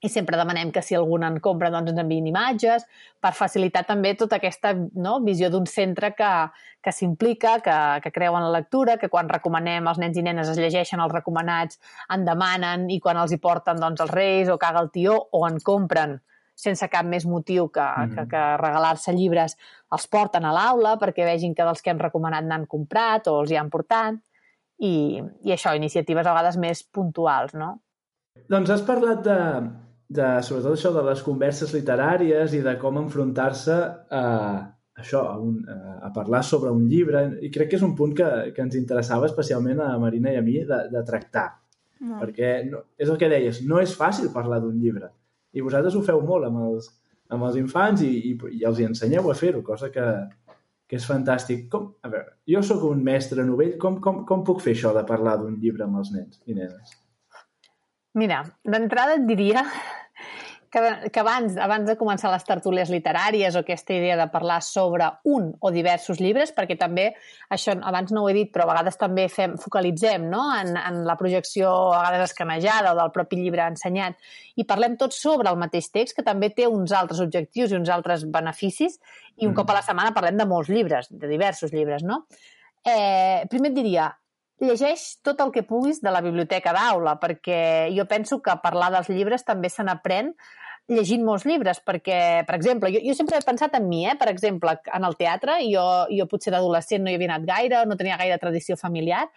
i 0.02 0.10
sempre 0.10 0.38
demanem 0.40 0.72
que 0.72 0.82
si 0.86 0.96
algun 0.96 1.26
en 1.28 1.40
compra 1.44 1.70
doncs 1.74 1.92
ens 1.92 2.00
enviïn 2.00 2.30
imatges 2.32 2.86
per 3.20 3.34
facilitar 3.36 3.84
també 3.88 4.14
tota 4.16 4.38
aquesta 4.40 4.72
no, 4.78 5.18
visió 5.26 5.50
d'un 5.52 5.68
centre 5.68 6.14
que, 6.16 6.30
que 6.84 6.94
s'implica, 6.96 7.58
que, 7.66 7.76
que 8.06 8.14
creu 8.16 8.38
en 8.38 8.46
la 8.48 8.54
lectura, 8.62 8.96
que 9.02 9.12
quan 9.12 9.32
recomanem 9.32 9.90
els 9.92 10.00
nens 10.00 10.18
i 10.18 10.24
nenes 10.24 10.52
es 10.54 10.62
llegeixen 10.62 11.04
els 11.04 11.14
recomanats, 11.14 11.82
en 12.16 12.24
demanen 12.28 12.88
i 12.90 13.02
quan 13.04 13.20
els 13.20 13.36
hi 13.36 13.42
porten 13.44 13.82
doncs, 13.82 14.00
els 14.06 14.16
reis 14.16 14.52
o 14.52 14.58
caga 14.62 14.86
el 14.86 14.92
tió 14.96 15.20
o 15.20 15.44
en 15.48 15.60
compren 15.60 16.20
sense 16.60 16.88
cap 16.92 17.08
més 17.08 17.26
motiu 17.28 17.70
que, 17.72 17.84
mm. 17.84 18.16
que, 18.16 18.26
que 18.32 18.46
regalar-se 18.60 19.14
llibres, 19.16 19.56
els 19.96 20.08
porten 20.12 20.48
a 20.48 20.56
l'aula 20.56 20.96
perquè 21.00 21.28
vegin 21.28 21.56
que 21.56 21.68
dels 21.68 21.84
que 21.84 21.92
hem 21.92 22.02
recomanat 22.02 22.48
n'han 22.48 22.68
comprat 22.72 23.28
o 23.32 23.38
els 23.44 23.52
hi 23.52 23.60
han 23.60 23.72
portat 23.72 24.20
i, 24.80 25.20
i 25.44 25.54
això, 25.56 25.76
iniciatives 25.76 26.28
a 26.28 26.34
vegades 26.36 26.60
més 26.60 26.84
puntuals, 26.84 27.56
no? 27.56 27.78
Doncs 28.52 28.72
has 28.72 28.84
parlat 28.88 29.24
de, 29.26 29.38
de 30.10 30.28
sobretot 30.42 30.74
això 30.74 30.92
de 30.96 31.04
les 31.06 31.22
converses 31.22 31.72
literàries 31.76 32.54
i 32.58 32.64
de 32.66 32.76
com 32.82 32.98
enfrontar-se 32.98 33.76
a 34.10 34.24
això, 35.00 35.22
a, 35.32 35.38
un, 35.40 35.62
a 35.70 36.10
parlar 36.16 36.42
sobre 36.44 36.72
un 36.76 36.88
llibre, 36.90 37.24
i 37.46 37.52
crec 37.54 37.72
que 37.72 37.78
és 37.80 37.86
un 37.86 37.96
punt 37.96 38.16
que, 38.18 38.30
que 38.56 38.64
ens 38.66 38.76
interessava 38.76 39.30
especialment 39.30 39.80
a 39.86 39.94
Marina 40.02 40.34
i 40.34 40.40
a 40.40 40.44
mi 40.46 40.58
de, 40.68 40.80
de 40.92 41.04
tractar. 41.08 41.48
No. 42.00 42.18
Perquè 42.22 42.52
no, 42.68 42.84
és 43.00 43.10
el 43.12 43.20
que 43.20 43.30
deies, 43.32 43.62
no 43.68 43.80
és 43.84 43.96
fàcil 43.96 44.32
parlar 44.34 44.62
d'un 44.64 44.78
llibre. 44.80 45.12
I 45.56 45.64
vosaltres 45.66 45.96
ho 45.96 46.04
feu 46.06 46.22
molt 46.26 46.48
amb 46.48 46.64
els, 46.66 46.90
amb 47.32 47.46
els 47.48 47.58
infants 47.60 48.04
i, 48.06 48.12
i, 48.32 48.36
i 48.60 48.68
els 48.68 48.80
hi 48.80 48.88
ensenyeu 48.90 49.30
a 49.32 49.36
fer-ho, 49.38 49.62
cosa 49.66 49.92
que, 49.94 50.06
que 50.90 51.00
és 51.00 51.08
fantàstic. 51.08 51.68
Com, 51.72 51.92
a 52.02 52.12
veure, 52.12 52.40
jo 52.50 52.64
sóc 52.66 52.86
un 52.90 53.04
mestre 53.06 53.46
novell, 53.48 53.76
com, 53.82 54.00
com, 54.04 54.24
com 54.30 54.44
puc 54.48 54.64
fer 54.66 54.76
això 54.78 54.94
de 54.96 55.06
parlar 55.08 55.38
d'un 55.42 55.60
llibre 55.62 55.86
amb 55.86 56.02
els 56.02 56.12
nens 56.16 56.42
i 56.48 56.58
nenes? 56.58 56.98
Mira, 58.20 58.42
d'entrada 58.66 59.20
et 59.20 59.28
diria 59.30 59.64
que, 60.72 61.10
que 61.10 61.22
abans, 61.22 61.56
abans 61.58 61.88
de 61.90 61.96
començar 61.98 62.32
les 62.34 62.46
tertúlies 62.46 62.92
literàries 62.94 63.56
o 63.56 63.64
aquesta 63.64 63.96
idea 63.96 64.18
de 64.20 64.28
parlar 64.32 64.60
sobre 64.66 65.08
un 65.30 65.50
o 65.60 65.72
diversos 65.74 66.22
llibres, 66.22 66.54
perquè 66.56 66.78
també, 66.80 67.10
això 67.50 67.76
abans 67.92 68.14
no 68.14 68.24
ho 68.24 68.30
he 68.30 68.36
dit, 68.38 68.52
però 68.54 68.68
a 68.68 68.72
vegades 68.74 69.00
també 69.02 69.28
fem, 69.34 69.58
focalitzem 69.62 70.30
no? 70.30 70.44
en, 70.60 70.78
en 70.78 71.02
la 71.08 71.18
projecció 71.20 71.72
a 71.94 72.04
vegades 72.06 72.32
escanejada 72.32 72.94
o 72.94 73.00
del 73.00 73.14
propi 73.16 73.42
llibre 73.42 73.66
ensenyat, 73.66 74.20
i 74.56 74.68
parlem 74.70 74.98
tots 75.02 75.20
sobre 75.22 75.50
el 75.50 75.60
mateix 75.60 75.90
text, 75.94 76.18
que 76.18 76.26
també 76.26 76.52
té 76.54 76.70
uns 76.70 76.94
altres 76.96 77.22
objectius 77.26 77.74
i 77.74 77.80
uns 77.80 77.90
altres 77.94 78.28
beneficis, 78.30 79.00
i 79.40 79.48
un 79.48 79.54
mm. 79.54 79.60
cop 79.60 79.74
a 79.74 79.80
la 79.80 79.86
setmana 79.86 80.16
parlem 80.16 80.38
de 80.40 80.48
molts 80.50 80.70
llibres, 80.70 81.10
de 81.10 81.30
diversos 81.32 81.74
llibres, 81.74 82.06
no? 82.06 82.26
Eh, 82.86 83.46
primer 83.52 83.74
et 83.74 83.76
diria, 83.76 84.10
llegeix 84.64 85.20
tot 85.26 85.40
el 85.44 85.52
que 85.56 85.66
puguis 85.68 86.02
de 86.04 86.12
la 86.14 86.22
biblioteca 86.26 86.74
d'aula, 86.76 87.18
perquè 87.22 87.90
jo 87.96 88.06
penso 88.10 88.42
que 88.44 88.58
parlar 88.64 88.92
dels 88.94 89.12
llibres 89.12 89.46
també 89.48 89.72
se 89.72 89.86
n'aprèn 89.88 90.34
llegint 90.90 91.22
molts 91.22 91.46
llibres, 91.46 91.80
perquè, 91.86 92.44
per 92.48 92.56
exemple, 92.58 92.90
jo, 92.90 93.02
jo 93.06 93.14
sempre 93.14 93.38
he 93.38 93.46
pensat 93.46 93.76
en 93.78 93.86
mi, 93.88 94.02
eh? 94.10 94.16
per 94.18 94.30
exemple, 94.32 94.74
en 94.96 95.06
el 95.06 95.16
teatre, 95.20 95.60
jo, 95.70 95.84
jo 96.10 96.26
potser 96.32 96.54
d'adolescent 96.56 97.04
no 97.06 97.12
hi 97.12 97.18
havia 97.20 97.30
anat 97.36 97.46
gaire, 97.46 97.84
no 97.86 97.98
tenia 98.00 98.18
gaire 98.18 98.40
tradició 98.42 98.78
familiar, 98.80 99.28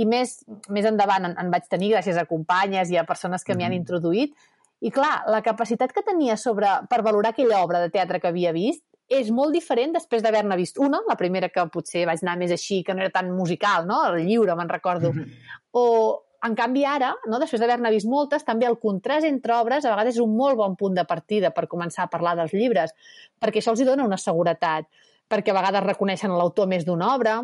i 0.00 0.08
més, 0.08 0.38
més 0.72 0.88
endavant 0.88 1.28
en, 1.28 1.36
en 1.38 1.52
vaig 1.52 1.68
tenir 1.68 1.92
gràcies 1.92 2.16
a 2.16 2.24
companyes 2.30 2.90
i 2.90 2.96
a 2.96 3.04
persones 3.08 3.44
que 3.44 3.54
m'hi 3.54 3.66
han 3.66 3.74
mm-hmm. 3.74 3.84
introduït, 3.84 4.48
i 4.82 4.90
clar, 4.90 5.12
la 5.30 5.42
capacitat 5.44 5.92
que 5.94 6.02
tenia 6.02 6.38
sobre, 6.40 6.70
per 6.90 7.04
valorar 7.06 7.36
aquella 7.36 7.60
obra 7.62 7.84
de 7.84 7.92
teatre 7.92 8.18
que 8.18 8.32
havia 8.32 8.54
vist 8.56 8.82
és 9.12 9.30
molt 9.34 9.54
diferent 9.54 9.94
després 9.96 10.22
d'haver-ne 10.24 10.56
vist 10.56 10.78
una, 10.80 11.02
la 11.08 11.16
primera 11.20 11.50
que 11.52 11.64
potser 11.72 12.06
vaig 12.08 12.22
anar 12.24 12.38
més 12.40 12.52
així, 12.54 12.82
que 12.86 12.94
no 12.96 13.04
era 13.04 13.12
tan 13.14 13.30
musical, 13.36 13.86
no? 13.88 14.00
El 14.08 14.22
lliure, 14.26 14.56
me'n 14.58 14.70
recordo. 14.70 15.12
Mm-hmm. 15.12 15.56
O, 15.78 15.84
en 16.48 16.56
canvi, 16.58 16.82
ara, 16.88 17.12
no, 17.30 17.38
després 17.42 17.62
d'haver-ne 17.62 17.92
vist 17.94 18.08
moltes, 18.10 18.46
també 18.46 18.66
el 18.66 18.78
contrast 18.82 19.28
entre 19.28 19.54
obres 19.60 19.84
a 19.84 19.92
vegades 19.92 20.16
és 20.16 20.24
un 20.24 20.34
molt 20.38 20.58
bon 20.58 20.74
punt 20.78 20.96
de 20.98 21.04
partida 21.08 21.52
per 21.54 21.68
començar 21.70 22.06
a 22.06 22.12
parlar 22.12 22.34
dels 22.40 22.54
llibres, 22.56 22.94
perquè 23.42 23.62
això 23.62 23.74
els 23.74 23.82
hi 23.82 23.88
dona 23.88 24.08
una 24.08 24.18
seguretat 24.20 24.88
perquè 25.30 25.52
a 25.52 25.56
vegades 25.56 25.84
reconeixen 25.84 26.32
l'autor 26.36 26.68
més 26.68 26.84
d'una 26.84 27.12
obra, 27.14 27.38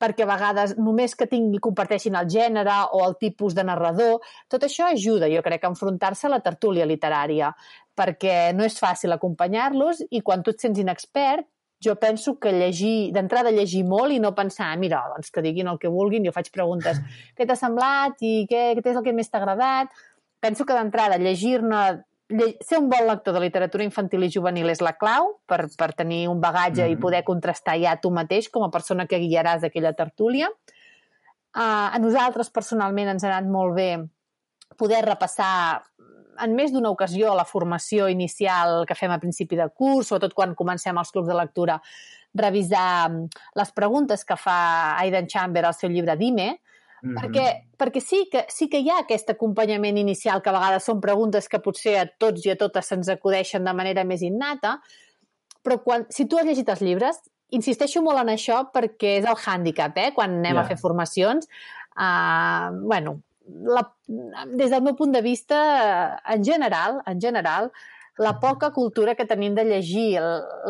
perquè 0.00 0.24
a 0.24 0.30
vegades 0.30 0.76
només 0.80 1.14
que 1.14 1.28
tingui 1.30 1.60
comparteixin 1.62 2.16
el 2.20 2.28
gènere 2.30 2.76
o 2.96 3.02
el 3.06 3.16
tipus 3.20 3.56
de 3.56 3.64
narrador. 3.64 4.20
Tot 4.48 4.64
això 4.64 4.88
ajuda, 4.88 5.28
jo 5.32 5.42
crec, 5.44 5.64
a 5.64 5.72
enfrontar-se 5.72 6.28
a 6.28 6.34
la 6.34 6.42
tertúlia 6.44 6.86
literària, 6.88 7.52
perquè 7.94 8.54
no 8.56 8.64
és 8.64 8.78
fàcil 8.80 9.12
acompanyar-los 9.12 10.06
i 10.10 10.22
quan 10.24 10.42
tu 10.42 10.54
et 10.54 10.64
sents 10.64 10.80
inexpert 10.80 11.46
jo 11.84 11.96
penso 12.00 12.38
que 12.40 12.52
llegir, 12.52 13.12
d'entrada 13.12 13.52
llegir 13.52 13.84
molt 13.84 14.14
i 14.14 14.20
no 14.22 14.32
pensar, 14.34 14.70
ah, 14.72 14.80
mira, 14.80 15.02
doncs 15.12 15.30
que 15.34 15.42
diguin 15.44 15.68
el 15.68 15.78
que 15.82 15.92
vulguin, 15.92 16.24
jo 16.24 16.32
faig 16.32 16.48
preguntes, 16.54 17.00
què 17.36 17.44
t'ha 17.44 17.58
semblat 17.60 18.22
i 18.24 18.46
què, 18.50 18.64
què 18.80 18.90
és 18.94 18.96
el 18.96 19.04
que 19.04 19.12
més 19.12 19.28
t'ha 19.28 19.42
agradat? 19.42 19.92
Penso 20.44 20.64
que 20.64 20.76
d'entrada 20.76 21.20
llegir-ne 21.20 21.84
ser 22.60 22.78
un 22.78 22.88
bon 22.88 23.06
lector 23.06 23.34
de 23.34 23.40
literatura 23.40 23.84
infantil 23.84 24.24
i 24.24 24.30
juvenil 24.32 24.70
és 24.72 24.80
la 24.80 24.94
clau 24.96 25.34
per, 25.46 25.66
per 25.76 25.92
tenir 25.92 26.26
un 26.28 26.40
bagatge 26.40 26.82
mm 26.82 26.88
-hmm. 26.88 26.98
i 26.98 27.00
poder 27.00 27.24
contrastar 27.24 27.78
ja 27.78 28.00
tu 28.00 28.10
mateix 28.10 28.48
com 28.48 28.64
a 28.64 28.70
persona 28.70 29.06
que 29.06 29.18
guiaràs 29.18 29.64
aquella 29.64 29.92
tertúlia. 29.92 30.48
Uh, 31.54 31.94
a 31.94 31.98
nosaltres, 31.98 32.50
personalment, 32.50 33.08
ens 33.08 33.24
ha 33.24 33.28
anat 33.28 33.50
molt 33.50 33.74
bé 33.74 34.08
poder 34.76 35.04
repassar 35.04 35.84
en 36.40 36.54
més 36.54 36.72
d'una 36.72 36.90
ocasió 36.90 37.34
la 37.34 37.44
formació 37.44 38.08
inicial 38.08 38.84
que 38.86 38.96
fem 38.98 39.10
a 39.10 39.20
principi 39.22 39.56
de 39.56 39.68
curs, 39.68 40.08
sobretot 40.08 40.34
quan 40.34 40.54
comencem 40.54 40.98
els 40.98 41.12
clubs 41.14 41.28
de 41.28 41.34
lectura, 41.34 41.80
revisar 42.34 43.10
les 43.54 43.72
preguntes 43.72 44.24
que 44.24 44.36
fa 44.36 44.98
Aidan 44.98 45.28
Chamber 45.30 45.64
al 45.64 45.74
seu 45.74 45.90
llibre 45.90 46.16
Dime, 46.16 46.60
-hmm. 47.04 47.20
perquè, 47.20 47.46
perquè 47.78 48.00
sí, 48.00 48.28
que, 48.32 48.44
sí 48.48 48.68
que 48.68 48.80
hi 48.80 48.90
ha 48.90 49.00
aquest 49.02 49.30
acompanyament 49.30 49.98
inicial 49.98 50.42
que 50.42 50.50
a 50.50 50.56
vegades 50.56 50.84
són 50.84 51.00
preguntes 51.00 51.48
que 51.48 51.60
potser 51.60 51.98
a 52.00 52.06
tots 52.06 52.46
i 52.46 52.50
a 52.50 52.56
totes 52.56 52.86
se'ns 52.86 53.08
acudeixen 53.08 53.64
de 53.64 53.72
manera 53.72 54.04
més 54.04 54.22
innata, 54.22 54.80
però 55.62 55.78
quan, 55.82 56.06
si 56.10 56.26
tu 56.26 56.38
has 56.38 56.46
llegit 56.46 56.68
els 56.68 56.80
llibres, 56.80 57.20
insisteixo 57.50 58.02
molt 58.02 58.20
en 58.20 58.32
això 58.34 58.64
perquè 58.72 59.18
és 59.20 59.24
el 59.24 59.36
hàndicap, 59.36 59.96
eh? 59.96 60.10
quan 60.12 60.38
anem 60.40 60.56
yeah. 60.56 60.64
a 60.64 60.68
fer 60.68 60.76
formacions, 60.80 61.48
uh, 61.96 62.72
bueno, 62.82 63.20
la, 63.48 63.84
des 64.52 64.70
del 64.70 64.82
meu 64.82 64.96
punt 64.96 65.12
de 65.12 65.22
vista, 65.22 66.20
en 66.26 66.44
general, 66.44 67.02
en 67.06 67.20
general, 67.20 67.70
la 68.18 68.38
poca 68.38 68.70
cultura 68.70 69.14
que 69.14 69.26
tenim 69.26 69.54
de 69.54 69.64
llegir 69.66 70.20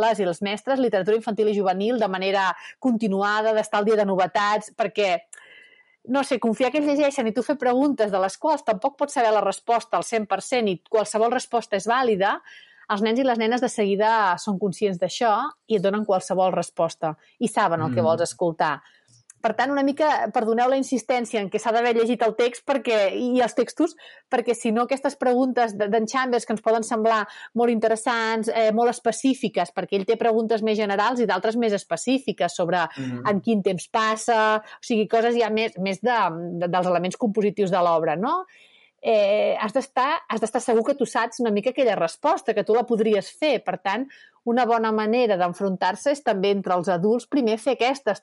les 0.00 0.20
i 0.20 0.24
els 0.24 0.40
mestres, 0.42 0.80
literatura 0.80 1.16
infantil 1.16 1.50
i 1.50 1.56
juvenil, 1.56 1.98
de 2.00 2.08
manera 2.08 2.48
continuada, 2.80 3.52
d'estar 3.52 3.82
al 3.82 3.88
dia 3.90 3.98
de 4.00 4.06
novetats, 4.08 4.72
perquè 4.76 5.18
no 6.04 6.22
sé, 6.24 6.38
confiar 6.40 6.70
que 6.70 6.80
ells 6.80 6.90
llegeixen 6.90 7.28
i 7.28 7.32
tu 7.32 7.42
fer 7.42 7.56
preguntes 7.60 8.12
de 8.12 8.20
les 8.20 8.36
quals 8.40 8.64
tampoc 8.66 8.98
pots 9.00 9.16
saber 9.16 9.32
la 9.32 9.44
resposta 9.44 9.96
al 9.96 10.04
100% 10.04 10.70
i 10.70 10.80
qualsevol 10.90 11.32
resposta 11.32 11.78
és 11.80 11.88
vàlida, 11.88 12.36
els 12.92 13.04
nens 13.04 13.20
i 13.20 13.24
les 13.24 13.40
nenes 13.40 13.62
de 13.64 13.70
seguida 13.72 14.10
són 14.40 14.58
conscients 14.60 15.00
d'això 15.00 15.32
i 15.68 15.78
et 15.78 15.84
donen 15.84 16.04
qualsevol 16.04 16.52
resposta 16.52 17.14
i 17.40 17.48
saben 17.48 17.80
el 17.80 17.94
que 17.94 18.02
mm. 18.02 18.08
vols 18.10 18.26
escoltar. 18.26 18.74
Per 19.44 19.52
tant, 19.58 19.72
una 19.74 19.82
mica, 19.84 20.08
perdoneu 20.32 20.70
la 20.72 20.78
insistència 20.80 21.42
en 21.42 21.50
què 21.52 21.60
s'ha 21.60 21.72
d'haver 21.74 21.92
llegit 21.98 22.22
el 22.24 22.32
text 22.38 22.64
perquè, 22.64 22.98
i 23.12 23.42
els 23.44 23.56
textos, 23.58 23.92
perquè 24.32 24.56
si 24.56 24.72
no 24.72 24.86
aquestes 24.88 25.18
preguntes 25.20 25.76
d'en 25.76 26.08
Chambers 26.08 26.48
que 26.48 26.56
ens 26.56 26.64
poden 26.64 26.86
semblar 26.86 27.20
molt 27.60 27.74
interessants, 27.74 28.48
eh, 28.48 28.70
molt 28.72 28.94
específiques, 28.94 29.74
perquè 29.76 29.98
ell 29.98 30.08
té 30.08 30.16
preguntes 30.20 30.64
més 30.64 30.78
generals 30.80 31.20
i 31.20 31.28
d'altres 31.28 31.60
més 31.60 31.76
específiques 31.76 32.56
sobre 32.56 32.86
mm 32.86 33.04
-hmm. 33.04 33.30
en 33.30 33.40
quin 33.40 33.62
temps 33.62 33.88
passa, 33.88 34.62
o 34.64 34.82
sigui, 34.82 35.08
coses 35.08 35.36
ja 35.36 35.50
més, 35.50 35.76
més 35.76 36.00
de, 36.00 36.20
de, 36.60 36.68
dels 36.68 36.86
elements 36.86 37.16
compositius 37.16 37.70
de 37.70 37.82
l'obra, 37.84 38.16
no? 38.16 38.46
eh, 39.04 39.54
has 39.60 39.74
d'estar 39.76 40.60
segur 40.64 40.82
que 40.86 40.94
tu 40.96 41.04
saps 41.04 41.42
una 41.44 41.52
mica 41.52 41.70
aquella 41.74 41.94
resposta, 41.98 42.54
que 42.56 42.64
tu 42.64 42.74
la 42.74 42.86
podries 42.88 43.28
fer. 43.28 43.58
Per 43.64 43.76
tant, 43.84 44.06
una 44.44 44.66
bona 44.68 44.90
manera 44.92 45.38
d'enfrontar-se 45.40 46.12
és 46.12 46.22
també 46.24 46.50
entre 46.52 46.76
els 46.76 46.88
adults 46.92 47.26
primer 47.32 47.56
fer 47.60 47.76
aquestes, 47.78 48.20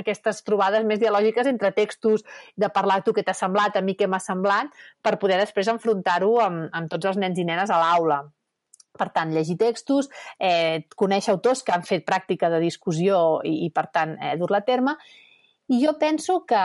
aquestes 0.00 0.42
trobades 0.46 0.86
més 0.86 1.00
dialògiques 1.02 1.46
entre 1.50 1.70
textos, 1.76 2.24
de 2.58 2.70
parlar 2.74 3.02
tu 3.06 3.14
què 3.14 3.22
t'ha 3.22 3.36
semblat, 3.38 3.76
a 3.78 3.82
mi 3.82 3.94
què 3.98 4.08
m'ha 4.10 4.22
semblat, 4.22 4.72
per 5.02 5.16
poder 5.22 5.38
després 5.38 5.70
enfrontar-ho 5.70 6.32
amb, 6.42 6.66
amb 6.74 6.90
tots 6.90 7.12
els 7.12 7.20
nens 7.22 7.38
i 7.38 7.46
nenes 7.46 7.70
a 7.70 7.78
l'aula. 7.82 8.24
Per 8.94 9.08
tant, 9.14 9.32
llegir 9.34 9.56
textos, 9.58 10.10
eh, 10.38 10.86
conèixer 10.94 11.32
autors 11.32 11.64
que 11.66 11.74
han 11.74 11.82
fet 11.86 12.04
pràctica 12.06 12.50
de 12.50 12.60
discussió 12.62 13.40
i, 13.42 13.64
i 13.66 13.70
per 13.74 13.88
tant, 13.94 14.14
eh, 14.22 14.36
dur-la 14.38 14.62
a 14.62 14.66
terme. 14.66 14.94
I 15.70 15.80
jo 15.82 15.94
penso 15.98 16.42
que, 16.46 16.62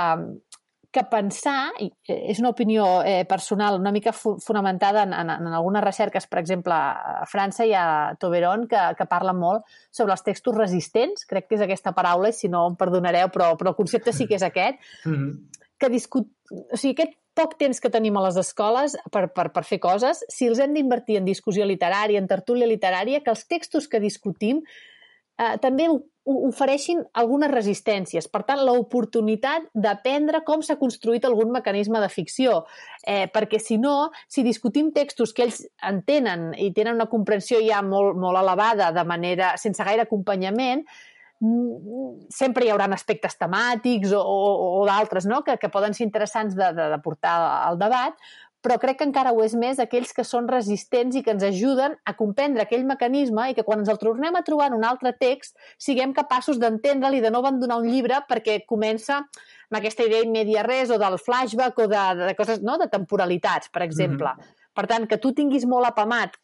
que 0.91 1.03
pensar, 1.05 1.69
i 1.77 1.89
eh, 2.09 2.31
és 2.31 2.39
una 2.41 2.49
opinió 2.49 2.85
eh, 3.05 3.21
personal 3.29 3.77
una 3.77 3.91
mica 3.93 4.13
fu 4.15 4.37
fonamentada 4.41 5.03
en, 5.05 5.13
en, 5.13 5.29
en 5.29 5.53
algunes 5.53 5.83
recerques, 5.85 6.25
per 6.27 6.41
exemple, 6.41 6.73
a 6.73 7.27
França 7.29 7.67
hi 7.67 7.75
ha 7.77 8.15
Toberon 8.19 8.65
que, 8.71 8.81
que 8.97 9.07
parla 9.09 9.35
molt 9.37 9.69
sobre 9.93 10.15
els 10.15 10.25
textos 10.25 10.57
resistents, 10.57 11.27
crec 11.29 11.47
que 11.47 11.59
és 11.59 11.65
aquesta 11.65 11.93
paraula, 11.93 12.33
i 12.33 12.37
si 12.37 12.49
no 12.49 12.65
em 12.71 12.77
perdonareu, 12.79 13.29
però, 13.33 13.53
però 13.59 13.75
el 13.75 13.77
concepte 13.77 14.15
sí 14.15 14.25
que 14.25 14.39
és 14.39 14.45
aquest, 14.45 14.81
mm 15.05 15.15
-hmm. 15.15 15.63
que 15.77 15.89
discut... 15.89 16.27
o 16.49 16.77
sigui, 16.77 16.97
aquest 16.97 17.17
poc 17.39 17.55
temps 17.59 17.79
que 17.79 17.89
tenim 17.93 18.17
a 18.17 18.25
les 18.25 18.37
escoles 18.41 18.97
per, 19.13 19.29
per, 19.31 19.49
per 19.53 19.63
fer 19.63 19.79
coses, 19.79 20.25
si 20.27 20.47
els 20.47 20.59
hem 20.59 20.73
d'invertir 20.73 21.17
en 21.17 21.25
discussió 21.25 21.65
literària, 21.65 22.19
en 22.19 22.27
tertúlia 22.27 22.67
literària, 22.67 23.21
que 23.21 23.29
els 23.29 23.45
textos 23.47 23.87
que 23.87 23.99
discutim 23.99 24.63
eh, 25.39 25.57
també 25.61 25.87
ofereixin 26.29 27.01
algunes 27.17 27.51
resistències. 27.51 28.27
Per 28.31 28.41
tant, 28.47 28.61
l'oportunitat 28.65 29.67
d'aprendre 29.73 30.43
com 30.47 30.63
s'ha 30.65 30.77
construït 30.79 31.25
algun 31.25 31.51
mecanisme 31.55 32.01
de 32.01 32.09
ficció. 32.13 32.63
Eh, 33.03 33.27
perquè, 33.33 33.59
si 33.61 33.79
no, 33.81 34.11
si 34.27 34.43
discutim 34.45 34.91
textos 34.95 35.33
que 35.33 35.47
ells 35.47 35.63
entenen 35.85 36.51
i 36.57 36.71
tenen 36.75 36.99
una 36.99 37.09
comprensió 37.11 37.61
ja 37.65 37.81
molt, 37.85 38.17
molt 38.19 38.41
elevada 38.41 38.91
de 38.95 39.05
manera 39.07 39.53
sense 39.57 39.83
gaire 39.83 40.05
acompanyament, 40.05 40.85
mm, 41.39 42.27
sempre 42.29 42.65
hi 42.65 42.73
haurà 42.73 42.89
aspectes 42.93 43.39
temàtics 43.39 44.13
o, 44.13 44.19
o, 44.21 44.67
o 44.81 44.85
d'altres 44.89 45.25
no? 45.25 45.41
que, 45.43 45.57
que 45.57 45.71
poden 45.73 45.95
ser 45.97 46.05
interessants 46.05 46.55
de, 46.55 46.73
de, 46.75 46.91
de 46.93 47.01
portar 47.05 47.37
al 47.63 47.79
debat, 47.79 48.15
però 48.61 48.75
crec 48.79 48.99
que 48.99 49.07
encara 49.07 49.31
ho 49.31 49.39
és 49.43 49.53
més 49.55 49.79
aquells 49.79 50.11
que 50.15 50.25
són 50.27 50.49
resistents 50.51 51.15
i 51.15 51.23
que 51.23 51.31
ens 51.31 51.45
ajuden 51.47 51.95
a 52.05 52.15
comprendre 52.19 52.65
aquell 52.65 52.83
mecanisme 52.87 53.49
i 53.49 53.55
que 53.55 53.63
quan 53.67 53.83
ens 53.83 53.91
el 53.91 53.99
tornem 54.01 54.35
a 54.35 54.43
trobar 54.47 54.67
en 54.69 54.79
un 54.79 54.83
altre 54.87 55.13
text 55.15 55.55
siguem 55.77 56.13
capaços 56.17 56.59
d'entendre'l 56.59 57.15
i 57.15 57.23
de 57.23 57.31
no 57.31 57.39
abandonar 57.39 57.79
un 57.79 57.87
llibre 57.87 58.19
perquè 58.27 58.59
comença 58.67 59.21
amb 59.21 59.79
aquesta 59.79 60.03
idea 60.03 60.25
immediata 60.25 60.67
res 60.67 60.91
o 60.91 60.99
del 60.99 61.17
flashback 61.21 61.79
o 61.79 61.87
de, 61.87 62.03
de 62.25 62.35
coses, 62.35 62.59
no?, 62.65 62.77
de 62.81 62.89
temporalitats, 62.91 63.69
per 63.69 63.83
exemple. 63.85 64.27
Mm 64.27 64.39
-hmm. 64.39 64.55
Per 64.73 64.85
tant, 64.87 65.07
que 65.07 65.17
tu 65.17 65.33
tinguis 65.33 65.65
molt 65.65 65.85
apamat 65.87 66.35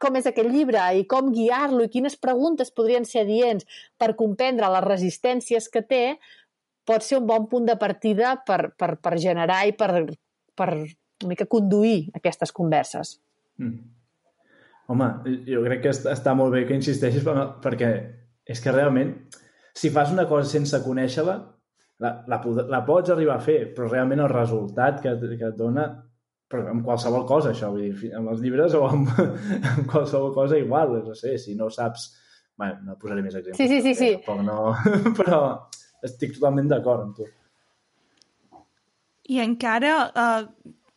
com 0.00 0.16
és 0.16 0.26
aquest 0.26 0.50
llibre 0.50 0.82
i 0.98 1.04
com 1.06 1.32
guiar-lo 1.32 1.84
i 1.84 1.92
quines 1.92 2.16
preguntes 2.16 2.70
podrien 2.70 3.04
ser 3.04 3.22
adients 3.24 3.66
per 3.96 4.16
comprendre 4.16 4.68
les 4.68 4.84
resistències 4.84 5.68
que 5.68 5.82
té, 5.82 6.18
pot 6.84 7.02
ser 7.02 7.18
un 7.18 7.26
bon 7.26 7.48
punt 7.48 7.66
de 7.66 7.76
partida 7.76 8.36
per, 8.46 8.74
per, 8.76 8.96
per 8.96 9.18
generar 9.18 9.66
i 9.68 9.72
per, 9.72 9.90
per 10.54 10.70
una 11.22 11.32
mica 11.32 11.46
conduir 11.50 12.10
aquestes 12.16 12.52
converses. 12.52 13.18
Mm. 13.62 13.90
Home, 14.92 15.08
jo 15.48 15.62
crec 15.64 15.86
que 15.86 15.94
està 16.12 16.34
molt 16.36 16.52
bé 16.52 16.64
que 16.68 16.76
insisteixis 16.76 17.24
perquè 17.64 17.90
és 18.44 18.60
que 18.60 18.72
realment, 18.74 19.14
si 19.74 19.90
fas 19.90 20.12
una 20.12 20.26
cosa 20.28 20.50
sense 20.50 20.80
conèixer-la, 20.84 21.38
la, 22.04 22.10
la, 22.28 22.40
la 22.68 22.82
pots 22.84 23.14
arribar 23.14 23.38
a 23.38 23.44
fer, 23.44 23.60
però 23.76 23.88
realment 23.88 24.20
el 24.20 24.32
resultat 24.32 25.00
que, 25.00 25.14
que 25.38 25.48
et 25.48 25.56
dona 25.56 25.86
però 26.50 26.68
amb 26.70 26.84
qualsevol 26.86 27.24
cosa, 27.26 27.50
això, 27.54 27.70
vull 27.72 27.88
dir, 27.88 28.10
amb 28.14 28.30
els 28.30 28.42
llibres 28.44 28.76
o 28.78 28.84
amb, 28.86 29.08
amb 29.72 29.88
qualsevol 29.90 30.34
cosa 30.36 30.60
igual, 30.60 31.00
no 31.06 31.16
sé, 31.18 31.38
si 31.42 31.56
no 31.58 31.70
saps... 31.72 32.12
Bé, 32.60 32.68
no 32.86 32.94
posaré 33.00 33.24
més 33.24 33.34
exemples. 33.34 33.58
Sí, 33.58 33.66
sí, 33.66 33.80
sí, 33.82 33.94
sí. 33.98 34.42
No, 34.46 34.68
però 35.18 35.38
estic 36.06 36.36
totalment 36.36 36.68
d'acord 36.70 37.08
amb 37.08 37.16
tu. 37.18 37.26
I 39.34 39.40
encara 39.42 39.94
eh, 40.06 40.44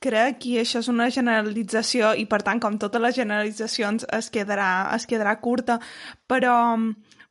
crec 0.03 0.41
que 0.43 0.61
això 0.61 0.81
és 0.83 0.89
una 0.91 1.09
generalització 1.13 2.13
i, 2.15 2.25
per 2.29 2.41
tant, 2.45 2.61
com 2.63 2.77
totes 2.77 3.01
les 3.01 3.15
generalitzacions, 3.17 4.07
es 4.17 4.31
quedarà, 4.33 4.71
es 4.95 5.07
quedarà 5.09 5.37
curta, 5.41 5.79
però 6.27 6.57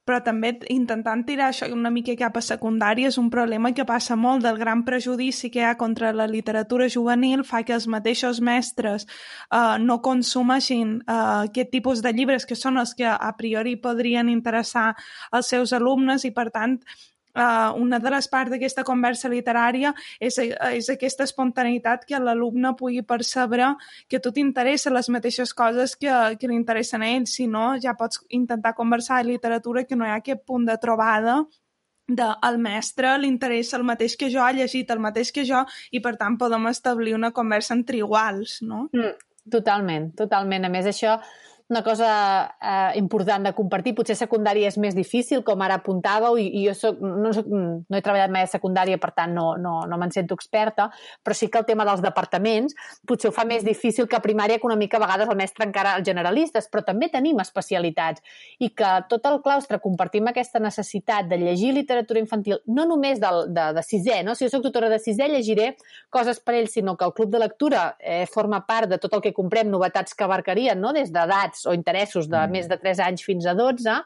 però 0.06 0.20
també 0.22 0.52
intentant 0.70 1.24
tirar 1.26 1.48
això 1.50 1.66
una 1.74 1.90
mica 1.90 2.14
cap 2.18 2.36
a 2.38 2.42
secundària 2.48 3.08
és 3.10 3.16
un 3.18 3.26
problema 3.30 3.72
que 3.74 3.84
passa 3.88 4.14
molt 4.16 4.44
del 4.46 4.60
gran 4.60 4.84
prejudici 4.86 5.50
que 5.50 5.64
hi 5.64 5.66
ha 5.66 5.74
contra 5.80 6.12
la 6.14 6.28
literatura 6.30 6.86
juvenil 6.94 7.42
fa 7.48 7.64
que 7.66 7.74
els 7.74 7.88
mateixos 7.90 8.38
mestres 8.38 9.08
uh, 9.50 9.74
no 9.82 9.98
consumeixin 10.06 11.00
uh, 11.00 11.42
aquest 11.48 11.74
tipus 11.74 12.04
de 12.06 12.14
llibres 12.14 12.46
que 12.46 12.54
són 12.54 12.78
els 12.78 12.94
que 12.94 13.10
a 13.10 13.32
priori 13.40 13.74
podrien 13.82 14.30
interessar 14.30 14.92
als 15.32 15.50
seus 15.50 15.74
alumnes 15.74 16.24
i 16.24 16.30
per 16.30 16.52
tant 16.54 16.78
uh, 17.36 17.74
una 17.78 18.00
de 18.02 18.12
les 18.12 18.28
parts 18.32 18.52
d'aquesta 18.52 18.84
conversa 18.84 19.30
literària 19.32 19.92
és, 20.20 20.38
és 20.40 20.90
aquesta 20.92 21.26
espontaneïtat 21.28 22.06
que 22.08 22.20
l'alumne 22.22 22.74
pugui 22.78 23.02
percebre 23.06 23.74
que 24.08 24.20
tu 24.22 24.32
t'interessa 24.32 24.92
les 24.94 25.10
mateixes 25.12 25.52
coses 25.54 25.96
que, 26.00 26.12
que 26.40 26.48
li 26.50 26.56
interessen 26.56 27.04
a 27.04 27.12
ell, 27.12 27.28
si 27.30 27.46
no 27.46 27.74
ja 27.82 27.96
pots 27.98 28.24
intentar 28.28 28.74
conversar 28.74 29.22
de 29.22 29.32
literatura 29.34 29.84
que 29.84 29.96
no 29.96 30.06
hi 30.06 30.14
ha 30.14 30.20
aquest 30.22 30.44
punt 30.46 30.66
de 30.66 30.78
trobada 30.82 31.44
de 32.06 32.26
el 32.48 32.58
mestre 32.62 33.16
li 33.18 33.28
interessa 33.28 33.76
el 33.76 33.84
mateix 33.86 34.14
que 34.16 34.30
jo, 34.30 34.42
ha 34.42 34.52
llegit 34.54 34.90
el 34.94 35.02
mateix 35.02 35.32
que 35.34 35.44
jo 35.46 35.64
i 35.90 36.00
per 36.02 36.14
tant 36.20 36.36
podem 36.38 36.68
establir 36.70 37.16
una 37.16 37.32
conversa 37.34 37.74
entre 37.74 37.98
iguals, 37.98 38.60
no? 38.62 38.86
Mm, 38.94 39.16
totalment, 39.50 40.12
totalment. 40.18 40.68
A 40.68 40.70
més, 40.70 40.86
això 40.86 41.16
una 41.68 41.82
cosa 41.82 42.56
eh, 42.60 42.98
important 42.98 43.44
de 43.44 43.52
compartir. 43.54 43.94
Potser 43.96 44.14
secundària 44.14 44.68
és 44.70 44.76
més 44.78 44.94
difícil, 44.94 45.42
com 45.46 45.62
ara 45.64 45.80
apuntàveu, 45.80 46.36
i, 46.38 46.46
i 46.60 46.66
jo 46.68 46.74
soc, 46.78 47.00
no, 47.02 47.32
soc, 47.34 47.48
no 47.50 47.98
he 47.98 48.02
treballat 48.04 48.30
mai 48.30 48.46
a 48.46 48.50
secundària, 48.50 49.00
per 49.02 49.10
tant 49.16 49.34
no, 49.34 49.48
no, 49.58 49.80
no 49.88 49.98
me'n 49.98 50.14
sento 50.14 50.36
experta, 50.38 50.88
però 51.26 51.34
sí 51.34 51.48
que 51.50 51.58
el 51.58 51.66
tema 51.66 51.86
dels 51.88 52.04
departaments 52.04 52.76
potser 53.06 53.32
ho 53.32 53.34
fa 53.34 53.46
més 53.48 53.64
difícil 53.66 54.06
que 54.06 54.18
a 54.18 54.22
primària, 54.22 54.60
que 54.62 54.68
una 54.68 54.78
mica 54.78 55.00
a 55.00 55.02
vegades 55.02 55.32
el 55.32 55.38
mestre 55.40 55.66
encara 55.66 55.96
els 55.98 56.06
generalistes, 56.06 56.70
però 56.70 56.84
també 56.86 57.08
tenim 57.10 57.42
especialitats 57.42 58.22
i 58.62 58.70
que 58.70 58.92
tot 59.10 59.26
el 59.26 59.40
claustre 59.42 59.80
compartim 59.82 60.30
aquesta 60.30 60.62
necessitat 60.62 61.26
de 61.26 61.40
llegir 61.42 61.72
literatura 61.74 62.22
infantil, 62.22 62.60
no 62.70 62.86
només 62.86 63.18
del, 63.22 63.48
de, 63.50 63.66
de 63.74 63.86
sisè, 63.86 64.20
no? 64.22 64.36
si 64.38 64.46
jo 64.46 64.52
soc 64.54 64.68
tutora 64.68 64.92
de 64.92 65.00
sisè 65.02 65.26
llegiré 65.32 65.72
coses 66.14 66.38
per 66.38 66.54
ells, 66.60 66.76
sinó 66.78 66.94
que 66.96 67.08
el 67.08 67.14
club 67.16 67.34
de 67.34 67.42
lectura 67.42 67.88
eh, 67.98 68.24
forma 68.30 68.62
part 68.68 68.92
de 68.92 69.00
tot 69.02 69.18
el 69.18 69.24
que 69.24 69.34
comprem, 69.34 69.66
novetats 69.72 70.14
que 70.14 70.24
abarcarien, 70.24 70.78
no? 70.78 70.94
des 70.94 71.10
d'edats 71.10 71.55
edats 71.55 71.55
o 71.64 71.74
interessos 71.76 72.28
de 72.28 72.38
mm. 72.38 72.52
més 72.52 72.68
de 72.68 72.76
3 72.82 73.00
anys 73.06 73.24
fins 73.24 73.46
a 73.48 73.54
12, 73.56 73.96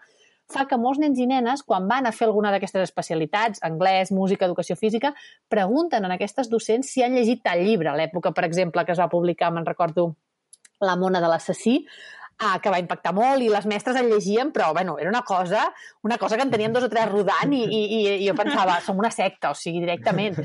fa 0.51 0.67
que 0.67 0.79
molts 0.81 1.01
nens 1.03 1.19
i 1.23 1.27
nenes, 1.31 1.63
quan 1.67 1.87
van 1.91 2.09
a 2.09 2.15
fer 2.15 2.27
alguna 2.29 2.51
d'aquestes 2.55 2.89
especialitats, 2.89 3.63
anglès, 3.67 4.11
música, 4.15 4.47
educació 4.47 4.77
física, 4.79 5.13
pregunten 5.49 6.05
a 6.05 6.13
aquestes 6.17 6.51
docents 6.51 6.91
si 6.91 7.05
han 7.07 7.15
llegit 7.15 7.45
tal 7.47 7.63
llibre. 7.63 7.91
A 7.91 7.97
l'època, 7.99 8.35
per 8.37 8.47
exemple, 8.49 8.85
que 8.85 8.95
es 8.97 9.03
va 9.03 9.11
publicar, 9.13 9.53
me'n 9.55 9.69
recordo, 9.69 10.13
La 10.81 10.95
mona 10.97 11.21
de 11.21 11.29
l'assassí, 11.29 11.75
ah, 12.41 12.59
que 12.63 12.73
va 12.73 12.81
impactar 12.81 13.13
molt 13.17 13.45
i 13.45 13.51
les 13.53 13.67
mestres 13.69 13.99
el 14.01 14.09
llegien, 14.11 14.51
però 14.53 14.73
bueno, 14.75 14.97
era 14.99 15.11
una 15.13 15.23
cosa, 15.23 15.67
una 16.03 16.19
cosa 16.19 16.37
que 16.37 16.47
en 16.47 16.51
tenien 16.51 16.73
dos 16.73 16.87
o 16.87 16.91
tres 16.93 17.09
rodant 17.11 17.53
i, 17.53 17.63
i, 17.65 17.83
i 18.17 18.29
jo 18.29 18.35
pensava, 18.39 18.81
som 18.85 18.99
una 18.99 19.13
secta, 19.15 19.53
o 19.53 19.59
sigui, 19.59 19.83
directament. 19.85 20.41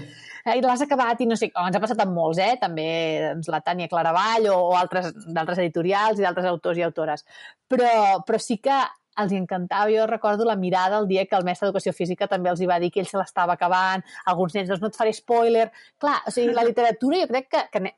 I 0.46 0.62
l'has 0.62 0.84
acabat 0.86 1.24
i 1.24 1.30
no 1.30 1.38
sé, 1.39 1.50
ens 1.50 1.78
ha 1.78 1.82
passat 1.82 2.04
amb 2.04 2.14
molts, 2.14 2.38
eh? 2.43 2.54
també 2.62 2.86
doncs, 3.32 3.50
la 3.50 3.64
Tània 3.66 3.89
Claravall 3.89 4.52
o, 4.54 4.60
o 4.70 4.76
altres 4.78 5.10
d'altres 5.26 5.64
editorials 5.64 6.20
i 6.20 6.28
d'altres 6.28 6.52
autors 6.52 6.78
i 6.78 6.86
autores. 6.86 7.26
Però, 7.72 7.89
però 8.28 8.41
sí 8.41 8.60
que 8.62 8.84
els 9.22 9.34
encantava. 9.36 9.91
Jo 9.91 10.07
recordo 10.09 10.45
la 10.45 10.55
mirada 10.55 10.99
el 10.99 11.07
dia 11.07 11.26
que 11.26 11.38
el 11.38 11.45
mestre 11.47 11.68
d'Educació 11.68 11.93
Física 11.93 12.28
també 12.32 12.51
els 12.51 12.61
hi 12.61 12.70
va 12.70 12.80
dir 12.80 12.91
que 12.91 13.01
ell 13.03 13.09
se 13.09 13.18
l'estava 13.20 13.55
acabant, 13.55 14.03
alguns 14.26 14.55
nens, 14.55 14.70
doncs 14.70 14.84
no 14.84 14.91
et 14.91 14.99
faré 14.99 15.13
spoiler. 15.16 15.70
Clar, 16.01 16.20
o 16.28 16.34
sigui, 16.36 16.53
la 16.55 16.66
literatura 16.68 17.22
jo 17.24 17.30
crec 17.32 17.49
que, 17.49 17.63
que 17.72 17.95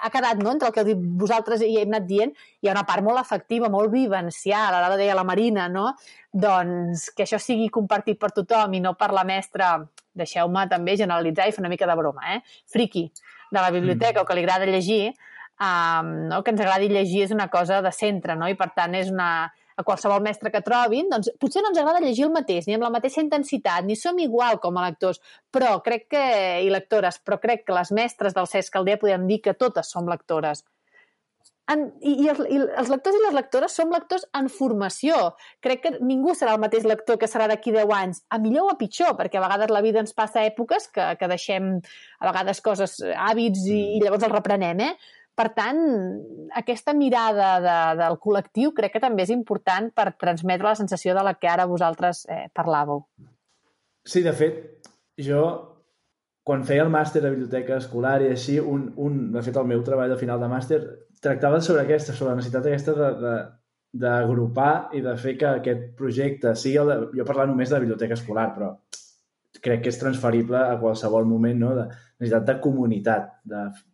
ha 0.00 0.10
quedat, 0.10 0.38
no?, 0.42 0.52
entre 0.52 0.68
el 0.70 0.74
que 0.74 0.94
vosaltres 1.20 1.64
i 1.66 1.74
hem 1.80 1.90
anat 1.92 2.06
dient, 2.08 2.34
hi 2.60 2.68
ha 2.68 2.76
una 2.76 2.86
part 2.88 3.04
molt 3.04 3.20
afectiva, 3.20 3.70
molt 3.72 3.92
vivencial, 3.92 4.76
ara 4.76 4.96
deia 5.00 5.16
la 5.18 5.26
Marina, 5.26 5.68
no?, 5.72 5.90
doncs 6.30 7.08
que 7.16 7.26
això 7.26 7.40
sigui 7.42 7.68
compartit 7.74 8.20
per 8.20 8.30
tothom 8.36 8.76
i 8.78 8.82
no 8.84 8.94
per 8.98 9.10
la 9.16 9.24
mestra 9.26 9.72
deixeu-me 10.14 10.66
també 10.70 10.96
generalitzar 11.00 11.48
i 11.48 11.54
fer 11.54 11.62
una 11.62 11.72
mica 11.72 11.88
de 11.88 11.96
broma, 11.98 12.36
eh? 12.36 12.40
Friki 12.70 13.08
de 13.50 13.58
la 13.58 13.70
biblioteca 13.70 14.20
mm. 14.20 14.22
o 14.22 14.26
que 14.28 14.36
li 14.36 14.44
agrada 14.44 14.66
llegir, 14.66 15.14
um, 15.58 16.10
no? 16.30 16.42
que 16.44 16.54
ens 16.54 16.62
agradi 16.62 16.90
llegir 16.90 17.24
és 17.26 17.34
una 17.34 17.48
cosa 17.50 17.80
de 17.82 17.92
centre, 17.94 18.36
no? 18.38 18.48
I 18.48 18.58
per 18.58 18.70
tant 18.76 18.94
és 18.98 19.10
una, 19.10 19.50
a 19.80 19.86
qualsevol 19.86 20.22
mestre 20.24 20.52
que 20.54 20.62
trobin, 20.66 21.08
doncs 21.12 21.32
potser 21.40 21.64
no 21.64 21.72
ens 21.72 21.80
agrada 21.82 22.02
llegir 22.04 22.26
el 22.28 22.34
mateix, 22.34 22.68
ni 22.68 22.76
amb 22.76 22.86
la 22.86 22.92
mateixa 22.94 23.24
intensitat, 23.24 23.86
ni 23.86 23.96
som 23.98 24.18
igual 24.22 24.60
com 24.62 24.78
a 24.78 24.88
lectors, 24.88 25.22
però 25.52 25.78
crec 25.84 26.10
que, 26.14 26.26
i 26.64 26.68
lectores, 26.72 27.20
però 27.24 27.40
crec 27.42 27.66
que 27.66 27.76
les 27.76 27.94
mestres 27.96 28.36
del 28.36 28.50
Cesc 28.50 28.76
Caldea 28.76 29.00
podem 29.00 29.26
dir 29.30 29.40
que 29.44 29.56
totes 29.58 29.92
som 29.92 30.08
lectores 30.10 30.64
en, 31.70 31.84
i, 32.02 32.14
i, 32.24 32.28
els, 32.30 32.40
i 32.50 32.58
els 32.58 32.90
lectors 32.90 33.16
i 33.16 33.22
les 33.24 33.36
lectores 33.36 33.76
som 33.76 33.92
lectors 33.94 34.26
en 34.36 34.48
formació. 34.52 35.18
Crec 35.64 35.84
que 35.84 35.92
ningú 36.02 36.34
serà 36.38 36.56
el 36.56 36.62
mateix 36.62 36.86
lector 36.88 37.18
que 37.20 37.28
serà 37.30 37.46
d'aquí 37.50 37.74
10 37.74 37.94
anys, 37.96 38.22
a 38.30 38.40
millor 38.42 38.68
o 38.68 38.74
a 38.74 38.78
pitjor, 38.80 39.14
perquè 39.18 39.38
a 39.38 39.44
vegades 39.44 39.72
la 39.72 39.84
vida 39.84 40.02
ens 40.02 40.16
passa 40.16 40.44
èpoques 40.46 40.90
que, 40.94 41.06
que 41.20 41.30
deixem 41.30 41.72
a 41.78 42.30
vegades 42.30 42.62
coses, 42.64 42.98
hàbits, 43.28 43.66
i, 43.70 43.80
i 43.96 44.02
llavors 44.02 44.26
els 44.26 44.34
reprenem, 44.34 44.84
eh? 44.88 44.92
Per 45.40 45.48
tant, 45.56 45.78
aquesta 46.60 46.92
mirada 46.92 47.50
de, 47.64 47.76
del 47.96 48.18
col·lectiu 48.20 48.74
crec 48.76 48.98
que 48.98 49.00
també 49.00 49.24
és 49.24 49.30
important 49.32 49.86
per 49.96 50.10
transmetre 50.20 50.68
la 50.68 50.76
sensació 50.76 51.14
de 51.16 51.22
la 51.24 51.32
que 51.38 51.48
ara 51.48 51.64
vosaltres 51.70 52.26
eh, 52.28 52.42
parlàveu. 52.52 53.06
Sí, 54.04 54.20
de 54.26 54.34
fet, 54.36 54.90
jo 55.16 55.44
quan 56.44 56.66
feia 56.68 56.84
el 56.84 56.92
màster 56.92 57.22
de 57.24 57.30
biblioteca 57.32 57.78
escolar 57.80 58.18
i 58.24 58.28
així, 58.34 58.58
un, 58.60 58.90
un, 59.00 59.16
de 59.32 59.44
fet 59.46 59.56
el 59.56 59.68
meu 59.70 59.80
treball 59.86 60.12
de 60.12 60.20
final 60.20 60.40
de 60.42 60.50
màster 60.52 60.80
tractava 61.24 61.60
sobre 61.64 61.86
aquesta, 61.86 62.12
sobre 62.12 62.34
la 62.34 62.40
necessitat 62.42 62.68
aquesta 62.68 63.10
de, 63.24 63.34
d'agrupar 64.04 64.90
i 64.96 65.00
de 65.04 65.16
fer 65.24 65.38
que 65.40 65.54
aquest 65.56 65.88
projecte 65.96 66.52
sigui 66.56 66.80
el 66.82 66.92
de... 66.92 66.98
Jo 67.16 67.26
parlar 67.28 67.48
només 67.48 67.72
de 67.72 67.80
biblioteca 67.80 68.18
escolar, 68.18 68.50
però 68.56 68.74
crec 69.64 69.84
que 69.84 69.92
és 69.92 70.00
transferible 70.00 70.58
a 70.58 70.78
qualsevol 70.80 71.28
moment, 71.28 71.58
no? 71.60 71.70
De 71.76 71.86
necessitat 71.90 72.46
de 72.48 72.56
comunitat, 72.64 73.30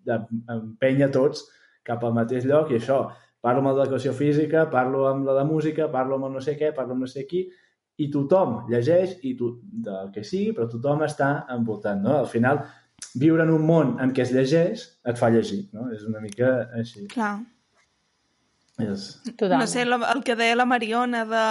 d'empènyer 0.07 1.11
tots 1.15 1.47
cap 1.87 2.03
al 2.05 2.15
mateix 2.17 2.47
lloc 2.49 2.73
i 2.73 2.81
això, 2.81 3.05
parlo 3.43 3.63
amb 3.63 3.71
l'educació 3.71 4.15
física, 4.17 4.67
parlo 4.71 5.07
amb 5.11 5.27
la 5.29 5.37
de 5.39 5.45
música, 5.47 5.91
parlo 5.93 6.19
amb 6.19 6.31
el 6.31 6.37
no 6.39 6.43
sé 6.43 6.57
què, 6.59 6.73
parlo 6.75 6.97
amb 6.97 7.07
no 7.07 7.11
sé 7.11 7.27
qui, 7.31 7.47
i 8.03 8.09
tothom 8.13 8.67
llegeix 8.71 9.17
i 9.25 9.37
tu, 9.39 9.55
del 9.87 10.11
que 10.15 10.25
sigui, 10.27 10.53
però 10.57 10.69
tothom 10.71 11.05
està 11.07 11.31
envoltant, 11.55 12.03
no? 12.05 12.19
Al 12.23 12.31
final, 12.31 12.65
viure 13.17 13.47
en 13.47 13.53
un 13.55 13.65
món 13.67 13.97
en 14.03 14.13
què 14.17 14.27
es 14.27 14.33
llegeix 14.37 14.87
et 15.09 15.21
fa 15.21 15.31
llegir, 15.33 15.67
no? 15.77 15.89
És 15.95 16.05
una 16.09 16.21
mica 16.25 16.57
així. 16.77 17.07
Clar. 17.13 17.39
És... 18.77 19.23
No 19.41 19.67
sé, 19.67 19.87
el 19.89 20.23
que 20.23 20.35
deia 20.37 20.57
la 20.57 20.67
Mariona, 20.69 21.23
de, 21.25 21.45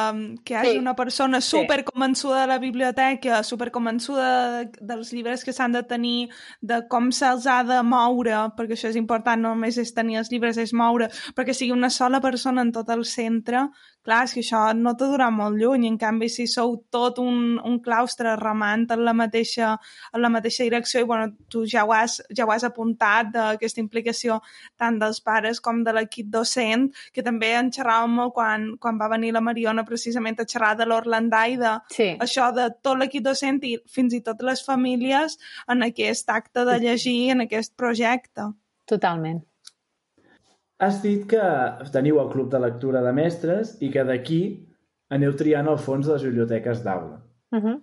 que 0.45 0.53
hi 0.53 0.57
hagi 0.59 0.73
sí. 0.75 0.81
una 0.81 0.93
persona 0.95 1.39
superconvençuda 1.41 2.43
de 2.43 2.49
la 2.51 2.59
biblioteca, 2.61 3.39
superconvençuda 3.41 4.27
de, 4.53 4.83
dels 4.91 5.09
llibres 5.15 5.41
que 5.43 5.53
s'han 5.55 5.73
de 5.73 5.81
tenir, 5.89 6.29
de 6.61 6.83
com 6.91 7.09
se'ls 7.09 7.47
ha 7.49 7.63
de 7.65 7.79
moure, 7.81 8.43
perquè 8.57 8.77
això 8.77 8.91
és 8.93 8.99
important, 9.01 9.41
no 9.41 9.55
només 9.55 9.79
és 9.81 9.95
tenir 9.97 10.19
els 10.21 10.29
llibres, 10.29 10.61
és 10.61 10.75
moure, 10.77 11.09
perquè 11.33 11.57
sigui 11.57 11.73
una 11.73 11.89
sola 11.89 12.21
persona 12.21 12.61
en 12.61 12.69
tot 12.75 12.93
el 12.93 13.01
centre, 13.09 13.65
clar, 14.05 14.21
és 14.27 14.35
que 14.37 14.43
això 14.45 14.61
no 14.77 14.93
te 14.93 15.09
durà 15.09 15.31
molt 15.33 15.57
lluny, 15.57 15.87
en 15.89 15.97
canvi 15.97 16.29
si 16.29 16.45
sou 16.47 16.77
tot 16.93 17.17
un, 17.23 17.57
un 17.65 17.79
claustre 17.81 18.35
remant 18.37 18.85
en 18.93 19.01
la 19.07 19.15
mateixa, 19.17 19.73
en 20.13 20.21
la 20.21 20.29
mateixa 20.29 20.63
direcció 20.67 21.01
i 21.01 21.09
bueno, 21.09 21.31
tu 21.49 21.65
ja 21.65 21.87
ho 21.87 21.93
has, 21.95 22.19
ja 22.29 22.45
ho 22.45 22.53
has 22.53 22.67
apuntat 22.67 23.33
d'aquesta 23.33 23.81
implicació 23.81 24.39
tant 24.77 25.01
dels 25.01 25.23
pares 25.25 25.59
com 25.59 25.81
de 25.83 25.95
l'equip 25.97 26.29
docent, 26.29 26.91
que 27.15 27.23
també 27.25 27.53
en 27.55 27.71
xerràvem 27.71 28.13
molt 28.19 28.33
quan, 28.35 28.67
quan 28.81 28.99
va 28.99 29.09
venir 29.13 29.31
la 29.35 29.43
Mariona 29.45 29.85
precisament 29.87 30.39
a 30.39 30.47
xerrar 30.51 30.73
de 30.75 30.87
l'Orlandai, 30.89 31.57
de 31.61 31.73
sí. 31.95 32.11
això 32.19 32.51
de 32.55 32.67
tot 32.83 32.99
l'equip 32.99 33.23
docent 33.25 33.61
i 33.63 33.77
fins 33.87 34.13
i 34.13 34.21
tot 34.25 34.43
les 34.43 34.63
famílies 34.65 35.39
en 35.71 35.87
aquest 35.87 36.29
acte 36.29 36.65
de 36.67 36.77
llegir, 36.83 37.31
en 37.31 37.45
aquest 37.47 37.75
projecte. 37.79 38.51
Totalment. 38.85 39.41
Has 40.83 41.01
dit 41.01 41.23
que 41.31 41.41
teniu 41.95 42.19
el 42.19 42.31
club 42.33 42.51
de 42.51 42.59
lectura 42.59 43.01
de 43.01 43.15
mestres 43.15 43.77
i 43.79 43.89
que 43.93 44.03
d'aquí 44.03 44.41
aneu 45.15 45.35
triant 45.39 45.69
el 45.71 45.79
fons 45.79 46.07
de 46.07 46.17
les 46.17 46.25
biblioteques 46.27 46.83
d'aula. 46.83 47.21
Uh 47.55 47.59
-huh. 47.59 47.81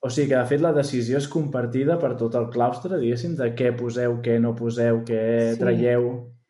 O 0.00 0.10
sigui 0.10 0.28
que, 0.28 0.36
de 0.36 0.46
fet, 0.46 0.60
la 0.62 0.72
decisió 0.72 1.18
és 1.18 1.26
compartida 1.26 1.96
per 1.98 2.12
tot 2.16 2.34
el 2.38 2.50
claustre, 2.54 2.98
diguéssim, 3.00 3.34
de 3.34 3.48
què 3.58 3.72
poseu, 3.74 4.20
què 4.22 4.38
no 4.40 4.54
poseu, 4.54 5.02
què 5.04 5.54
Sí. 5.54 5.58
traieu. 5.58 6.04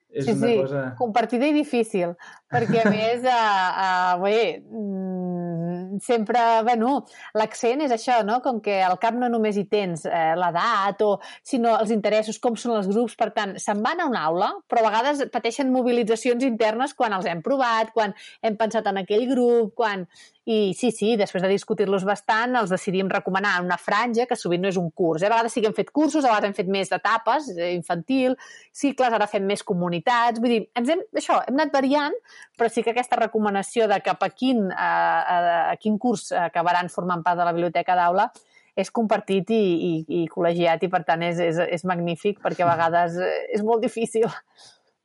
És 0.09 0.25
sí, 0.25 0.33
una 0.33 0.47
sí, 0.47 0.55
cosa... 0.57 0.83
compartida 0.97 1.49
i 1.51 1.53
difícil, 1.53 2.15
perquè 2.49 2.81
a 2.81 2.91
més, 2.95 3.27
a, 3.29 3.41
a, 3.85 3.89
bé, 4.23 4.63
mm, 4.65 5.99
sempre, 6.05 6.41
bueno, 6.65 6.95
l'accent 7.37 7.85
és 7.85 7.93
això, 7.93 8.23
no? 8.25 8.39
Com 8.45 8.63
que 8.65 8.79
al 8.85 8.97
cap 9.03 9.19
no 9.19 9.29
només 9.29 9.59
hi 9.61 9.67
tens 9.69 10.07
eh, 10.09 10.33
l'edat, 10.39 11.05
o, 11.05 11.19
sinó 11.45 11.77
els 11.83 11.93
interessos, 11.93 12.41
com 12.41 12.57
són 12.57 12.79
els 12.79 12.89
grups, 12.89 13.19
per 13.21 13.31
tant, 13.37 13.55
se'n 13.61 13.85
van 13.85 14.01
a 14.01 14.09
una 14.09 14.25
aula, 14.31 14.51
però 14.69 14.83
a 14.83 14.89
vegades 14.89 15.27
pateixen 15.35 15.75
mobilitzacions 15.75 16.47
internes 16.49 16.97
quan 16.97 17.13
els 17.19 17.29
hem 17.29 17.45
provat, 17.45 17.93
quan 17.93 18.17
hem 18.41 18.57
pensat 18.57 18.89
en 18.89 19.05
aquell 19.05 19.29
grup, 19.35 19.77
quan... 19.77 20.09
I 20.49 20.73
sí, 20.73 20.89
sí, 20.97 21.11
després 21.21 21.43
de 21.45 21.51
discutir-los 21.51 22.07
bastant, 22.09 22.55
els 22.57 22.71
decidim 22.73 23.11
recomanar 23.13 23.59
una 23.61 23.77
franja, 23.77 24.25
que 24.25 24.37
sovint 24.39 24.63
no 24.65 24.71
és 24.73 24.79
un 24.81 24.87
curs. 24.97 25.21
Eh? 25.21 25.29
A 25.29 25.33
vegades 25.35 25.53
sí 25.53 25.61
que 25.61 25.69
hem 25.69 25.75
fet 25.77 25.91
cursos, 25.93 26.25
a 26.25 26.31
vegades 26.31 26.49
hem 26.49 26.55
fet 26.57 26.71
més 26.73 26.89
d'etapes, 26.89 27.51
eh, 27.53 27.75
infantil, 27.75 28.33
cicles, 28.73 29.13
ara 29.13 29.29
fem 29.29 29.45
més 29.45 29.61
comunitats. 29.61 30.41
Vull 30.41 30.55
dir, 30.55 30.63
ens 30.81 30.89
hem, 30.95 31.03
això, 31.21 31.37
hem 31.45 31.59
anat 31.59 31.75
variant, 31.75 32.17
però 32.57 32.71
sí 32.73 32.81
que 32.81 32.95
aquesta 32.95 33.19
recomanació 33.21 33.91
de 33.93 34.01
cap 34.07 34.25
a 34.25 34.31
quin, 34.33 34.71
a, 34.73 34.89
a, 35.21 35.37
a 35.75 35.77
quin 35.83 36.01
curs 36.01 36.31
acabaran 36.33 36.89
formant 36.89 37.27
part 37.27 37.37
de 37.37 37.45
la 37.45 37.53
biblioteca 37.53 37.99
d'aula 37.99 38.31
és 38.79 38.89
compartit 38.95 39.51
i, 39.53 39.61
i, 39.61 39.93
i 40.23 40.25
col·legiat 40.33 40.85
i 40.87 40.89
per 40.89 41.03
tant 41.05 41.27
és, 41.27 41.41
és, 41.43 41.61
és 41.77 41.85
magnífic 41.85 42.39
perquè 42.41 42.65
a 42.65 42.71
vegades 42.71 43.21
eh, 43.21 43.33
és 43.59 43.65
molt 43.67 43.83
difícil 43.85 44.29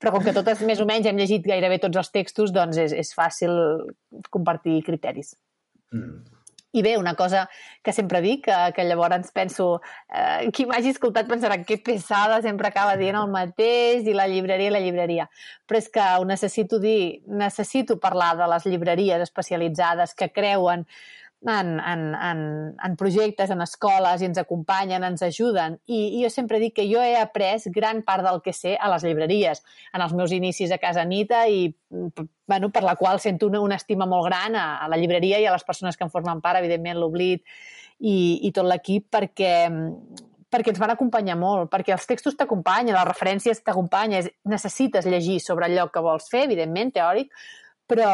però 0.03 0.11
com 0.11 0.25
que 0.25 0.35
totes 0.35 0.59
més 0.67 0.83
o 0.83 0.85
menys 0.89 1.07
hem 1.07 1.15
llegit 1.15 1.45
gairebé 1.47 1.79
tots 1.79 2.01
els 2.01 2.11
textos, 2.11 2.51
doncs 2.51 2.75
és, 2.81 2.91
és 2.91 3.15
fàcil 3.15 3.55
compartir 4.27 4.81
criteris. 4.83 5.31
Mm. 5.95 6.33
I 6.73 6.81
bé, 6.81 6.97
una 6.97 7.13
cosa 7.13 7.45
que 7.85 7.93
sempre 7.93 8.19
dic, 8.19 8.47
que, 8.47 8.55
que 8.73 8.83
llavors 8.83 9.29
penso, 9.31 9.67
eh, 10.09 10.49
qui 10.51 10.65
m'hagi 10.65 10.89
escoltat 10.95 11.29
pensarà 11.29 11.59
que 11.61 11.77
pesada, 11.77 12.41
sempre 12.41 12.67
acaba 12.67 12.97
dient 12.97 13.19
el 13.19 13.29
mateix, 13.29 14.09
i 14.09 14.15
la 14.17 14.25
llibreria 14.27 14.73
la 14.73 14.81
llibreria. 14.81 15.27
Però 15.69 15.77
és 15.77 15.91
que 15.93 16.07
ho 16.17 16.25
necessito 16.25 16.81
dir, 16.81 17.21
necessito 17.29 17.99
parlar 18.01 18.33
de 18.41 18.49
les 18.55 18.65
llibreries 18.65 19.21
especialitzades 19.21 20.17
que 20.17 20.31
creuen 20.33 20.87
en, 21.47 21.79
en, 21.79 22.15
en, 22.15 22.75
en 22.83 22.95
projectes, 22.95 23.49
en 23.49 23.61
escoles, 23.61 24.21
i 24.21 24.27
ens 24.29 24.39
acompanyen, 24.39 25.03
ens 25.03 25.23
ajuden. 25.25 25.77
I, 25.85 25.99
I 26.17 26.23
jo 26.23 26.31
sempre 26.31 26.59
dic 26.61 26.75
que 26.77 26.87
jo 26.89 27.03
he 27.03 27.15
après 27.19 27.63
gran 27.75 28.01
part 28.03 28.23
del 28.25 28.41
que 28.41 28.53
sé 28.53 28.75
a 28.79 28.89
les 28.93 29.03
llibreries, 29.03 29.63
en 29.93 30.03
els 30.05 30.13
meus 30.15 30.31
inicis 30.31 30.71
a 30.71 30.79
casa 30.81 31.03
Anita, 31.03 31.45
i 31.47 31.73
bueno, 31.89 32.69
per 32.71 32.83
la 32.83 32.95
qual 32.95 33.19
sento 33.19 33.47
una, 33.47 33.61
una 33.61 33.79
estima 33.79 34.07
molt 34.09 34.27
gran 34.29 34.55
a, 34.55 34.67
a 34.83 34.91
la 34.91 34.99
llibreria 34.99 35.39
i 35.39 35.47
a 35.47 35.55
les 35.55 35.63
persones 35.63 35.97
que 35.97 36.07
en 36.07 36.13
formen 36.13 36.41
part, 36.41 36.59
evidentment 36.59 36.99
l'Oblit 36.99 37.43
i, 37.99 38.47
i 38.47 38.51
tot 38.51 38.67
l'equip, 38.67 39.09
perquè 39.13 39.55
perquè 40.53 40.69
ens 40.69 40.77
van 40.77 40.91
acompanyar 40.93 41.33
molt, 41.33 41.65
perquè 41.71 41.95
els 41.95 42.05
textos 42.05 42.35
t'acompanyen, 42.37 42.93
les 42.93 43.07
referències 43.07 43.63
t'acompanyen, 43.65 44.27
necessites 44.45 45.07
llegir 45.09 45.39
sobre 45.41 45.65
allò 45.65 45.87
que 45.89 46.03
vols 46.05 46.27
fer, 46.29 46.43
evidentment, 46.45 46.93
teòric, 46.93 47.33
però, 47.89 48.11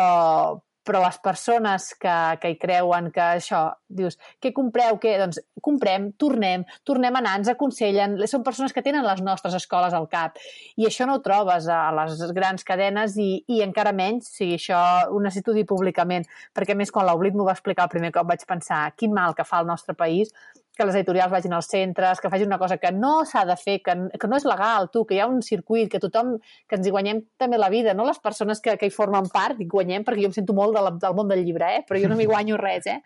però 0.90 1.04
les 1.04 1.20
persones 1.22 1.92
que, 2.02 2.16
que 2.42 2.50
hi 2.50 2.58
creuen 2.58 3.12
que 3.14 3.22
això, 3.22 3.62
dius, 3.86 4.18
què 4.42 4.50
compreu, 4.58 4.98
què? 5.02 5.14
Doncs 5.22 5.38
comprem, 5.62 6.10
tornem, 6.18 6.64
tornem 6.88 7.14
a 7.14 7.22
anar, 7.22 7.36
ens 7.38 7.52
aconsellen, 7.54 8.18
són 8.32 8.46
persones 8.46 8.74
que 8.74 8.82
tenen 8.86 9.06
les 9.06 9.22
nostres 9.26 9.54
escoles 9.60 9.94
al 9.94 10.10
cap 10.10 10.40
i 10.80 10.88
això 10.90 11.06
no 11.06 11.20
ho 11.20 11.24
trobes 11.26 11.70
a 11.70 11.82
les 11.94 12.24
grans 12.34 12.66
cadenes 12.66 13.20
i, 13.22 13.30
i 13.54 13.62
encara 13.66 13.94
menys, 13.94 14.32
si 14.40 14.50
això 14.58 14.80
ho 15.14 15.22
necessito 15.22 15.54
dir 15.54 15.68
públicament, 15.70 16.26
perquè 16.58 16.74
més 16.78 16.90
quan 16.94 17.06
l'Oblit 17.06 17.38
m'ho 17.38 17.46
va 17.46 17.54
explicar 17.58 17.86
el 17.86 17.94
primer 17.94 18.14
cop 18.16 18.32
vaig 18.32 18.48
pensar 18.50 18.88
quin 18.98 19.14
mal 19.14 19.38
que 19.38 19.46
fa 19.46 19.62
el 19.62 19.70
nostre 19.70 19.94
país 19.94 20.34
que 20.80 20.88
les 20.88 20.96
editorials 20.96 21.32
vagin 21.34 21.54
als 21.58 21.68
centres, 21.68 22.22
que 22.24 22.32
facin 22.32 22.48
una 22.48 22.60
cosa 22.62 22.78
que 22.80 22.92
no 22.96 23.26
s'ha 23.28 23.44
de 23.50 23.58
fer, 23.60 23.80
que, 23.84 23.96
que 24.16 24.30
no 24.32 24.38
és 24.40 24.46
legal, 24.48 24.88
tu, 24.94 25.04
que 25.06 25.18
hi 25.18 25.20
ha 25.20 25.28
un 25.28 25.42
circuit, 25.44 25.90
que 25.92 26.00
tothom, 26.00 26.38
que 26.40 26.80
ens 26.80 26.88
hi 26.88 26.94
guanyem 26.96 27.20
també 27.42 27.60
la 27.60 27.68
vida, 27.74 27.94
no 27.98 28.08
les 28.08 28.22
persones 28.24 28.64
que, 28.64 28.78
que 28.80 28.88
hi 28.88 28.96
formen 28.96 29.28
part, 29.34 29.60
hi 29.60 29.68
guanyem, 29.68 30.08
perquè 30.08 30.24
jo 30.24 30.32
em 30.32 30.38
sento 30.38 30.56
molt 30.56 30.78
de 30.78 30.86
la, 30.86 30.96
del 31.04 31.18
món 31.18 31.28
del 31.32 31.44
llibre, 31.44 31.74
eh? 31.82 31.84
però 31.88 32.00
jo 32.00 32.12
no 32.12 32.16
m'hi 32.16 32.30
guanyo 32.32 32.62
res, 32.62 32.88
eh? 32.88 33.02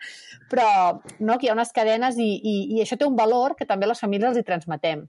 però 0.52 0.68
no, 1.18 1.34
que 1.34 1.48
hi 1.48 1.50
ha 1.50 1.58
unes 1.58 1.74
cadenes 1.74 2.22
i, 2.22 2.30
i, 2.38 2.56
i 2.76 2.86
això 2.86 3.00
té 3.00 3.10
un 3.10 3.18
valor 3.18 3.58
que 3.58 3.66
també 3.66 3.90
les 3.90 4.06
famílies 4.06 4.30
els 4.30 4.44
hi 4.44 4.46
transmetem. 4.46 5.08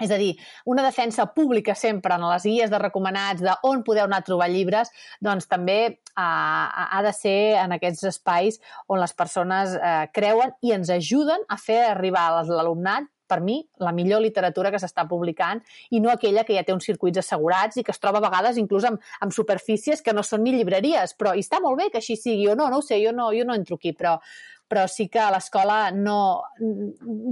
És 0.00 0.10
a 0.10 0.18
dir, 0.20 0.32
una 0.64 0.84
defensa 0.86 1.26
pública 1.34 1.74
sempre 1.76 2.16
en 2.16 2.24
les 2.30 2.46
guies 2.48 2.72
de 2.72 2.80
recomanats 2.80 3.44
de 3.44 3.54
on 3.68 3.84
podeu 3.84 4.06
anar 4.08 4.22
a 4.22 4.26
trobar 4.26 4.48
llibres, 4.50 4.90
doncs 5.20 5.48
també 5.50 5.78
uh, 5.90 6.20
ha 6.20 7.00
de 7.04 7.12
ser 7.16 7.38
en 7.60 7.76
aquests 7.76 8.08
espais 8.14 8.60
on 8.88 9.00
les 9.02 9.14
persones 9.14 9.76
uh, 9.76 10.06
creuen 10.16 10.56
i 10.64 10.72
ens 10.76 10.90
ajuden 10.90 11.44
a 11.48 11.60
fer 11.60 11.82
arribar 11.92 12.30
a 12.30 12.44
l'alumnat 12.48 13.08
per 13.30 13.38
mi, 13.46 13.60
la 13.78 13.92
millor 13.94 14.24
literatura 14.24 14.72
que 14.74 14.80
s'està 14.82 15.04
publicant 15.10 15.60
i 15.94 16.00
no 16.02 16.10
aquella 16.10 16.42
que 16.46 16.56
ja 16.56 16.64
té 16.66 16.74
uns 16.74 16.88
circuits 16.88 17.22
assegurats 17.22 17.78
i 17.78 17.84
que 17.86 17.94
es 17.94 18.02
troba 18.02 18.18
a 18.18 18.26
vegades 18.26 18.58
inclús 18.58 18.88
amb, 18.88 18.98
amb 19.22 19.36
superfícies 19.36 20.02
que 20.02 20.14
no 20.16 20.24
són 20.26 20.42
ni 20.42 20.56
llibreries, 20.56 21.14
però 21.14 21.36
i 21.38 21.44
està 21.46 21.62
molt 21.62 21.78
bé 21.78 21.90
que 21.92 22.02
així 22.02 22.18
sigui 22.18 22.48
o 22.50 22.56
no, 22.58 22.66
no 22.72 22.80
ho 22.80 22.86
sé, 22.86 22.98
jo 23.04 23.14
no, 23.14 23.30
jo 23.36 23.46
no 23.46 23.54
entro 23.54 23.78
aquí, 23.78 23.94
però, 23.94 24.16
però 24.70 24.86
sí 24.86 25.08
que 25.10 25.22
l'escola 25.34 25.90
no... 25.90 26.16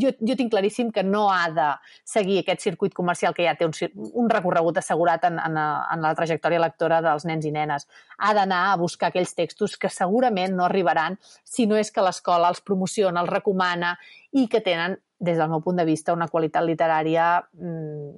Jo, 0.02 0.10
jo 0.18 0.34
tinc 0.34 0.50
claríssim 0.50 0.90
que 0.94 1.04
no 1.06 1.28
ha 1.30 1.44
de 1.54 1.68
seguir 2.02 2.40
aquest 2.40 2.64
circuit 2.66 2.94
comercial 2.96 3.36
que 3.36 3.46
ja 3.46 3.54
té 3.54 3.68
un, 3.68 3.74
un 4.18 4.30
recorregut 4.32 4.80
assegurat 4.82 5.28
en, 5.28 5.38
en, 5.38 5.58
en 5.58 6.02
la 6.02 6.10
trajectòria 6.18 6.58
lectora 6.64 6.98
dels 7.04 7.28
nens 7.30 7.46
i 7.46 7.54
nenes. 7.54 7.86
Ha 8.18 8.32
d'anar 8.34 8.64
a 8.72 8.76
buscar 8.80 9.12
aquells 9.12 9.36
textos 9.38 9.78
que 9.78 9.92
segurament 9.92 10.58
no 10.58 10.66
arribaran 10.66 11.20
si 11.46 11.68
no 11.70 11.78
és 11.78 11.94
que 11.94 12.02
l'escola 12.02 12.50
els 12.50 12.64
promociona, 12.66 13.22
els 13.22 13.30
recomana 13.30 13.94
i 14.34 14.48
que 14.50 14.64
tenen, 14.64 14.98
des 15.18 15.38
del 15.38 15.50
meu 15.54 15.62
punt 15.62 15.78
de 15.78 15.86
vista, 15.86 16.18
una 16.18 16.28
qualitat 16.28 16.66
literària 16.66 17.36
mm, 17.54 18.10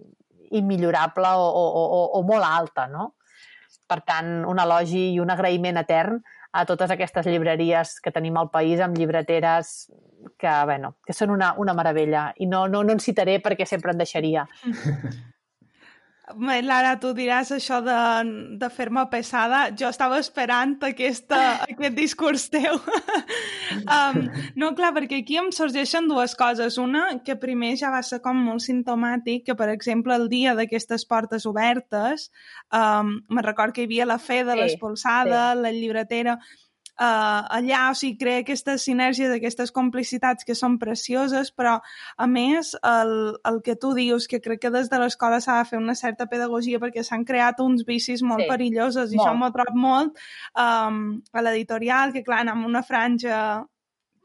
immillorable 0.56 1.36
o, 1.36 1.46
o, 1.60 1.84
o, 1.84 2.04
o 2.16 2.24
molt 2.24 2.48
alta, 2.48 2.88
no? 2.88 3.12
Per 3.90 4.00
tant, 4.06 4.38
un 4.48 4.58
elogi 4.62 5.10
i 5.12 5.20
un 5.20 5.32
agraïment 5.34 5.76
etern 5.82 6.22
a 6.52 6.64
totes 6.66 6.90
aquestes 6.90 7.26
llibreries 7.26 7.98
que 8.02 8.12
tenim 8.14 8.36
al 8.36 8.50
país 8.50 8.80
amb 8.82 8.96
llibreteres 8.98 9.90
que, 10.36 10.54
bueno, 10.66 10.96
que 11.06 11.14
són 11.16 11.30
una, 11.30 11.52
una 11.58 11.74
meravella. 11.74 12.30
I 12.38 12.48
no, 12.50 12.66
no, 12.68 12.82
no 12.84 12.96
en 12.96 13.02
citaré 13.02 13.38
perquè 13.42 13.66
sempre 13.66 13.94
en 13.94 14.02
deixaria. 14.02 14.46
Lara, 16.38 16.94
tu 17.00 17.12
diràs 17.16 17.50
això 17.54 17.80
de, 17.84 17.96
de 18.60 18.68
fer-me 18.70 19.04
pesada. 19.10 19.68
Jo 19.76 19.88
estava 19.90 20.18
esperant 20.22 20.76
aquesta, 20.86 21.38
aquest 21.70 21.96
discurs 21.96 22.48
teu. 22.52 22.78
um, 23.96 24.20
no, 24.56 24.72
clar, 24.78 24.92
perquè 24.96 25.20
aquí 25.22 25.38
em 25.40 25.50
sorgeixen 25.54 26.08
dues 26.10 26.36
coses. 26.38 26.78
Una, 26.78 27.20
que 27.24 27.36
primer 27.40 27.74
ja 27.80 27.92
va 27.92 28.02
ser 28.06 28.20
com 28.24 28.38
molt 28.46 28.64
sintomàtic, 28.66 29.44
que, 29.48 29.58
per 29.58 29.70
exemple, 29.72 30.14
el 30.16 30.28
dia 30.32 30.54
d'aquestes 30.58 31.06
portes 31.10 31.46
obertes, 31.50 32.30
um, 32.72 33.16
me 33.30 33.46
record 33.46 33.74
que 33.74 33.84
hi 33.84 33.90
havia 33.90 34.08
la 34.08 34.18
fe 34.18 34.42
de 34.44 34.54
Sí, 34.54 34.60
l'espolsada, 34.64 35.52
sí. 35.54 35.62
la 35.64 35.72
llibretera, 35.74 36.38
uh, 37.00 37.40
allà, 37.56 37.86
o 37.90 37.96
sigui, 37.98 38.18
crea 38.20 38.42
aquestes 38.44 38.84
sinergies, 38.86 39.32
aquestes 39.32 39.72
complicitats 39.72 40.44
que 40.44 40.54
són 40.58 40.78
precioses, 40.82 41.50
però, 41.56 41.78
a 42.16 42.28
més, 42.30 42.74
el, 42.86 43.14
el 43.48 43.60
que 43.64 43.76
tu 43.80 43.94
dius, 43.96 44.28
que 44.30 44.42
crec 44.44 44.60
que 44.66 44.74
des 44.74 44.92
de 44.92 45.00
l'escola 45.00 45.40
s'ha 45.40 45.58
de 45.62 45.68
fer 45.72 45.80
una 45.80 45.96
certa 45.98 46.28
pedagogia 46.30 46.80
perquè 46.82 47.04
s'han 47.06 47.24
creat 47.24 47.60
uns 47.64 47.86
vicis 47.88 48.22
molt 48.22 48.44
Sí, 48.44 48.48
perillosos 48.52 49.12
i 49.12 49.16
molt. 49.16 49.26
això 49.26 49.36
m'ho 49.36 49.50
trobo 49.56 49.76
molt 49.80 50.24
um, 50.54 51.20
a 51.32 51.44
l'editorial, 51.44 52.12
que 52.12 52.24
clar, 52.26 52.44
amb 52.48 52.66
una 52.68 52.82
franja 52.86 53.64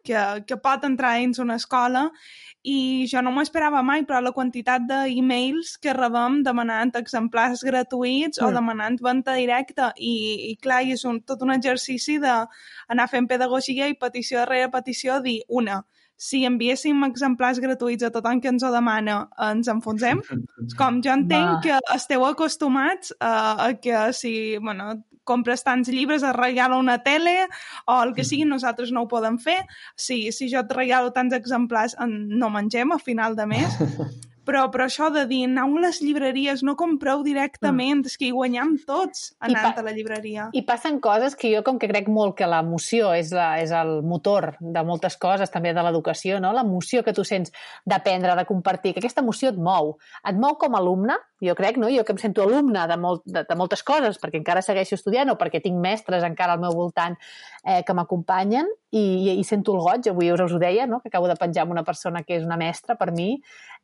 que, 0.06 0.22
que 0.48 0.58
pot 0.62 0.86
entrar 0.88 1.16
dins 1.20 1.42
una 1.44 1.58
escola 1.62 2.10
i 2.66 3.06
jo 3.10 3.22
no 3.22 3.32
m'ho 3.34 3.44
esperava 3.46 3.84
mai, 3.86 4.06
però 4.10 4.22
la 4.26 4.34
quantitat 4.34 4.88
d'e-mails 4.90 5.76
que 5.82 5.94
rebem 5.94 6.40
demanant 6.46 6.96
exemplars 6.98 7.62
gratuïts 7.68 8.42
mm. 8.42 8.48
o 8.48 8.54
demanant 8.56 8.98
venda 9.06 9.36
directa 9.38 9.92
i, 9.98 10.16
i 10.52 10.56
clar, 10.62 10.82
i 10.86 10.96
és 10.96 11.06
un, 11.06 11.22
tot 11.22 11.44
un 11.46 11.54
exercici 11.54 12.18
d'anar 12.24 13.10
fent 13.12 13.30
pedagogia 13.30 13.90
i 13.92 14.00
petició 14.02 14.42
darrere 14.42 14.72
petició 14.74 15.20
dir, 15.22 15.42
una, 15.62 15.84
si 16.18 16.44
enviéssim 16.48 17.04
exemplars 17.08 17.60
gratuïts 17.60 18.06
a 18.08 18.12
tothom 18.12 18.40
que 18.42 18.48
ens 18.52 18.64
ho 18.64 18.72
demana, 18.72 19.28
ens 19.50 19.68
enfonsem. 19.72 20.22
Com 20.80 21.02
jo 21.04 21.12
entenc 21.12 21.50
Va. 21.50 21.60
que 21.64 21.80
esteu 21.96 22.26
acostumats 22.26 23.14
a, 23.20 23.68
a 23.68 23.74
que 23.80 24.06
si, 24.14 24.58
bueno, 24.58 24.94
compres 25.26 25.64
tants 25.66 25.90
llibres, 25.90 26.22
es 26.22 26.36
regala 26.38 26.78
una 26.78 27.00
tele 27.02 27.48
o 27.90 27.96
el 28.04 28.14
que 28.14 28.24
sigui, 28.24 28.46
nosaltres 28.46 28.92
no 28.94 29.02
ho 29.04 29.08
podem 29.10 29.40
fer. 29.42 29.58
Si, 29.98 30.32
si 30.32 30.48
jo 30.52 30.62
et 30.62 30.72
regalo 30.78 31.12
tants 31.16 31.34
exemplars, 31.34 31.96
en- 32.00 32.28
no 32.38 32.52
mengem 32.54 32.92
a 32.94 33.00
final 33.02 33.36
de 33.36 33.48
mes. 33.50 33.80
Però, 34.46 34.66
però 34.74 34.86
això 34.86 35.10
de 35.14 35.26
dir, 35.30 35.44
aneu 35.48 35.78
a 35.80 35.84
les 35.88 36.00
llibreries, 36.04 36.62
no 36.66 36.76
compreu 36.78 37.24
directament, 37.26 38.04
és 38.06 38.18
que 38.20 38.28
hi 38.28 38.34
guanyam 38.36 38.76
tots 38.86 39.32
anant 39.44 39.80
a 39.82 39.86
la 39.86 39.94
llibreria. 39.96 40.50
I 40.54 40.62
passen 40.68 41.00
coses 41.04 41.38
que 41.40 41.50
jo, 41.54 41.64
com 41.66 41.80
que 41.82 41.90
crec 41.90 42.10
molt 42.14 42.38
que 42.38 42.50
l'emoció 42.50 43.12
és, 43.18 43.34
la, 43.36 43.56
és 43.64 43.74
el 43.76 43.98
motor 44.06 44.54
de 44.62 44.86
moltes 44.86 45.18
coses, 45.22 45.52
també 45.54 45.74
de 45.74 45.86
l'educació, 45.86 46.40
no? 46.44 46.54
l'emoció 46.54 47.02
que 47.04 47.14
tu 47.18 47.26
sents 47.26 47.54
d'aprendre, 47.90 48.36
de 48.38 48.46
compartir, 48.46 48.94
que 48.94 49.02
aquesta 49.04 49.26
emoció 49.26 49.50
et 49.54 49.58
mou. 49.58 49.96
Et 50.28 50.38
mou 50.38 50.60
com 50.62 50.78
a 50.78 50.84
alumne, 50.84 51.18
jo 51.42 51.56
crec, 51.58 51.80
no? 51.82 51.90
jo 51.92 52.06
que 52.06 52.14
em 52.16 52.22
sento 52.22 52.46
alumne 52.46 52.86
de, 52.88 52.98
molt, 53.02 53.26
de, 53.26 53.44
de 53.50 53.58
moltes 53.58 53.84
coses, 53.84 54.20
perquè 54.22 54.40
encara 54.40 54.64
segueixo 54.66 54.96
estudiant 55.00 55.34
o 55.34 55.40
perquè 55.40 55.62
tinc 55.64 55.80
mestres 55.82 56.24
encara 56.24 56.56
al 56.56 56.62
meu 56.62 56.74
voltant 56.76 57.18
eh, 57.66 57.82
que 57.86 57.96
m'acompanyen 57.98 58.70
i, 58.96 59.02
i, 59.02 59.34
i 59.40 59.44
sento 59.48 59.76
el 59.76 59.84
goig, 59.84 60.10
avui 60.12 60.32
us, 60.32 60.44
us 60.46 60.56
ho 60.56 60.62
deia, 60.62 60.88
no? 60.88 61.02
que 61.02 61.12
acabo 61.12 61.28
de 61.28 61.38
penjar 61.40 61.66
amb 61.66 61.76
una 61.76 61.84
persona 61.88 62.24
que 62.24 62.38
és 62.38 62.46
una 62.48 62.60
mestra 62.62 62.96
per 63.00 63.12
mi, 63.16 63.36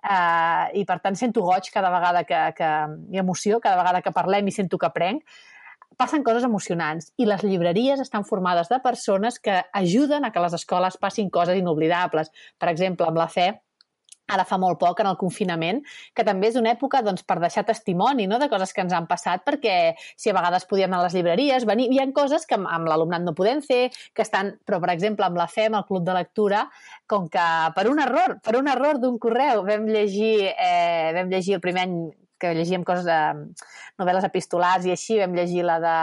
eh, 0.01 0.65
i 0.81 0.83
per 0.85 0.99
tant 1.03 1.17
sento 1.17 1.43
goig 1.45 1.69
cada 1.73 1.91
vegada 1.93 2.25
que, 2.27 2.41
que, 2.57 2.69
i 3.13 3.21
emoció 3.21 3.59
cada 3.59 3.79
vegada 3.79 4.01
que 4.01 4.13
parlem 4.15 4.47
i 4.47 4.55
sento 4.55 4.77
que 4.77 4.89
aprenc, 4.89 5.23
passen 5.97 6.23
coses 6.23 6.45
emocionants 6.47 7.11
i 7.21 7.27
les 7.29 7.43
llibreries 7.45 7.99
estan 8.01 8.25
formades 8.25 8.69
de 8.71 8.79
persones 8.81 9.39
que 9.39 9.59
ajuden 9.73 10.25
a 10.25 10.31
que 10.31 10.41
les 10.41 10.55
escoles 10.57 10.97
passin 10.97 11.29
coses 11.29 11.59
inoblidables. 11.59 12.31
Per 12.57 12.69
exemple, 12.71 13.05
amb 13.07 13.19
la 13.21 13.27
fe, 13.29 13.51
ara 14.31 14.45
fa 14.47 14.57
molt 14.61 14.79
poc, 14.81 15.01
en 15.03 15.09
el 15.11 15.17
confinament, 15.19 15.81
que 16.15 16.25
també 16.27 16.49
és 16.51 16.57
una 16.59 16.71
època 16.73 17.01
doncs, 17.05 17.25
per 17.27 17.39
deixar 17.43 17.65
testimoni 17.67 18.27
no? 18.29 18.39
de 18.41 18.49
coses 18.51 18.73
que 18.73 18.83
ens 18.85 18.95
han 18.95 19.07
passat, 19.09 19.43
perquè 19.47 19.75
si 20.15 20.31
a 20.31 20.37
vegades 20.37 20.67
podíem 20.69 20.91
anar 20.91 21.03
a 21.03 21.09
les 21.09 21.17
llibreries, 21.17 21.67
venir, 21.67 21.89
hi 21.91 22.01
ha 22.01 22.07
coses 22.15 22.47
que 22.47 22.57
amb, 22.57 22.69
amb 22.71 22.89
l'alumnat 22.91 23.25
no 23.25 23.35
podem 23.37 23.61
fer, 23.65 23.83
que 24.15 24.25
estan, 24.25 24.55
però 24.67 24.81
per 24.83 24.93
exemple 24.95 25.27
amb 25.27 25.39
la 25.39 25.49
FEM, 25.51 25.77
el 25.77 25.87
Club 25.89 26.07
de 26.07 26.17
Lectura, 26.17 26.65
com 27.11 27.27
que 27.31 27.47
per 27.75 27.87
un 27.91 28.01
error, 28.03 28.37
per 28.43 28.57
un 28.59 28.71
error 28.71 28.99
d'un 29.01 29.19
correu 29.21 29.65
vam 29.67 29.87
llegir, 29.89 30.51
eh, 30.51 31.11
vam 31.17 31.31
llegir 31.31 31.59
el 31.59 31.63
primer 31.63 31.87
any 31.87 31.97
que 32.41 32.53
llegíem 32.57 32.83
coses 32.87 33.05
de 33.05 33.19
novel·les 34.01 34.25
epistolars 34.27 34.87
i 34.87 34.93
així 34.95 35.19
vam 35.21 35.35
llegir 35.37 35.65
la 35.67 35.77
de 35.83 35.95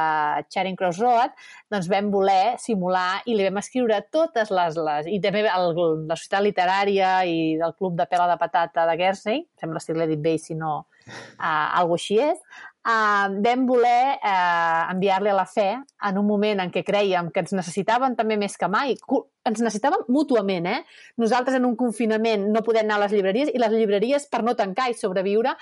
Charing 0.55 0.79
Cross 0.79 1.03
Road, 1.03 1.35
doncs 1.73 1.91
vam 1.91 2.13
voler 2.15 2.57
simular 2.63 3.25
i 3.27 3.37
li 3.37 3.47
vam 3.49 3.61
escriure 3.63 4.01
totes 4.15 4.53
les... 4.55 4.79
les 4.79 5.11
i 5.11 5.19
també 5.25 5.45
el, 5.51 5.83
la 6.09 6.17
Societat 6.17 6.47
Literària 6.47 7.13
i 7.27 7.57
del 7.61 7.75
Club 7.79 7.99
de 7.99 8.07
Pela 8.11 8.29
de 8.31 8.39
Patata 8.41 8.87
de 8.89 8.97
Guernsey, 9.01 9.45
sembla 9.61 9.83
si 9.83 9.97
l'he 9.97 10.09
dit 10.11 10.23
bé 10.23 10.39
si 10.39 10.57
no, 10.59 10.81
uh, 11.11 11.69
alguna 11.81 11.99
així 11.99 12.19
és, 12.23 12.39
uh, 12.87 13.27
vam 13.45 13.65
voler 13.69 14.19
uh, 14.19 14.93
enviar-li 14.93 15.33
a 15.33 15.37
la 15.39 15.47
fe 15.49 15.71
en 15.75 16.21
un 16.21 16.27
moment 16.29 16.63
en 16.63 16.73
què 16.75 16.85
creiem 16.87 17.33
que 17.35 17.43
ens 17.45 17.55
necessitaven 17.57 18.17
també 18.19 18.39
més 18.41 18.57
que 18.61 18.71
mai, 18.71 18.95
ens 19.49 19.63
necessitàvem 19.65 20.07
mútuament, 20.13 20.69
eh? 20.69 20.81
Nosaltres 21.21 21.59
en 21.59 21.67
un 21.69 21.77
confinament 21.81 22.49
no 22.53 22.65
podem 22.67 22.87
anar 22.87 22.99
a 22.99 23.05
les 23.07 23.17
llibreries 23.17 23.53
i 23.53 23.61
les 23.61 23.75
llibreries 23.75 24.29
per 24.31 24.43
no 24.47 24.57
tancar 24.59 24.91
i 24.93 24.99
sobreviure 24.99 25.55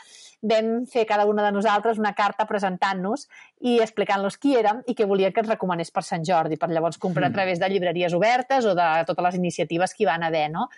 vam 0.43 0.85
fer 0.87 1.07
cada 1.09 1.25
una 1.27 1.45
de 1.45 1.53
nosaltres 1.55 1.99
una 1.99 2.13
carta 2.15 2.47
presentant-nos 2.47 3.27
i 3.61 3.79
explicant-los 3.81 4.37
qui 4.37 4.57
érem 4.59 4.83
i 4.87 4.95
què 4.95 5.07
volien 5.09 5.33
que 5.33 5.43
ens 5.43 5.51
recomanés 5.51 5.91
per 5.91 6.05
Sant 6.05 6.25
Jordi, 6.27 6.59
per 6.61 6.69
llavors 6.71 6.99
comprar 6.99 7.31
a 7.31 7.35
través 7.35 7.61
de 7.61 7.69
llibreries 7.73 8.15
obertes 8.15 8.67
o 8.67 8.75
de 8.77 8.89
totes 9.09 9.25
les 9.31 9.39
iniciatives 9.41 9.95
que 9.95 10.05
hi 10.05 10.11
van 10.11 10.27
haver, 10.27 10.49
no? 10.53 10.69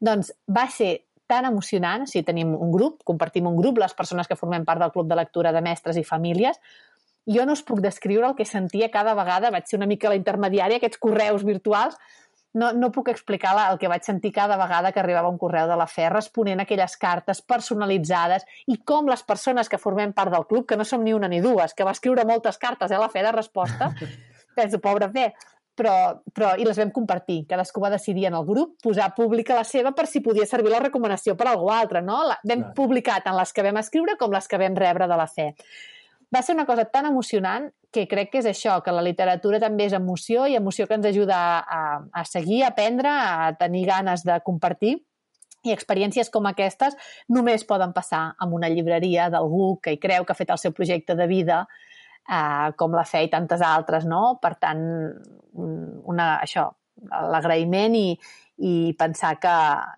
Doncs 0.00 0.32
va 0.50 0.66
ser 0.68 1.04
tan 1.26 1.46
emocionant, 1.48 2.06
si 2.06 2.22
tenim 2.22 2.52
un 2.54 2.72
grup, 2.72 3.00
compartim 3.04 3.46
un 3.48 3.56
grup, 3.56 3.78
les 3.80 3.94
persones 3.96 4.28
que 4.28 4.36
formem 4.36 4.64
part 4.64 4.82
del 4.82 4.92
club 4.92 5.08
de 5.08 5.16
lectura 5.16 5.52
de 5.52 5.62
mestres 5.64 5.96
i 5.96 6.04
famílies, 6.04 6.60
jo 7.24 7.46
no 7.48 7.54
us 7.56 7.62
puc 7.64 7.80
descriure 7.80 8.26
el 8.28 8.36
que 8.36 8.44
sentia 8.44 8.90
cada 8.92 9.14
vegada, 9.16 9.50
vaig 9.50 9.64
ser 9.68 9.78
una 9.78 9.88
mica 9.88 10.10
la 10.12 10.18
intermediària, 10.18 10.76
aquests 10.76 11.00
correus 11.00 11.46
virtuals, 11.48 11.96
no, 12.54 12.72
no 12.72 12.90
puc 12.94 13.10
explicar 13.10 13.54
el 13.64 13.78
que 13.78 13.90
vaig 13.90 14.04
sentir 14.06 14.32
cada 14.32 14.56
vegada 14.60 14.92
que 14.92 15.00
arribava 15.02 15.30
un 15.30 15.38
correu 15.38 15.68
de 15.70 15.78
la 15.78 15.86
FE 15.90 16.08
responent 16.12 16.62
a 16.62 16.66
aquelles 16.68 16.96
cartes 17.00 17.42
personalitzades 17.42 18.46
i 18.70 18.78
com 18.86 19.10
les 19.10 19.24
persones 19.26 19.68
que 19.68 19.80
formem 19.80 20.14
part 20.14 20.32
del 20.34 20.46
club, 20.46 20.66
que 20.68 20.78
no 20.78 20.86
som 20.86 21.02
ni 21.04 21.14
una 21.14 21.28
ni 21.28 21.40
dues, 21.44 21.74
que 21.74 21.86
va 21.86 21.94
escriure 21.96 22.26
moltes 22.28 22.58
cartes 22.62 22.90
a 22.90 22.96
eh, 22.96 23.02
la 23.02 23.10
FE 23.10 23.24
de 23.26 23.32
resposta, 23.34 23.90
penso, 24.58 24.78
pobra 24.78 25.10
Fe, 25.10 25.32
però, 25.74 25.94
però, 26.30 26.52
i 26.54 26.66
les 26.66 26.78
vam 26.78 26.92
compartir. 26.94 27.40
Cadascú 27.50 27.82
va 27.82 27.90
decidir 27.90 28.28
en 28.28 28.36
el 28.38 28.46
grup 28.46 28.76
posar 28.82 29.10
pública 29.16 29.56
la 29.58 29.64
seva 29.66 29.90
per 29.96 30.06
si 30.06 30.22
podia 30.22 30.46
servir 30.46 30.70
la 30.70 30.82
recomanació 30.84 31.34
per 31.36 31.48
a 31.48 31.56
algú 31.56 31.72
altre, 31.74 32.02
no? 32.02 32.20
La, 32.28 32.38
vam 32.46 32.62
Clar. 32.62 32.74
publicar 32.78 33.18
tant 33.24 33.36
les 33.38 33.52
que 33.52 33.66
vam 33.66 33.82
escriure 33.82 34.14
com 34.20 34.32
les 34.34 34.46
que 34.46 34.60
vam 34.62 34.78
rebre 34.78 35.10
de 35.10 35.18
la 35.18 35.26
fe. 35.26 35.50
Va 36.32 36.42
ser 36.42 36.54
una 36.54 36.66
cosa 36.66 36.84
tan 36.84 37.06
emocionant 37.06 37.70
que 37.94 38.06
crec 38.10 38.30
que 38.32 38.40
és 38.42 38.48
això, 38.50 38.80
que 38.82 38.92
la 38.94 39.02
literatura 39.06 39.60
també 39.62 39.86
és 39.88 39.96
emoció 39.96 40.46
i 40.50 40.56
emoció 40.58 40.86
que 40.86 40.96
ens 40.98 41.06
ajuda 41.06 41.40
a, 41.62 41.82
a 42.12 42.24
seguir, 42.26 42.62
a 42.64 42.72
aprendre, 42.72 43.10
a 43.10 43.52
tenir 43.58 43.86
ganes 43.90 44.24
de 44.26 44.38
compartir 44.46 44.96
i 45.64 45.72
experiències 45.72 46.28
com 46.30 46.46
aquestes 46.50 46.96
només 47.32 47.64
poden 47.64 47.94
passar 47.96 48.34
amb 48.38 48.56
una 48.58 48.68
llibreria 48.68 49.30
d'algú 49.32 49.78
que 49.82 49.94
hi 49.94 50.00
creu, 50.02 50.24
que 50.24 50.34
ha 50.34 50.40
fet 50.40 50.52
el 50.52 50.60
seu 50.60 50.74
projecte 50.76 51.16
de 51.16 51.26
vida 51.30 51.64
eh, 52.28 52.70
com 52.76 52.96
la 52.96 53.06
fe 53.08 53.24
i 53.24 53.30
tantes 53.32 53.64
altres, 53.64 54.04
no? 54.04 54.38
Per 54.42 54.54
tant, 54.60 54.84
una, 55.54 56.28
això, 56.42 56.68
l'agraïment 57.10 57.94
i, 57.98 58.08
i 58.58 58.94
pensar 58.98 59.34
que, 59.42 59.54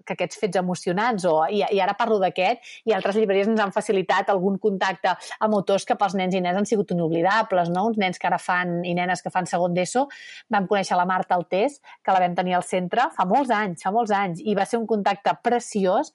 que 0.06 0.14
aquests 0.14 0.38
fets 0.40 0.56
emocionants, 0.56 1.26
o, 1.28 1.34
i, 1.52 1.60
i 1.76 1.80
ara 1.82 1.96
parlo 1.98 2.16
d'aquest, 2.22 2.62
i 2.88 2.94
altres 2.96 3.18
llibreries 3.18 3.50
ens 3.50 3.60
han 3.60 3.74
facilitat 3.74 4.30
algun 4.32 4.56
contacte 4.62 5.12
amb 5.44 5.58
autors 5.58 5.84
que 5.84 5.96
pels 6.00 6.16
nens 6.16 6.34
i 6.34 6.40
nenes 6.40 6.62
han 6.62 6.68
sigut 6.68 6.94
inoblidables, 6.96 7.70
no? 7.72 7.86
uns 7.90 8.00
nens 8.00 8.20
que 8.20 8.30
ara 8.30 8.40
fan, 8.40 8.78
i 8.84 8.94
nenes 8.96 9.22
que 9.22 9.32
fan 9.34 9.48
segon 9.50 9.76
d'ESO, 9.76 10.06
vam 10.52 10.68
conèixer 10.70 10.96
la 10.96 11.08
Marta 11.08 11.36
Altés, 11.36 11.80
que 12.02 12.16
la 12.16 12.22
vam 12.24 12.36
tenir 12.38 12.56
al 12.56 12.64
centre 12.64 13.10
fa 13.16 13.28
molts 13.28 13.52
anys, 13.52 13.84
fa 13.84 13.92
molts 13.92 14.14
anys, 14.16 14.40
i 14.40 14.56
va 14.56 14.64
ser 14.64 14.80
un 14.80 14.88
contacte 14.88 15.36
preciós, 15.44 16.14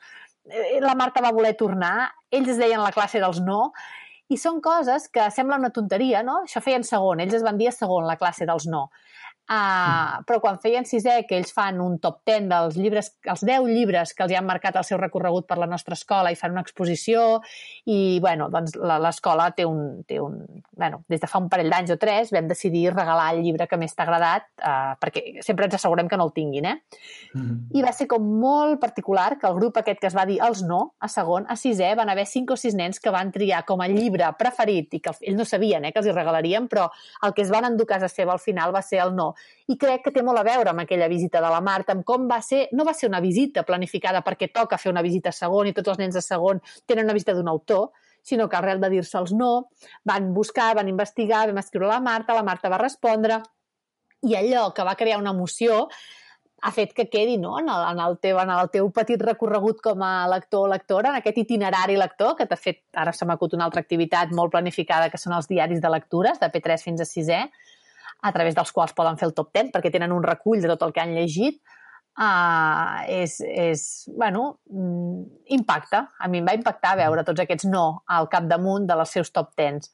eh, 0.49 0.79
la 0.81 0.97
Marta 0.97 1.21
va 1.21 1.33
voler 1.35 1.53
tornar, 1.59 2.09
ells 2.31 2.55
es 2.55 2.61
deien 2.61 2.81
la 2.81 2.93
classe 2.95 3.21
dels 3.21 3.43
no, 3.45 3.67
i 4.31 4.37
són 4.39 4.61
coses 4.63 5.09
que 5.11 5.27
sembla 5.35 5.59
una 5.59 5.73
tonteria, 5.75 6.21
no? 6.23 6.41
Això 6.47 6.61
feien 6.63 6.85
segon, 6.87 7.19
ells 7.19 7.35
es 7.37 7.43
van 7.45 7.57
dir 7.59 7.67
a 7.69 7.75
segon, 7.75 8.07
la 8.07 8.17
classe 8.17 8.47
dels 8.47 8.65
no. 8.71 8.87
Uh, 9.51 10.21
però 10.23 10.37
quan 10.39 10.55
feien 10.63 10.85
sisè, 10.87 11.25
que 11.27 11.35
ells 11.35 11.49
fan 11.51 11.81
un 11.83 11.97
top 11.99 12.21
10 12.29 12.45
dels 12.47 12.75
llibres, 12.79 13.09
els 13.27 13.41
10 13.43 13.65
llibres 13.67 14.13
que 14.15 14.23
els 14.23 14.31
han 14.39 14.45
marcat 14.47 14.77
el 14.79 14.85
seu 14.87 14.95
recorregut 15.01 15.43
per 15.49 15.57
la 15.59 15.67
nostra 15.67 15.97
escola 15.97 16.31
i 16.31 16.37
fan 16.39 16.53
una 16.55 16.63
exposició 16.63 17.41
i, 17.83 18.21
bueno, 18.23 18.47
doncs 18.53 18.77
l'escola 18.79 19.49
té 19.57 19.65
un, 19.67 20.05
té 20.07 20.21
un... 20.23 20.37
Bueno, 20.71 21.01
des 21.11 21.19
de 21.19 21.27
fa 21.27 21.41
un 21.43 21.49
parell 21.51 21.67
d'anys 21.73 21.91
o 21.91 21.97
tres 21.99 22.31
vam 22.31 22.47
decidir 22.47 22.93
regalar 22.93 23.25
el 23.33 23.41
llibre 23.43 23.67
que 23.67 23.79
més 23.81 23.91
t'ha 23.91 24.05
agradat 24.05 24.47
uh, 24.63 24.93
perquè 25.03 25.43
sempre 25.43 25.67
ens 25.67 25.75
assegurem 25.75 26.07
que 26.07 26.21
no 26.21 26.29
el 26.29 26.33
tinguin, 26.37 26.69
eh? 26.71 26.77
Mm 27.33 27.41
-hmm. 27.41 27.59
I 27.75 27.83
va 27.83 27.91
ser 27.91 28.07
com 28.07 28.23
molt 28.23 28.79
particular 28.79 29.37
que 29.37 29.47
el 29.47 29.59
grup 29.59 29.81
aquest 29.83 29.99
que 29.99 30.07
es 30.07 30.15
va 30.15 30.25
dir 30.25 30.39
els 30.39 30.63
no, 30.63 30.95
a 30.97 31.09
segon, 31.09 31.43
a 31.49 31.57
sisè, 31.57 31.91
van 31.95 32.09
haver 32.09 32.25
cinc 32.25 32.51
o 32.51 32.55
sis 32.55 32.73
nens 32.73 33.01
que 33.01 33.11
van 33.11 33.31
triar 33.31 33.65
com 33.65 33.81
a 33.81 33.87
llibre 33.87 34.31
preferit 34.39 34.93
i 34.93 35.01
que 35.01 35.11
ells 35.19 35.37
no 35.37 35.43
sabien 35.43 35.83
eh, 35.83 35.91
que 35.91 35.99
els 35.99 36.07
hi 36.07 36.15
regalaríem, 36.15 36.69
però 36.69 36.89
el 37.23 37.33
que 37.33 37.41
es 37.41 37.51
van 37.51 37.65
endur 37.65 37.85
a 37.89 37.93
casa 37.99 38.07
seva 38.07 38.31
al 38.31 38.39
final 38.39 38.73
va 38.73 38.81
ser 38.81 38.99
el 39.03 39.13
no 39.13 39.35
i 39.71 39.77
crec 39.79 40.05
que 40.05 40.13
té 40.15 40.23
molt 40.25 40.41
a 40.41 40.45
veure 40.47 40.71
amb 40.71 40.83
aquella 40.83 41.07
visita 41.11 41.41
de 41.43 41.49
la 41.53 41.61
Marta, 41.63 41.95
amb 41.95 42.05
com 42.07 42.27
va 42.29 42.41
ser, 42.43 42.67
no 42.73 42.85
va 42.87 42.93
ser 42.97 43.09
una 43.09 43.21
visita 43.23 43.63
planificada 43.67 44.23
perquè 44.25 44.51
toca 44.53 44.79
fer 44.81 44.91
una 44.91 45.03
visita 45.05 45.29
a 45.29 45.37
segon 45.37 45.69
i 45.69 45.75
tots 45.77 45.93
els 45.93 46.01
nens 46.01 46.17
de 46.17 46.23
segon 46.25 46.61
tenen 46.85 47.05
una 47.05 47.15
visita 47.17 47.35
d'un 47.37 47.51
autor, 47.51 47.91
sinó 48.21 48.47
que 48.49 48.57
arrel 48.57 48.81
de 48.81 48.89
dir-se'ls 48.93 49.33
no, 49.33 49.69
van 50.05 50.31
buscar, 50.33 50.73
van 50.77 50.89
investigar, 50.91 51.47
vam 51.49 51.61
escriure 51.61 51.89
a 51.89 51.95
la 51.95 52.01
Marta, 52.05 52.37
la 52.37 52.45
Marta 52.45 52.69
va 52.69 52.81
respondre, 52.81 53.41
i 54.21 54.35
allò 54.37 54.69
que 54.73 54.85
va 54.85 54.97
crear 54.97 55.19
una 55.19 55.33
emoció 55.33 55.87
ha 56.61 56.69
fet 56.71 56.93
que 56.93 57.07
quedi 57.09 57.37
no? 57.41 57.55
en, 57.59 57.69
el, 57.73 57.83
en, 57.89 57.99
el 58.05 58.17
teu, 58.21 58.37
en 58.37 58.51
el 58.53 58.69
teu 58.73 58.89
petit 58.93 59.21
recorregut 59.25 59.81
com 59.81 60.03
a 60.05 60.27
lector 60.29 60.67
o 60.67 60.69
lectora, 60.69 61.09
en 61.09 61.17
aquest 61.17 61.39
itinerari 61.41 61.97
lector, 61.97 62.35
que 62.37 62.45
t'ha 62.45 62.57
fet, 62.59 62.83
ara 62.93 63.13
se 63.17 63.25
m'ha 63.25 63.37
una 63.41 63.65
altra 63.65 63.81
activitat 63.81 64.31
molt 64.37 64.53
planificada, 64.53 65.09
que 65.09 65.17
són 65.17 65.33
els 65.33 65.49
diaris 65.49 65.81
de 65.81 65.89
lectures, 65.89 66.37
de 66.39 66.51
P3 66.53 66.85
fins 66.85 67.01
a 67.01 67.09
6è, 67.09 67.41
a 68.21 68.31
través 68.31 68.55
dels 68.57 68.71
quals 68.71 68.95
poden 68.97 69.17
fer 69.17 69.29
el 69.29 69.35
top 69.37 69.51
10 69.57 69.71
perquè 69.73 69.91
tenen 69.93 70.13
un 70.13 70.23
recull 70.25 70.61
de 70.61 70.69
tot 70.71 70.83
el 70.85 70.93
que 70.93 71.01
han 71.03 71.13
llegit, 71.15 71.57
uh, 72.21 73.01
és, 73.09 73.39
és, 73.41 73.85
bueno, 74.17 74.59
mm, 74.69 75.23
impacta. 75.57 76.05
A 76.19 76.29
mi 76.29 76.41
em 76.41 76.47
va 76.47 76.57
impactar 76.57 76.97
veure 76.99 77.25
tots 77.27 77.41
aquests 77.43 77.69
no 77.71 78.03
al 78.07 78.29
capdamunt 78.31 78.87
de 78.89 78.99
les 79.01 79.17
seus 79.17 79.33
top 79.33 79.53
10s. 79.57 79.91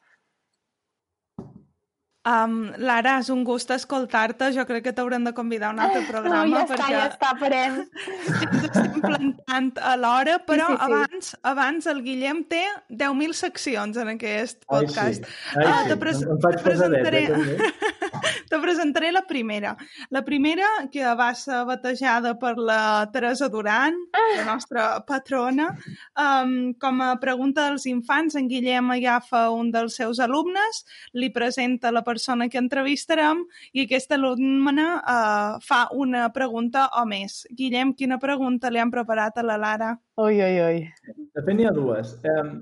Um, 2.27 2.73
Lara, 2.83 3.13
és 3.21 3.29
un 3.31 3.43
gust 3.47 3.69
escoltar-te. 3.71 4.49
Jo 4.55 4.65
crec 4.67 4.83
que 4.89 4.93
t'haurem 4.95 5.23
de 5.23 5.31
convidar 5.37 5.69
a 5.69 5.75
un 5.75 5.79
altre 5.85 6.01
programa. 6.11 6.43
No, 6.43 6.57
ja 6.57 6.63
perquè... 6.67 6.81
està, 6.81 6.89
ja 6.91 7.03
està, 7.07 7.29
farem. 7.39 7.77
Ens 8.47 8.65
estem 8.67 8.97
plantant 9.05 9.69
a 9.79 9.93
l'hora, 9.99 10.35
però 10.47 10.67
sí, 10.67 10.75
sí, 10.75 10.79
sí. 10.81 10.87
abans 10.87 11.31
abans 11.53 11.87
el 11.93 12.01
Guillem 12.03 12.41
té 12.51 12.63
10.000 12.89 13.37
seccions 13.37 13.99
en 14.01 14.11
aquest 14.15 14.65
podcast. 14.67 15.23
Ai, 15.23 15.53
sí. 15.53 15.61
Ai, 15.61 15.69
uh, 15.69 15.87
te, 15.87 15.99
pres 16.01 16.19
em 16.25 16.41
te 16.43 16.53
presentaré... 16.65 17.23
te 18.51 18.59
presentaré 18.63 19.13
la 19.15 19.23
primera. 19.29 19.75
La 20.11 20.23
primera, 20.27 20.67
que 20.91 21.07
va 21.19 21.29
ser 21.37 21.61
batejada 21.69 22.35
per 22.41 22.55
la 22.57 23.07
Teresa 23.13 23.47
Duran, 23.53 23.95
la 24.35 24.45
nostra 24.49 24.89
patrona. 25.07 25.69
Um, 26.17 26.73
com 26.81 26.99
a 27.05 27.13
pregunta 27.23 27.69
dels 27.69 27.87
infants, 27.87 28.35
en 28.35 28.51
Guillem 28.51 28.91
agafa 28.97 29.47
un 29.55 29.71
dels 29.71 29.95
seus 30.01 30.19
alumnes, 30.23 30.83
li 31.15 31.31
presenta 31.31 31.93
la 31.93 32.03
persona 32.03 32.16
persona 32.17 32.49
que 32.49 32.59
entrevistarem 32.59 33.43
i 33.73 33.85
aquesta 33.85 34.17
alumna 34.17 34.87
uh, 34.97 35.59
fa 35.63 35.85
una 35.93 36.27
pregunta 36.33 36.87
o 36.97 37.05
més. 37.09 37.43
Guillem, 37.53 37.93
quina 37.97 38.17
pregunta 38.19 38.73
li 38.73 38.81
han 38.81 38.93
preparat 38.93 39.37
a 39.37 39.45
la 39.45 39.59
Lara? 39.61 39.93
Ui, 40.17 40.41
ui, 40.41 40.57
ui. 40.65 40.81
De 41.13 41.43
fet, 41.43 41.53
n'hi 41.55 41.69
ha 41.69 41.75
dues. 41.75 42.17
Um, 42.25 42.57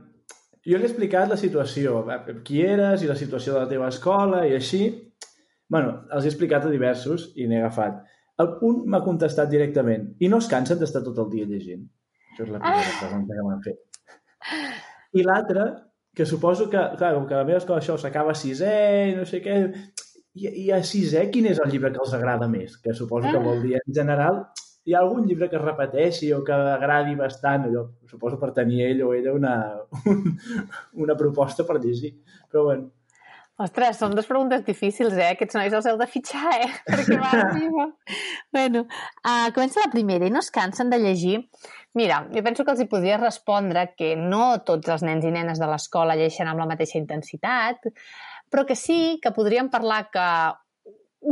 jo 0.66 0.80
li 0.80 0.88
he 0.88 0.90
explicat 0.90 1.32
la 1.32 1.40
situació, 1.40 2.04
eh, 2.12 2.38
qui 2.46 2.62
eres 2.66 3.04
i 3.06 3.10
la 3.10 3.18
situació 3.18 3.54
de 3.56 3.64
la 3.64 3.72
teva 3.72 3.90
escola 3.94 4.46
i 4.46 4.56
així. 4.58 4.86
bueno, 5.70 6.06
els 6.14 6.26
he 6.26 6.30
explicat 6.30 6.66
a 6.66 6.70
diversos 6.70 7.32
i 7.42 7.48
n'he 7.50 7.58
agafat. 7.58 8.04
El 8.42 8.52
un 8.68 8.84
m'ha 8.92 9.00
contestat 9.02 9.50
directament 9.50 10.12
i 10.22 10.28
no 10.30 10.38
es 10.44 10.50
cansen 10.52 10.78
d'estar 10.78 11.02
tot 11.04 11.18
el 11.24 11.32
dia 11.32 11.48
llegint. 11.50 11.88
Això 12.32 12.44
és 12.46 12.52
la 12.52 12.60
primera 12.60 12.92
ah. 12.92 13.00
pregunta 13.00 13.38
que 13.38 13.46
m'han 13.48 13.64
fet. 13.66 13.80
I 15.18 15.24
l'altra 15.26 15.66
que 16.16 16.26
suposo 16.26 16.70
que, 16.72 16.82
clar, 16.98 17.14
com 17.16 17.26
que 17.28 17.36
a 17.36 17.42
la 17.44 17.48
meva 17.48 17.60
escola 17.60 17.82
això 17.82 17.98
s'acaba 18.00 18.32
a 18.32 18.40
sisè 18.40 18.76
no 19.18 19.26
sé 19.28 19.42
què, 19.44 19.56
i, 20.36 20.48
i 20.66 20.70
a 20.72 20.82
sisè 20.84 21.26
quin 21.32 21.50
és 21.52 21.60
el 21.64 21.72
llibre 21.72 21.92
que 21.94 22.02
els 22.04 22.14
agrada 22.16 22.48
més? 22.52 22.78
Que 22.84 22.96
suposo 22.96 23.32
que 23.32 23.42
vol 23.44 23.62
dir, 23.64 23.76
en 23.82 23.98
general, 24.00 24.42
hi 24.86 24.94
ha 24.94 25.02
algun 25.02 25.26
llibre 25.26 25.50
que 25.50 25.58
es 25.60 25.64
repeteixi 25.64 26.32
o 26.36 26.42
que 26.46 26.56
agradi 26.56 27.16
bastant, 27.20 27.68
allò, 27.68 27.86
suposo 28.12 28.38
per 28.42 28.52
tenir 28.58 28.84
ell 28.90 29.02
o 29.06 29.14
ella 29.18 29.34
una, 29.34 29.56
un, 30.12 30.22
una 31.06 31.16
proposta 31.20 31.66
per 31.66 31.80
llegir. 31.82 32.14
Però 32.52 32.68
bueno, 32.70 32.92
Ostres, 33.56 33.96
són 34.02 34.12
dues 34.12 34.26
preguntes 34.28 34.66
difícils, 34.68 35.14
eh? 35.16 35.30
Aquests 35.32 35.56
nois 35.56 35.76
els 35.78 35.86
heu 35.88 35.96
de 36.00 36.08
fitxar, 36.12 36.50
eh? 36.66 36.72
Perquè 36.90 37.20
va 37.22 37.30
arriba. 37.46 37.86
bueno, 38.52 38.82
uh, 39.24 39.48
comença 39.56 39.80
la 39.80 39.92
primera 39.94 40.28
i 40.28 40.34
no 40.34 40.42
es 40.44 40.52
cansen 40.52 40.92
de 40.92 41.00
llegir. 41.00 41.38
Mira, 41.96 42.26
jo 42.36 42.44
penso 42.44 42.66
que 42.66 42.76
els 42.76 42.84
hi 42.84 42.90
podria 42.92 43.22
respondre 43.22 43.86
que 43.96 44.12
no 44.20 44.58
tots 44.68 44.92
els 44.92 45.06
nens 45.08 45.24
i 45.24 45.32
nenes 45.32 45.62
de 45.64 45.70
l'escola 45.72 46.18
llegeixen 46.20 46.52
amb 46.52 46.60
la 46.60 46.68
mateixa 46.74 47.00
intensitat, 47.00 47.88
però 48.52 48.66
que 48.68 48.76
sí 48.76 49.22
que 49.24 49.32
podríem 49.32 49.72
parlar 49.72 50.02
que 50.12 50.28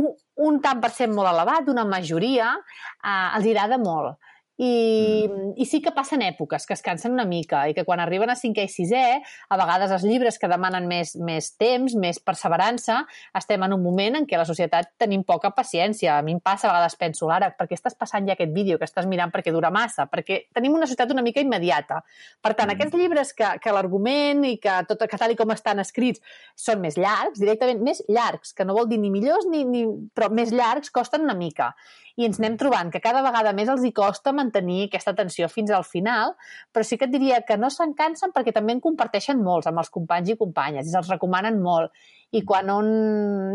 un, 0.00 0.14
un 0.48 0.62
tant 0.64 0.80
per 0.80 0.94
cent 0.96 1.12
molt 1.12 1.28
elevat, 1.28 1.68
una 1.68 1.84
majoria, 1.84 2.54
uh, 2.56 3.36
els 3.36 3.52
agrada 3.52 3.76
molt 3.82 4.16
i, 4.56 5.26
mm. 5.26 5.54
i 5.58 5.66
sí 5.66 5.80
que 5.82 5.90
passen 5.94 6.22
èpoques 6.22 6.66
que 6.66 6.76
es 6.76 6.82
cansen 6.84 7.14
una 7.16 7.24
mica 7.26 7.64
i 7.66 7.74
que 7.74 7.82
quan 7.86 7.98
arriben 7.98 8.30
a 8.30 8.36
cinquè 8.38 8.68
i 8.68 8.70
sisè, 8.70 9.02
a 9.50 9.58
vegades 9.58 9.90
els 9.96 10.04
llibres 10.06 10.38
que 10.38 10.50
demanen 10.50 10.86
més, 10.86 11.14
més 11.18 11.50
temps, 11.58 11.96
més 11.98 12.20
perseverança, 12.22 13.00
estem 13.34 13.64
en 13.66 13.74
un 13.74 13.82
moment 13.82 14.20
en 14.20 14.28
què 14.30 14.38
la 14.38 14.46
societat 14.46 14.92
tenim 15.00 15.24
poca 15.26 15.50
paciència. 15.56 16.18
A 16.18 16.22
mi 16.22 16.36
em 16.36 16.42
passa, 16.42 16.68
a 16.68 16.74
vegades 16.74 16.94
penso, 17.00 17.26
Lara, 17.30 17.50
per 17.58 17.66
què 17.70 17.78
estàs 17.78 17.98
passant 17.98 18.28
ja 18.28 18.36
aquest 18.38 18.54
vídeo 18.54 18.78
que 18.78 18.86
estàs 18.86 19.08
mirant 19.10 19.34
perquè 19.34 19.52
dura 19.54 19.72
massa? 19.74 20.06
Perquè 20.10 20.44
tenim 20.54 20.78
una 20.78 20.86
societat 20.86 21.10
una 21.14 21.26
mica 21.26 21.42
immediata. 21.42 22.04
Per 22.38 22.54
tant, 22.54 22.70
mm. 22.70 22.76
aquests 22.78 23.00
llibres 23.00 23.34
que, 23.34 23.50
que 23.58 23.74
l'argument 23.74 24.46
i 24.46 24.54
que, 24.62 24.78
tot, 24.86 25.02
que 25.10 25.18
tal 25.18 25.34
i 25.34 25.40
com 25.40 25.50
estan 25.50 25.82
escrits 25.82 26.22
són 26.54 26.78
més 26.84 26.94
llargs, 27.00 27.42
directament 27.42 27.82
més 27.82 28.04
llargs, 28.06 28.54
que 28.54 28.66
no 28.66 28.78
vol 28.78 28.86
dir 28.90 29.02
ni 29.02 29.10
millors 29.10 29.50
ni, 29.50 29.66
ni 29.66 29.84
però 30.14 30.30
més 30.30 30.54
llargs, 30.54 30.94
costen 30.94 31.26
una 31.26 31.34
mica 31.34 31.72
i 32.14 32.28
ens 32.28 32.38
anem 32.38 32.56
trobant 32.58 32.92
que 32.94 33.02
cada 33.02 33.22
vegada 33.26 33.52
més 33.56 33.70
els 33.70 33.82
hi 33.86 33.90
costa 33.94 34.32
mantenir 34.44 34.84
aquesta 34.86 35.14
tensió 35.16 35.48
fins 35.50 35.72
al 35.74 35.84
final, 35.88 36.34
però 36.72 36.84
sí 36.86 36.98
que 37.00 37.08
et 37.08 37.14
diria 37.14 37.40
que 37.48 37.56
no 37.60 37.70
se'n 37.72 37.94
cansen 37.98 38.34
perquè 38.34 38.52
també 38.54 38.76
en 38.76 38.82
comparteixen 38.84 39.40
molts 39.42 39.70
amb 39.70 39.82
els 39.82 39.90
companys 39.94 40.34
i 40.34 40.38
companyes 40.40 40.86
i 40.86 40.92
se'ls 40.92 41.10
recomanen 41.10 41.58
molt. 41.64 41.90
I 42.34 42.42
quan 42.46 42.70
un 42.74 42.88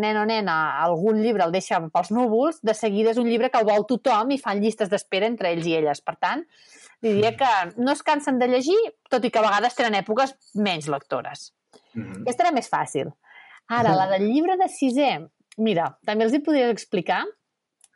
nen 0.02 0.18
o 0.18 0.26
nena 0.28 0.58
algun 0.84 1.20
llibre 1.20 1.46
el 1.46 1.56
deixa 1.56 1.80
pels 1.94 2.12
núvols, 2.16 2.62
de 2.64 2.76
seguida 2.76 3.14
és 3.14 3.22
un 3.22 3.28
llibre 3.28 3.50
que 3.52 3.60
el 3.60 3.68
vol 3.68 3.86
tothom 3.88 4.32
i 4.32 4.40
fan 4.42 4.62
llistes 4.64 4.92
d'espera 4.92 5.28
entre 5.28 5.52
ells 5.52 5.68
i 5.68 5.76
elles. 5.80 6.02
Per 6.02 6.16
tant, 6.20 6.46
diria 7.04 7.34
que 7.40 7.50
no 7.78 7.92
es 7.92 8.04
cansen 8.04 8.40
de 8.40 8.48
llegir, 8.52 8.80
tot 9.12 9.26
i 9.26 9.32
que 9.32 9.42
a 9.42 9.48
vegades 9.48 9.76
tenen 9.76 10.00
èpoques 10.00 10.36
menys 10.56 10.88
lectores. 10.88 11.52
Mm 11.94 12.04
-hmm. 12.04 12.22
Aquesta 12.22 12.44
era 12.44 12.56
més 12.56 12.70
fàcil. 12.72 13.12
Ara, 13.68 13.96
la 13.96 14.08
del 14.10 14.26
llibre 14.32 14.56
de 14.58 14.68
sisè, 14.68 15.12
mira, 15.58 15.98
també 16.06 16.26
els 16.26 16.34
hi 16.34 16.40
podria 16.40 16.70
explicar 16.70 17.26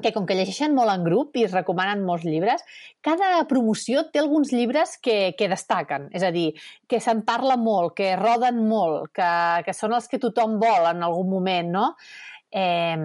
que 0.02 0.12
com 0.16 0.26
que 0.26 0.36
llegeixen 0.36 0.74
molt 0.76 0.91
en 0.91 1.06
grup 1.06 1.38
i 1.38 1.46
es 1.48 1.54
recomanen 1.54 2.04
molts 2.06 2.26
llibres, 2.26 2.66
cada 3.06 3.44
promoció 3.50 4.08
té 4.10 4.22
alguns 4.24 4.52
llibres 4.56 4.98
que, 4.98 5.34
que 5.38 5.50
destaquen, 5.52 6.10
és 6.16 6.26
a 6.26 6.32
dir, 6.34 6.52
que 6.89 7.00
se'n 7.04 7.22
parla 7.28 7.58
molt, 7.60 7.94
que 7.98 8.16
roden 8.20 8.64
molt, 8.68 9.12
que, 9.14 9.32
que 9.68 9.78
són 9.78 9.94
els 9.94 10.10
que 10.10 10.22
tothom 10.22 10.58
vol 10.62 10.89
en 10.89 11.06
algun 11.06 11.30
moment, 11.30 11.74
no? 11.78 11.88
Eh, 12.56 12.98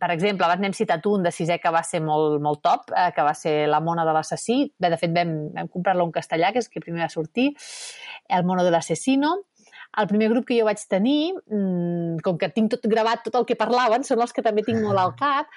per 0.00 0.08
exemple, 0.14 0.46
abans 0.46 0.62
n'hem 0.64 0.72
citat 0.72 1.04
un 1.10 1.26
de 1.26 1.32
sisè 1.34 1.58
que 1.60 1.72
va 1.72 1.82
ser 1.84 2.00
molt, 2.00 2.38
molt 2.44 2.62
top, 2.64 2.88
eh, 2.96 3.10
que 3.12 3.24
va 3.26 3.34
ser 3.36 3.66
La 3.68 3.82
mona 3.84 4.06
de 4.08 4.14
l'assassí. 4.16 4.62
Bé, 4.80 4.88
de 4.88 4.96
fet, 4.96 5.12
vam, 5.12 5.34
vam 5.52 5.68
comprar-lo 5.68 6.06
en 6.08 6.14
castellà, 6.14 6.54
que 6.54 6.62
és 6.64 6.70
que 6.72 6.80
primer 6.80 7.04
va 7.04 7.10
sortir, 7.12 7.50
El 8.28 8.46
mono 8.48 8.64
de 8.64 8.72
l'assassino. 8.72 9.34
El 10.00 10.08
primer 10.08 10.30
grup 10.32 10.48
que 10.48 10.56
jo 10.58 10.64
vaig 10.64 10.80
tenir, 10.88 11.34
mmm, 11.36 12.16
com 12.24 12.40
que 12.40 12.48
tinc 12.48 12.72
tot 12.72 12.88
gravat 12.88 13.22
tot 13.28 13.36
el 13.42 13.44
que 13.44 13.60
parlaven, 13.60 14.08
són 14.08 14.24
els 14.24 14.32
que 14.32 14.42
també 14.42 14.64
tinc 14.64 14.80
molt 14.80 14.98
al 14.98 15.12
cap, 15.20 15.52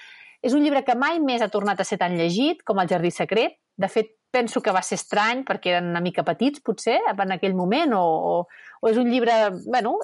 és 0.45 0.53
un 0.53 0.63
llibre 0.63 0.83
que 0.85 0.95
mai 0.95 1.19
més 1.23 1.41
ha 1.41 1.51
tornat 1.53 1.79
a 1.81 1.87
ser 1.87 1.97
tan 2.01 2.17
llegit 2.17 2.63
com 2.67 2.79
El 2.79 2.89
jardí 2.89 3.11
secret. 3.11 3.57
De 3.77 3.89
fet, 3.89 4.13
penso 4.31 4.61
que 4.61 4.73
va 4.75 4.83
ser 4.83 4.97
estrany 4.99 5.43
perquè 5.47 5.71
eren 5.73 5.91
una 5.91 6.01
mica 6.03 6.23
petits, 6.27 6.61
potser, 6.65 6.97
en 7.09 7.33
aquell 7.33 7.55
moment, 7.55 7.93
o, 7.97 8.03
o, 8.03 8.65
o 8.81 8.89
és 8.89 8.97
un 8.99 9.09
llibre, 9.09 9.35
bueno, 9.65 9.95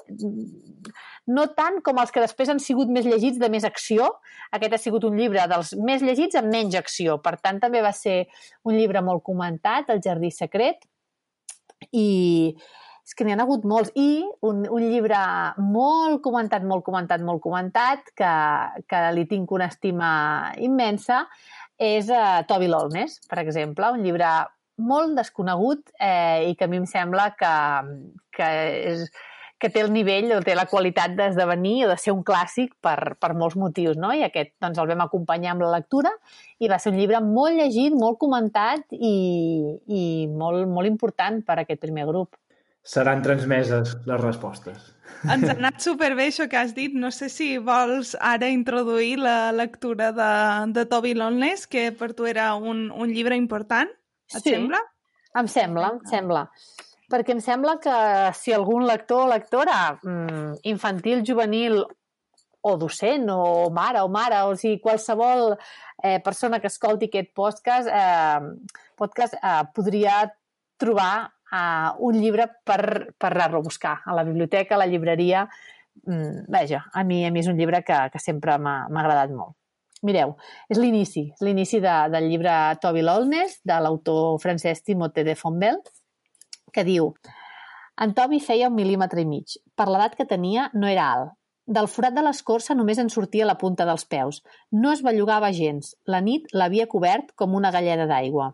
no 1.34 1.46
tant 1.56 1.80
com 1.84 2.00
els 2.00 2.12
que 2.14 2.22
després 2.22 2.50
han 2.52 2.62
sigut 2.62 2.90
més 2.92 3.06
llegits 3.06 3.38
de 3.40 3.50
més 3.52 3.66
acció. 3.68 4.10
Aquest 4.56 4.76
ha 4.76 4.80
sigut 4.80 5.04
un 5.08 5.18
llibre 5.18 5.44
dels 5.50 5.74
més 5.80 6.02
llegits 6.04 6.40
amb 6.40 6.52
menys 6.52 6.78
acció. 6.80 7.18
Per 7.24 7.36
tant, 7.40 7.60
també 7.62 7.84
va 7.84 7.92
ser 7.96 8.24
un 8.64 8.78
llibre 8.78 9.04
molt 9.04 9.24
comentat, 9.26 9.92
El 9.92 10.02
jardí 10.04 10.32
secret, 10.34 10.84
i, 11.92 12.54
és 13.04 13.12
que 13.12 13.26
n'hi 13.26 13.34
ha 13.34 13.42
hagut 13.44 13.66
molts. 13.68 13.92
I 14.00 14.24
un, 14.48 14.64
un 14.64 14.86
llibre 14.88 15.20
molt 15.60 16.22
comentat, 16.24 16.64
molt 16.64 16.84
comentat, 16.86 17.22
molt 17.24 17.42
comentat, 17.44 18.08
que, 18.16 18.32
que 18.88 19.04
li 19.16 19.26
tinc 19.30 19.52
una 19.52 19.68
estima 19.72 20.10
immensa, 20.64 21.24
és 21.76 22.08
uh, 22.08 22.40
Toby 22.48 22.70
Lolnes, 22.70 23.18
per 23.28 23.42
exemple, 23.42 23.92
un 23.92 24.04
llibre 24.06 24.30
molt 24.78 25.14
desconegut 25.14 25.92
eh, 26.02 26.50
i 26.50 26.56
que 26.58 26.66
a 26.66 26.70
mi 26.70 26.80
em 26.80 26.86
sembla 26.90 27.28
que, 27.38 27.52
que, 28.34 28.48
és, 28.90 29.04
que 29.62 29.70
té 29.70 29.84
el 29.84 29.92
nivell 29.94 30.32
o 30.34 30.40
té 30.42 30.56
la 30.58 30.66
qualitat 30.70 31.14
d'esdevenir 31.14 31.84
o 31.86 31.90
de 31.92 31.98
ser 32.00 32.14
un 32.14 32.24
clàssic 32.26 32.74
per, 32.82 33.14
per 33.22 33.30
molts 33.38 33.54
motius, 33.60 33.98
no? 34.00 34.10
I 34.10 34.24
aquest 34.26 34.50
doncs, 34.62 34.80
el 34.82 34.90
vam 34.90 35.04
acompanyar 35.06 35.54
amb 35.54 35.62
la 35.62 35.70
lectura 35.76 36.10
i 36.58 36.70
va 36.70 36.80
ser 36.82 36.90
un 36.90 36.98
llibre 36.98 37.22
molt 37.22 37.60
llegit, 37.60 37.94
molt 37.94 38.18
comentat 38.18 38.90
i, 38.98 39.14
i 39.86 40.02
molt, 40.26 40.66
molt 40.70 40.90
important 40.90 41.44
per 41.46 41.60
a 41.60 41.62
aquest 41.62 41.84
primer 41.86 42.08
grup 42.10 42.34
seran 42.84 43.22
transmeses 43.24 43.96
les 44.04 44.20
respostes. 44.20 44.90
Ens 45.24 45.46
ha 45.48 45.54
anat 45.56 45.80
superbé 45.80 46.28
això 46.28 46.46
que 46.52 46.58
has 46.60 46.74
dit. 46.76 46.92
No 46.92 47.10
sé 47.14 47.30
si 47.32 47.54
vols 47.56 48.12
ara 48.20 48.50
introduir 48.52 49.16
la 49.22 49.52
lectura 49.56 50.10
de, 50.12 50.32
de 50.76 50.84
Toby 50.90 51.14
Loneless, 51.16 51.66
que 51.66 51.88
per 51.96 52.12
tu 52.12 52.28
era 52.28 52.52
un, 52.54 52.90
un 52.92 53.12
llibre 53.12 53.38
important, 53.40 53.88
et 54.34 54.40
sí, 54.40 54.52
sembla? 54.52 54.82
em 55.38 55.48
sembla, 55.50 55.90
em 55.94 56.00
sembla. 56.08 56.46
Perquè 57.10 57.34
em 57.34 57.40
sembla 57.42 57.76
que 57.82 57.96
si 58.38 58.54
algun 58.54 58.86
lector 58.88 59.26
o 59.26 59.30
lectora 59.32 59.96
mm, 59.96 60.60
infantil, 60.70 61.24
juvenil 61.26 61.82
o 62.64 62.76
docent 62.80 63.28
o 63.32 63.70
mare 63.74 64.00
o 64.00 64.08
mare, 64.08 64.40
o 64.48 64.54
sigui, 64.56 64.80
qualsevol 64.80 65.52
eh, 66.02 66.20
persona 66.24 66.60
que 66.60 66.70
escolti 66.72 67.10
aquest 67.10 67.34
podcast, 67.36 67.90
eh, 67.92 68.78
podcast 68.96 69.36
eh, 69.36 69.60
podria 69.76 70.22
trobar 70.80 71.33
uh, 71.54 71.94
un 72.02 72.18
llibre 72.18 72.48
per, 72.66 73.14
per 73.18 73.30
anar-lo 73.32 73.62
a 73.62 73.66
buscar 73.68 73.94
a 74.04 74.16
la 74.16 74.24
biblioteca, 74.26 74.74
a 74.74 74.82
la 74.82 74.88
llibreria. 74.90 75.46
Mm, 76.06 76.46
vaja, 76.50 76.84
a 76.92 77.04
mi, 77.06 77.22
a 77.26 77.30
mi 77.30 77.44
és 77.44 77.50
un 77.50 77.60
llibre 77.60 77.84
que, 77.86 78.00
que 78.12 78.22
sempre 78.22 78.58
m'ha 78.58 78.88
agradat 78.90 79.30
molt. 79.34 79.54
Mireu, 80.04 80.34
és 80.68 80.76
l'inici, 80.76 81.30
és 81.32 81.44
l'inici 81.46 81.80
de, 81.80 81.94
del 82.12 82.28
llibre 82.28 82.52
Toby 82.82 83.04
Lolnes, 83.06 83.60
de 83.64 83.78
l'autor 83.80 84.36
francès 84.42 84.82
Timothée 84.84 85.24
de 85.24 85.36
Fontbel, 85.38 85.78
que 86.74 86.84
diu 86.84 87.14
en 88.02 88.10
Toby 88.12 88.40
feia 88.42 88.68
un 88.68 88.74
mil·límetre 88.74 89.22
i 89.22 89.26
mig. 89.28 89.54
Per 89.78 89.86
l'edat 89.86 90.16
que 90.18 90.26
tenia, 90.26 90.66
no 90.74 90.90
era 90.90 91.06
alt. 91.14 91.32
Del 91.64 91.86
forat 91.88 92.12
de 92.16 92.24
l'escorça 92.26 92.74
només 92.76 92.98
en 93.00 93.08
sortia 93.08 93.46
la 93.48 93.56
punta 93.60 93.86
dels 93.88 94.04
peus. 94.04 94.42
No 94.82 94.90
es 94.92 95.00
bellugava 95.06 95.52
gens. 95.56 95.94
La 96.04 96.20
nit 96.20 96.50
l'havia 96.52 96.88
cobert 96.90 97.30
com 97.40 97.54
una 97.56 97.70
galleda 97.72 98.08
d'aigua. 98.10 98.50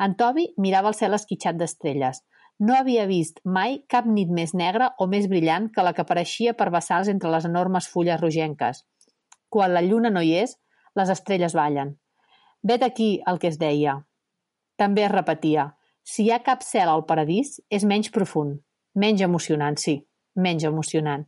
En 0.00 0.16
Toby 0.16 0.48
mirava 0.56 0.90
el 0.90 0.96
cel 0.98 1.14
esquitxat 1.14 1.60
d'estrelles. 1.60 2.24
No 2.60 2.74
havia 2.76 3.06
vist 3.08 3.38
mai 3.56 3.78
cap 3.88 4.04
nit 4.04 4.28
més 4.36 4.50
negra 4.52 4.90
o 5.00 5.06
més 5.08 5.26
brillant 5.32 5.70
que 5.72 5.84
la 5.86 5.94
que 5.96 6.02
apareixia 6.04 6.52
per 6.58 6.68
vessals 6.74 7.08
entre 7.08 7.30
les 7.32 7.46
enormes 7.48 7.86
fulles 7.88 8.20
rogenques. 8.20 8.82
Quan 9.48 9.72
la 9.72 9.80
lluna 9.86 10.10
no 10.12 10.20
hi 10.20 10.34
és, 10.42 10.58
les 11.00 11.12
estrelles 11.14 11.56
ballen. 11.56 11.94
Vet 12.62 12.84
aquí 12.84 13.10
el 13.32 13.40
que 13.40 13.48
es 13.48 13.56
deia. 13.62 13.94
També 14.76 15.06
es 15.06 15.12
repetia. 15.12 15.70
Si 16.04 16.26
hi 16.26 16.34
ha 16.34 16.42
cap 16.44 16.60
cel 16.66 16.92
al 16.92 17.06
paradís, 17.08 17.56
és 17.70 17.88
menys 17.88 18.12
profund. 18.12 18.60
Menys 18.94 19.24
emocionant, 19.24 19.80
sí. 19.80 19.96
Menys 20.36 20.68
emocionant. 20.68 21.24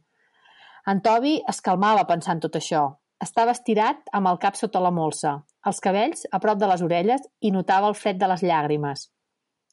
En 0.92 1.00
Toby 1.00 1.38
es 1.48 1.62
calmava 1.64 2.04
pensant 2.12 2.44
tot 2.44 2.60
això. 2.60 2.84
Estava 3.22 3.56
estirat 3.56 4.12
amb 4.12 4.28
el 4.28 4.40
cap 4.42 4.56
sota 4.58 4.84
la 4.84 4.92
molsa, 4.92 5.38
els 5.64 5.80
cabells 5.80 6.26
a 6.28 6.42
prop 6.44 6.60
de 6.60 6.68
les 6.68 6.82
orelles 6.84 7.24
i 7.40 7.56
notava 7.56 7.88
el 7.88 7.96
fred 7.96 8.20
de 8.20 8.28
les 8.28 8.42
llàgrimes. 8.44 9.08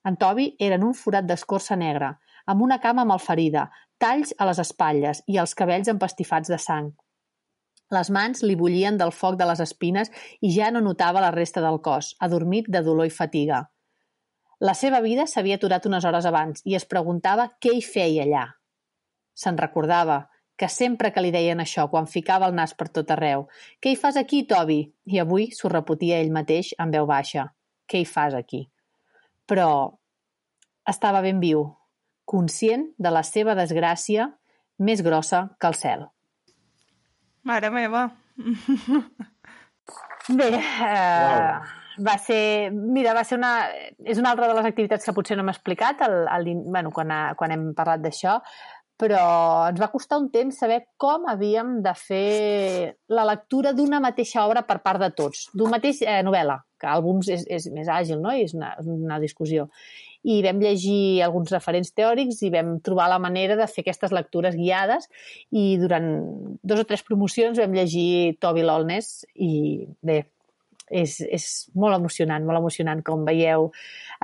En 0.08 0.16
Toby 0.18 0.56
era 0.60 0.80
en 0.80 0.86
un 0.88 0.96
forat 0.96 1.28
d'escorça 1.28 1.76
negra, 1.76 2.14
amb 2.48 2.64
una 2.66 2.80
cama 2.80 3.06
malferida, 3.06 3.68
talls 4.00 4.32
a 4.38 4.48
les 4.50 4.62
espatlles 4.64 5.24
i 5.28 5.38
els 5.42 5.56
cabells 5.60 5.92
empastifats 5.92 6.50
de 6.50 6.58
sang. 6.58 6.94
Les 7.96 8.10
mans 8.14 8.44
li 8.46 8.56
bullien 8.56 8.98
del 8.98 9.12
foc 9.12 9.36
de 9.38 9.48
les 9.50 9.60
espines 9.66 10.12
i 10.46 10.54
ja 10.56 10.70
no 10.72 10.82
notava 10.86 11.22
la 11.24 11.34
resta 11.36 11.62
del 11.66 11.82
cos, 11.86 12.14
adormit 12.20 12.70
de 12.70 12.84
dolor 12.86 13.10
i 13.10 13.14
fatiga. 13.14 13.64
La 14.60 14.76
seva 14.76 15.00
vida 15.02 15.26
s'havia 15.28 15.58
aturat 15.58 15.86
unes 15.90 16.06
hores 16.06 16.26
abans 16.30 16.62
i 16.66 16.76
es 16.80 16.86
preguntava 16.86 17.48
què 17.64 17.74
hi 17.76 17.82
feia 17.82 18.26
allà. 18.28 18.46
Se'n 19.34 19.58
recordava 19.58 20.20
que 20.60 20.68
sempre 20.68 21.14
que 21.16 21.22
li 21.24 21.32
deien 21.32 21.64
això, 21.64 21.88
quan 21.90 22.10
ficava 22.12 22.50
el 22.50 22.56
nas 22.56 22.76
per 22.76 22.90
tot 22.92 23.12
arreu, 23.16 23.48
«Què 23.80 23.94
hi 23.94 24.00
fas 24.00 24.18
aquí, 24.20 24.44
Toby?» 24.44 24.82
I 25.08 25.22
avui 25.24 25.48
s'ho 25.56 25.72
repetia 25.72 26.20
ell 26.20 26.34
mateix 26.36 26.74
en 26.78 26.92
veu 26.92 27.08
baixa. 27.08 27.48
«Què 27.88 28.04
hi 28.04 28.06
fas 28.06 28.36
aquí?» 28.36 28.68
Però 29.50 29.70
estava 30.90 31.24
ben 31.26 31.42
viu. 31.42 31.66
conscient 32.30 32.84
de 33.02 33.10
la 33.10 33.24
seva 33.26 33.56
desgràcia 33.58 34.28
més 34.86 35.02
grossa 35.02 35.48
que 35.60 35.66
el 35.72 35.74
cel. 35.74 36.04
Mare 37.50 37.72
meva. 37.74 38.04
Bé, 40.30 40.50
eh, 40.54 41.54
va 42.06 42.16
ser... 42.22 42.70
Mira, 42.70 43.16
va 43.18 43.24
ser 43.26 43.40
una... 43.40 43.54
És 44.06 44.22
una 44.22 44.30
altra 44.36 44.52
de 44.52 44.60
les 44.60 44.70
activitats 44.70 45.10
que 45.10 45.16
potser 45.18 45.40
no 45.40 45.48
m'ha 45.48 45.56
explicat 45.58 46.04
el, 46.06 46.20
el, 46.36 46.52
bueno, 46.68 46.94
quan, 46.94 47.10
ha, 47.10 47.22
quan 47.40 47.56
hem 47.56 47.72
parlat 47.74 48.06
d'això, 48.06 48.38
però 49.00 49.24
ens 49.70 49.80
va 49.80 49.88
costar 49.94 50.18
un 50.20 50.28
temps 50.34 50.58
saber 50.60 50.82
com 51.00 51.28
havíem 51.32 51.78
de 51.86 51.94
fer 51.96 52.96
la 53.16 53.24
lectura 53.30 53.72
d'una 53.76 54.02
mateixa 54.04 54.44
obra 54.44 54.66
per 54.68 54.82
part 54.84 55.00
de 55.00 55.10
tots, 55.16 55.46
d'un 55.56 55.72
mateix 55.72 56.02
eh, 56.04 56.20
novel·la, 56.26 56.58
que 56.80 56.90
àlbums 56.92 57.30
és, 57.32 57.46
és 57.48 57.70
més 57.72 57.88
àgil, 57.88 58.20
no? 58.20 58.34
I 58.36 58.44
és 58.50 58.56
una, 58.58 58.74
una 58.84 59.22
discussió. 59.24 59.70
I 60.28 60.42
vam 60.44 60.60
llegir 60.60 61.24
alguns 61.24 61.54
referents 61.56 61.94
teòrics 61.96 62.42
i 62.44 62.52
vam 62.52 62.76
trobar 62.84 63.08
la 63.08 63.22
manera 63.24 63.56
de 63.56 63.70
fer 63.72 63.86
aquestes 63.86 64.12
lectures 64.12 64.60
guiades 64.60 65.08
i 65.56 65.78
durant 65.80 66.12
dos 66.60 66.84
o 66.84 66.88
tres 66.90 67.06
promocions 67.08 67.64
vam 67.64 67.80
llegir 67.80 68.36
Toby 68.44 68.68
Lolness 68.68 69.24
i 69.40 69.88
bé, 70.04 70.26
és, 70.92 71.22
és 71.24 71.50
molt 71.72 71.96
emocionant, 72.02 72.44
molt 72.44 72.60
emocionant 72.60 73.00
com 73.08 73.24
veieu 73.24 73.72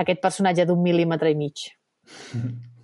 aquest 0.03 0.19
personatge 0.19 0.67
d'un 0.67 0.84
mil·límetre 0.84 1.32
i 1.32 1.43
mig. 1.45 1.69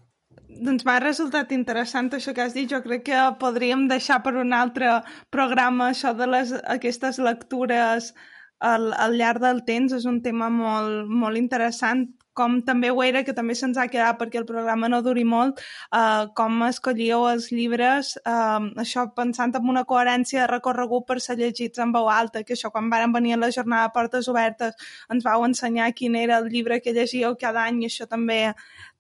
Doncs 0.62 0.84
m'ha 0.86 1.00
resultat 1.02 1.52
interessant 1.56 2.12
això 2.14 2.36
que 2.38 2.44
has 2.44 2.54
dit. 2.54 2.70
Jo 2.70 2.84
crec 2.86 3.08
que 3.10 3.22
podríem 3.42 3.88
deixar 3.90 4.20
per 4.22 4.36
un 4.38 4.54
altre 4.54 5.00
programa 5.34 5.90
això 5.90 6.14
de 6.14 6.28
les, 6.30 6.54
aquestes 6.76 7.18
lectures 7.18 8.12
al, 8.60 8.92
al 8.94 9.18
llarg 9.18 9.42
del 9.42 9.64
temps. 9.66 9.96
És 9.98 10.06
un 10.06 10.20
tema 10.22 10.52
molt, 10.54 11.10
molt 11.10 11.42
interessant 11.42 12.06
com 12.38 12.60
també 12.68 12.92
ho 12.92 13.02
era, 13.04 13.24
que 13.28 13.34
també 13.36 13.56
se'ns 13.58 13.80
ha 13.82 13.88
quedat 13.92 14.20
perquè 14.20 14.40
el 14.40 14.46
programa 14.48 14.88
no 14.88 15.02
duri 15.04 15.26
molt, 15.28 15.60
uh, 15.98 16.30
com 16.38 16.62
escollíeu 16.68 17.26
els 17.32 17.50
llibres, 17.52 18.14
uh, 18.22 18.70
això 18.80 19.08
pensant 19.18 19.58
en 19.60 19.68
una 19.74 19.84
coherència 19.90 20.46
de 20.46 20.48
recorregut 20.54 21.10
per 21.10 21.20
ser 21.20 21.36
llegits 21.42 21.82
en 21.84 21.92
veu 21.92 22.08
alta, 22.14 22.46
que 22.48 22.56
això 22.56 22.72
quan 22.72 22.88
varen 22.94 23.12
venir 23.18 23.36
a 23.36 23.42
la 23.42 23.52
jornada 23.52 23.90
de 23.90 23.96
portes 23.98 24.32
obertes 24.32 24.80
ens 25.12 25.28
vau 25.28 25.44
ensenyar 25.50 25.92
quin 25.98 26.16
era 26.16 26.40
el 26.40 26.48
llibre 26.54 26.80
que 26.80 26.96
llegíeu 26.96 27.36
cada 27.42 27.68
any 27.68 27.84
i 27.84 27.92
això 27.92 28.08
també 28.08 28.42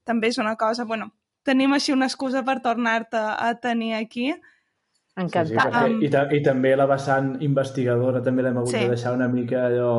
també 0.03 0.27
és 0.27 0.37
una 0.41 0.57
cosa, 0.57 0.83
bueno, 0.83 1.11
tenim 1.47 1.73
així 1.73 1.93
una 1.95 2.09
excusa 2.09 2.45
per 2.47 2.59
tornar-te 2.65 3.21
a 3.21 3.53
tenir 3.61 3.95
aquí. 3.99 4.31
Encantat. 5.19 5.73
Sí, 5.73 5.87
sí, 5.91 6.05
i, 6.07 6.09
ta 6.11 6.21
i 6.31 6.39
també 6.39 6.69
la 6.79 6.85
vessant 6.87 7.33
investigadora 7.43 8.21
també 8.23 8.45
l'hem 8.45 8.61
hagut 8.61 8.71
sí. 8.71 8.85
de 8.85 8.93
deixar 8.93 9.11
una 9.17 9.27
mica 9.31 9.65
allò... 9.67 9.89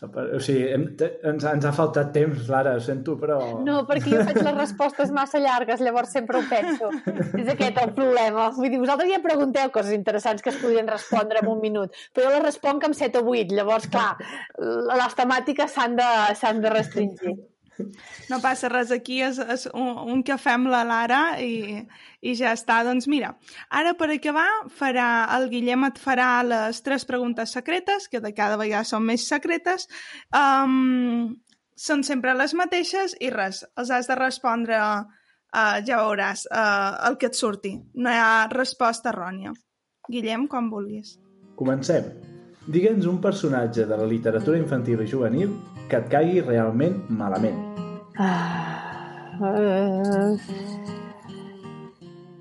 O 0.00 0.40
sigui, 0.40 0.66
hem, 0.72 0.84
ens, 1.28 1.44
ens 1.48 1.64
ha 1.68 1.72
faltat 1.76 2.10
temps, 2.12 2.46
Lara, 2.52 2.74
ho 2.76 2.82
sento, 2.84 3.16
però... 3.20 3.38
No, 3.64 3.82
perquè 3.88 4.12
jo 4.14 4.26
faig 4.28 4.40
les 4.44 4.56
respostes 4.56 5.12
massa 5.16 5.40
llargues, 5.40 5.80
llavors 5.84 6.12
sempre 6.16 6.40
ho 6.40 6.44
penso. 6.48 6.88
És 7.40 7.48
aquest 7.52 7.80
el 7.82 7.92
problema. 7.96 8.48
Vull 8.56 8.72
dir, 8.72 8.80
vosaltres 8.80 9.12
ja 9.12 9.20
pregunteu 9.24 9.72
coses 9.74 9.96
interessants 9.96 10.44
que 10.44 10.52
es 10.52 10.60
podrien 10.60 10.88
respondre 10.88 11.40
en 11.40 11.52
un 11.52 11.60
minut, 11.64 11.96
però 12.12 12.28
jo 12.28 12.36
les 12.36 12.46
responc 12.46 12.84
amb 12.88 12.96
7 12.96 13.20
o 13.20 13.28
8, 13.32 13.56
llavors, 13.56 13.88
clar, 13.92 14.12
les 15.04 15.20
temàtiques 15.20 15.76
s'han 15.76 15.96
de, 16.00 16.10
de 16.64 16.76
restringir. 16.76 17.36
No 18.30 18.40
passa 18.42 18.70
res, 18.72 18.92
aquí 18.94 19.20
és, 19.24 19.38
és 19.40 19.66
un, 19.72 19.90
un 20.14 20.22
cafè 20.26 20.54
amb 20.56 20.70
la 20.72 20.82
Lara 20.86 21.20
i, 21.42 21.80
i 22.20 22.34
ja 22.38 22.54
està. 22.56 22.80
Doncs 22.86 23.08
mira, 23.10 23.34
ara 23.70 23.94
per 23.98 24.10
acabar, 24.14 24.48
farà, 24.76 25.06
el 25.36 25.48
Guillem 25.52 25.86
et 25.90 26.00
farà 26.00 26.30
les 26.46 26.82
tres 26.86 27.06
preguntes 27.08 27.54
secretes, 27.56 28.08
que 28.10 28.22
de 28.22 28.34
cada 28.36 28.58
vegada 28.60 28.86
són 28.88 29.06
més 29.08 29.26
secretes. 29.28 29.88
Um, 30.36 31.36
són 31.80 32.04
sempre 32.04 32.36
les 32.36 32.54
mateixes 32.56 33.16
i 33.20 33.32
res, 33.32 33.64
els 33.80 33.92
has 33.94 34.10
de 34.10 34.18
respondre, 34.18 34.80
uh, 34.80 35.78
ja 35.86 36.02
veuràs, 36.02 36.44
uh, 36.50 37.08
el 37.08 37.16
que 37.20 37.32
et 37.32 37.38
surti. 37.38 37.76
No 37.94 38.12
hi 38.12 38.20
ha 38.20 38.48
resposta 38.52 39.14
errònia. 39.14 39.54
Guillem, 40.10 40.48
quan 40.50 40.68
vulguis. 40.72 41.16
Comencem. 41.56 42.29
Digue'ns 42.70 43.06
un 43.10 43.16
personatge 43.18 43.82
de 43.82 43.96
la 43.98 44.06
literatura 44.06 44.58
infantil 44.58 45.00
i 45.02 45.06
juvenil 45.10 45.54
que 45.90 45.98
et 45.98 46.04
caigui 46.12 46.42
realment 46.44 47.00
malament. 47.10 47.56
Ah, 48.14 49.32
uh, 49.40 50.36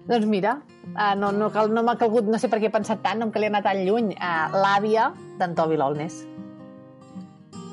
doncs 0.09 0.27
mira, 0.29 0.59
uh, 0.91 1.15
no, 1.17 1.31
no, 1.33 1.49
cal, 1.55 1.73
no 1.73 1.81
m'ha 1.81 1.97
calgut, 1.97 2.29
no 2.29 2.37
sé 2.37 2.51
per 2.51 2.61
què 2.61 2.69
he 2.69 2.75
pensat 2.75 3.01
tant, 3.01 3.17
no 3.17 3.29
em 3.29 3.33
calia 3.33 3.49
anar 3.49 3.63
tan 3.65 3.81
lluny. 3.87 4.13
Uh, 4.19 4.53
L'àvia 4.53 5.09
d'en 5.41 5.57
Toby 5.57 5.81
Lolness. 5.81 6.21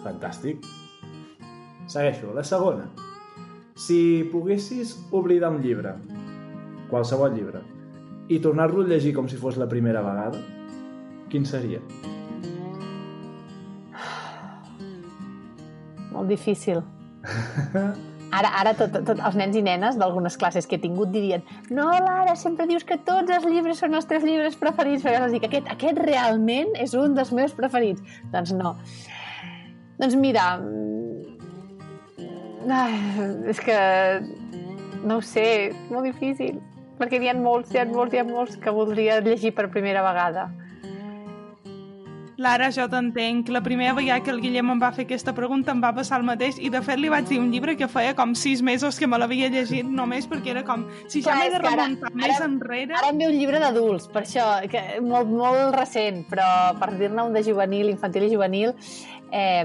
Fantàstic. 0.07 0.65
Segueixo. 1.93 2.33
La 2.33 2.45
segona. 2.47 2.89
Si 3.77 4.01
poguessis 4.33 4.97
oblidar 5.13 5.53
un 5.53 5.61
llibre, 5.61 5.93
qualsevol 6.89 7.37
llibre, 7.37 7.61
i 8.33 8.41
tornar-lo 8.41 8.81
a 8.87 8.95
llegir 8.95 9.13
com 9.13 9.29
si 9.29 9.37
fos 9.37 9.61
la 9.61 9.69
primera 9.69 10.01
vegada, 10.01 10.41
quin 11.29 11.45
seria? 11.45 11.85
Molt 16.17 16.33
difícil. 16.33 16.83
Ara, 18.37 18.51
ara 18.59 18.73
tot, 18.75 18.97
tot 19.07 19.21
els 19.23 19.37
nens 19.39 19.55
i 19.57 19.61
nenes 19.63 19.97
d'algunes 20.01 20.35
classes 20.37 20.67
que 20.67 20.77
he 20.77 20.83
tingut 20.83 21.13
dirien 21.15 21.45
no, 21.71 21.85
Lara, 22.03 22.35
sempre 22.37 22.67
dius 22.67 22.83
que 22.85 22.99
tots 23.07 23.31
els 23.33 23.47
llibres 23.47 23.79
són 23.79 23.95
els 23.95 24.09
teus 24.11 24.27
llibres 24.27 24.59
preferits, 24.59 25.05
però 25.07 25.21
jo 25.23 25.29
dic, 25.31 25.47
aquest, 25.47 25.71
aquest 25.71 26.01
realment 26.03 26.75
és 26.83 26.97
un 26.99 27.15
dels 27.17 27.31
meus 27.33 27.55
preferits. 27.57 28.03
Doncs 28.35 28.53
no. 28.59 28.75
Doncs 30.03 30.19
mira, 30.21 30.49
ai, 32.67 32.99
és 33.55 33.63
que 33.63 33.79
no 35.07 35.21
ho 35.21 35.25
sé, 35.25 35.47
molt 35.93 36.11
difícil, 36.11 36.59
perquè 36.99 37.23
n'hi 37.23 37.31
ha 37.31 37.39
molts, 37.39 37.73
hi 37.73 37.81
ha 37.81 37.87
molts, 37.89 38.17
hi 38.17 38.21
ha 38.21 38.27
molts 38.27 38.59
que 38.61 38.75
voldria 38.75 39.21
llegir 39.25 39.55
per 39.57 39.71
primera 39.73 40.03
vegada. 40.05 40.51
Lara, 42.37 42.69
jo 42.69 42.85
t'entenc. 42.93 43.49
La 43.49 43.63
primera 43.65 43.95
vegada 43.97 44.21
que 44.21 44.31
el 44.31 44.43
Guillem 44.43 44.75
em 44.75 44.81
va 44.81 44.91
fer 44.93 45.07
aquesta 45.07 45.33
pregunta 45.37 45.73
em 45.73 45.81
va 45.81 45.95
passar 45.97 46.19
el 46.21 46.27
mateix 46.29 46.59
i 46.61 46.69
de 46.73 46.83
fet 46.85 47.01
li 47.01 47.09
vaig 47.13 47.29
dir 47.31 47.39
un 47.41 47.49
llibre 47.53 47.77
que 47.81 47.89
feia 47.89 48.13
com 48.19 48.35
sis 48.37 48.61
mesos 48.61 49.01
que 49.01 49.09
me 49.09 49.17
l'havia 49.17 49.49
llegit 49.53 49.89
només 49.89 50.29
perquè 50.29 50.53
era 50.53 50.65
com... 50.67 50.85
Si 51.09 51.25
ja 51.25 51.39
m'he 51.39 51.49
de 51.55 51.63
remuntar 51.63 52.11
ara, 52.11 52.21
més 52.21 52.37
ara, 52.37 52.51
enrere... 52.51 52.93
Ara 53.01 53.15
em 53.15 53.23
ve 53.23 53.31
un 53.33 53.39
llibre 53.41 53.63
d'adults, 53.63 54.11
per 54.13 54.27
això, 54.27 54.51
que, 54.69 54.85
molt, 55.01 55.33
molt 55.33 55.73
recent, 55.79 56.27
però 56.29 56.49
per 56.77 56.93
dir-ne 57.01 57.25
un 57.25 57.37
de 57.37 57.45
juvenil, 57.47 57.89
infantil 57.95 58.29
i 58.29 58.33
juvenil... 58.35 58.77
Eh, 59.33 59.65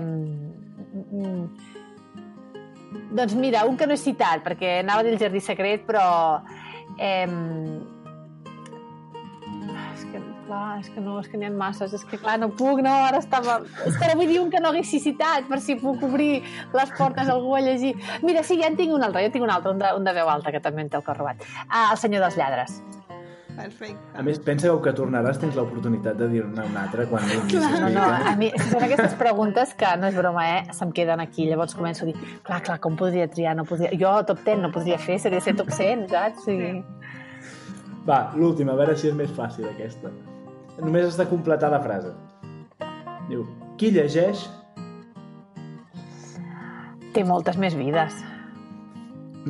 doncs 3.11 3.35
mira, 3.35 3.65
un 3.67 3.75
que 3.75 3.87
no 3.87 3.95
he 3.95 3.99
citat, 3.99 4.39
perquè 4.45 4.77
anava 4.85 5.03
del 5.03 5.19
Jardí 5.19 5.43
Secret, 5.43 5.83
però... 5.87 6.05
Eh, 6.95 7.27
clar, 10.51 10.79
és 10.81 10.89
que 10.91 10.99
no, 10.99 11.17
és 11.21 11.29
que 11.31 11.39
n'hi 11.39 11.47
ha 11.47 11.53
masses, 11.55 11.93
és 11.95 12.03
que 12.07 12.19
clar, 12.19 12.37
no 12.41 12.51
puc, 12.59 12.83
no, 12.83 12.91
ara 13.07 13.21
estava... 13.23 13.61
És 13.87 13.95
que 13.95 14.07
ara 14.07 14.17
vull 14.19 14.29
dir 14.31 14.41
un 14.43 14.51
que 14.51 14.59
no 14.59 14.71
haguessi 14.71 14.99
citat, 14.99 15.47
per 15.47 15.61
si 15.63 15.77
puc 15.79 16.03
obrir 16.07 16.41
les 16.75 16.95
portes 16.97 17.29
a 17.29 17.35
algú 17.37 17.55
a 17.55 17.63
llegir. 17.63 17.95
Mira, 18.25 18.43
sí, 18.43 18.59
ja 18.59 18.71
en 18.71 18.79
tinc 18.79 18.93
un 18.95 19.05
altre, 19.07 19.23
jo 19.27 19.35
tinc 19.35 19.47
un 19.47 19.53
altre, 19.53 19.71
un 19.71 19.79
de, 19.79 19.93
un 19.99 20.07
de 20.07 20.15
veu 20.17 20.31
alta, 20.31 20.51
que 20.51 20.63
també 20.63 20.83
en 20.83 20.91
té 20.91 20.99
el 20.99 21.05
cor 21.07 21.21
robat. 21.21 21.45
Ah, 21.69 21.91
el 21.91 22.01
senyor 22.01 22.25
dels 22.27 22.39
lladres. 22.39 22.81
Perfecte. 23.51 23.99
A 24.15 24.23
més, 24.23 24.39
pensa 24.43 24.69
que 24.71 24.77
que 24.85 24.93
tornaràs 24.95 25.39
tens 25.39 25.57
l'oportunitat 25.59 26.15
de 26.17 26.27
dir-ne 26.31 26.63
un 26.65 26.77
altre 26.79 27.05
quan 27.11 27.27
Clar, 27.51 27.71
no, 27.83 27.89
no, 27.93 28.05
a 28.31 28.33
mi 28.39 28.47
són 28.55 28.85
aquestes 28.87 29.17
preguntes 29.19 29.75
que, 29.77 29.91
no 29.99 30.07
és 30.07 30.17
broma, 30.17 30.47
eh, 30.55 30.63
se'm 30.75 30.95
queden 30.95 31.23
aquí. 31.23 31.49
Llavors 31.49 31.75
començo 31.77 32.07
a 32.07 32.09
dir, 32.09 32.15
clar, 32.47 32.61
clar, 32.63 32.79
com 32.83 32.95
podria 32.99 33.27
triar? 33.31 33.55
No 33.59 33.67
podria... 33.67 33.91
Jo 33.99 34.15
top 34.27 34.43
10 34.47 34.63
no 34.63 34.71
podria 34.73 34.99
fer, 35.03 35.19
seria 35.19 35.43
ser 35.43 35.57
top 35.59 35.71
100, 35.75 36.07
saps? 36.15 36.47
Sí. 36.47 36.57
Va, 38.07 38.23
l'última, 38.39 38.73
a 38.73 38.81
veure 38.81 38.97
si 38.97 39.11
és 39.11 39.17
més 39.19 39.35
fàcil 39.35 39.67
aquesta 39.69 40.15
només 40.79 41.09
has 41.09 41.19
de 41.19 41.27
completar 41.29 41.71
la 41.73 41.81
frase. 41.83 42.13
Diu, 43.29 43.45
qui 43.77 43.91
llegeix... 43.95 44.47
Té 47.11 47.25
moltes 47.27 47.57
més 47.59 47.75
vides. 47.75 48.21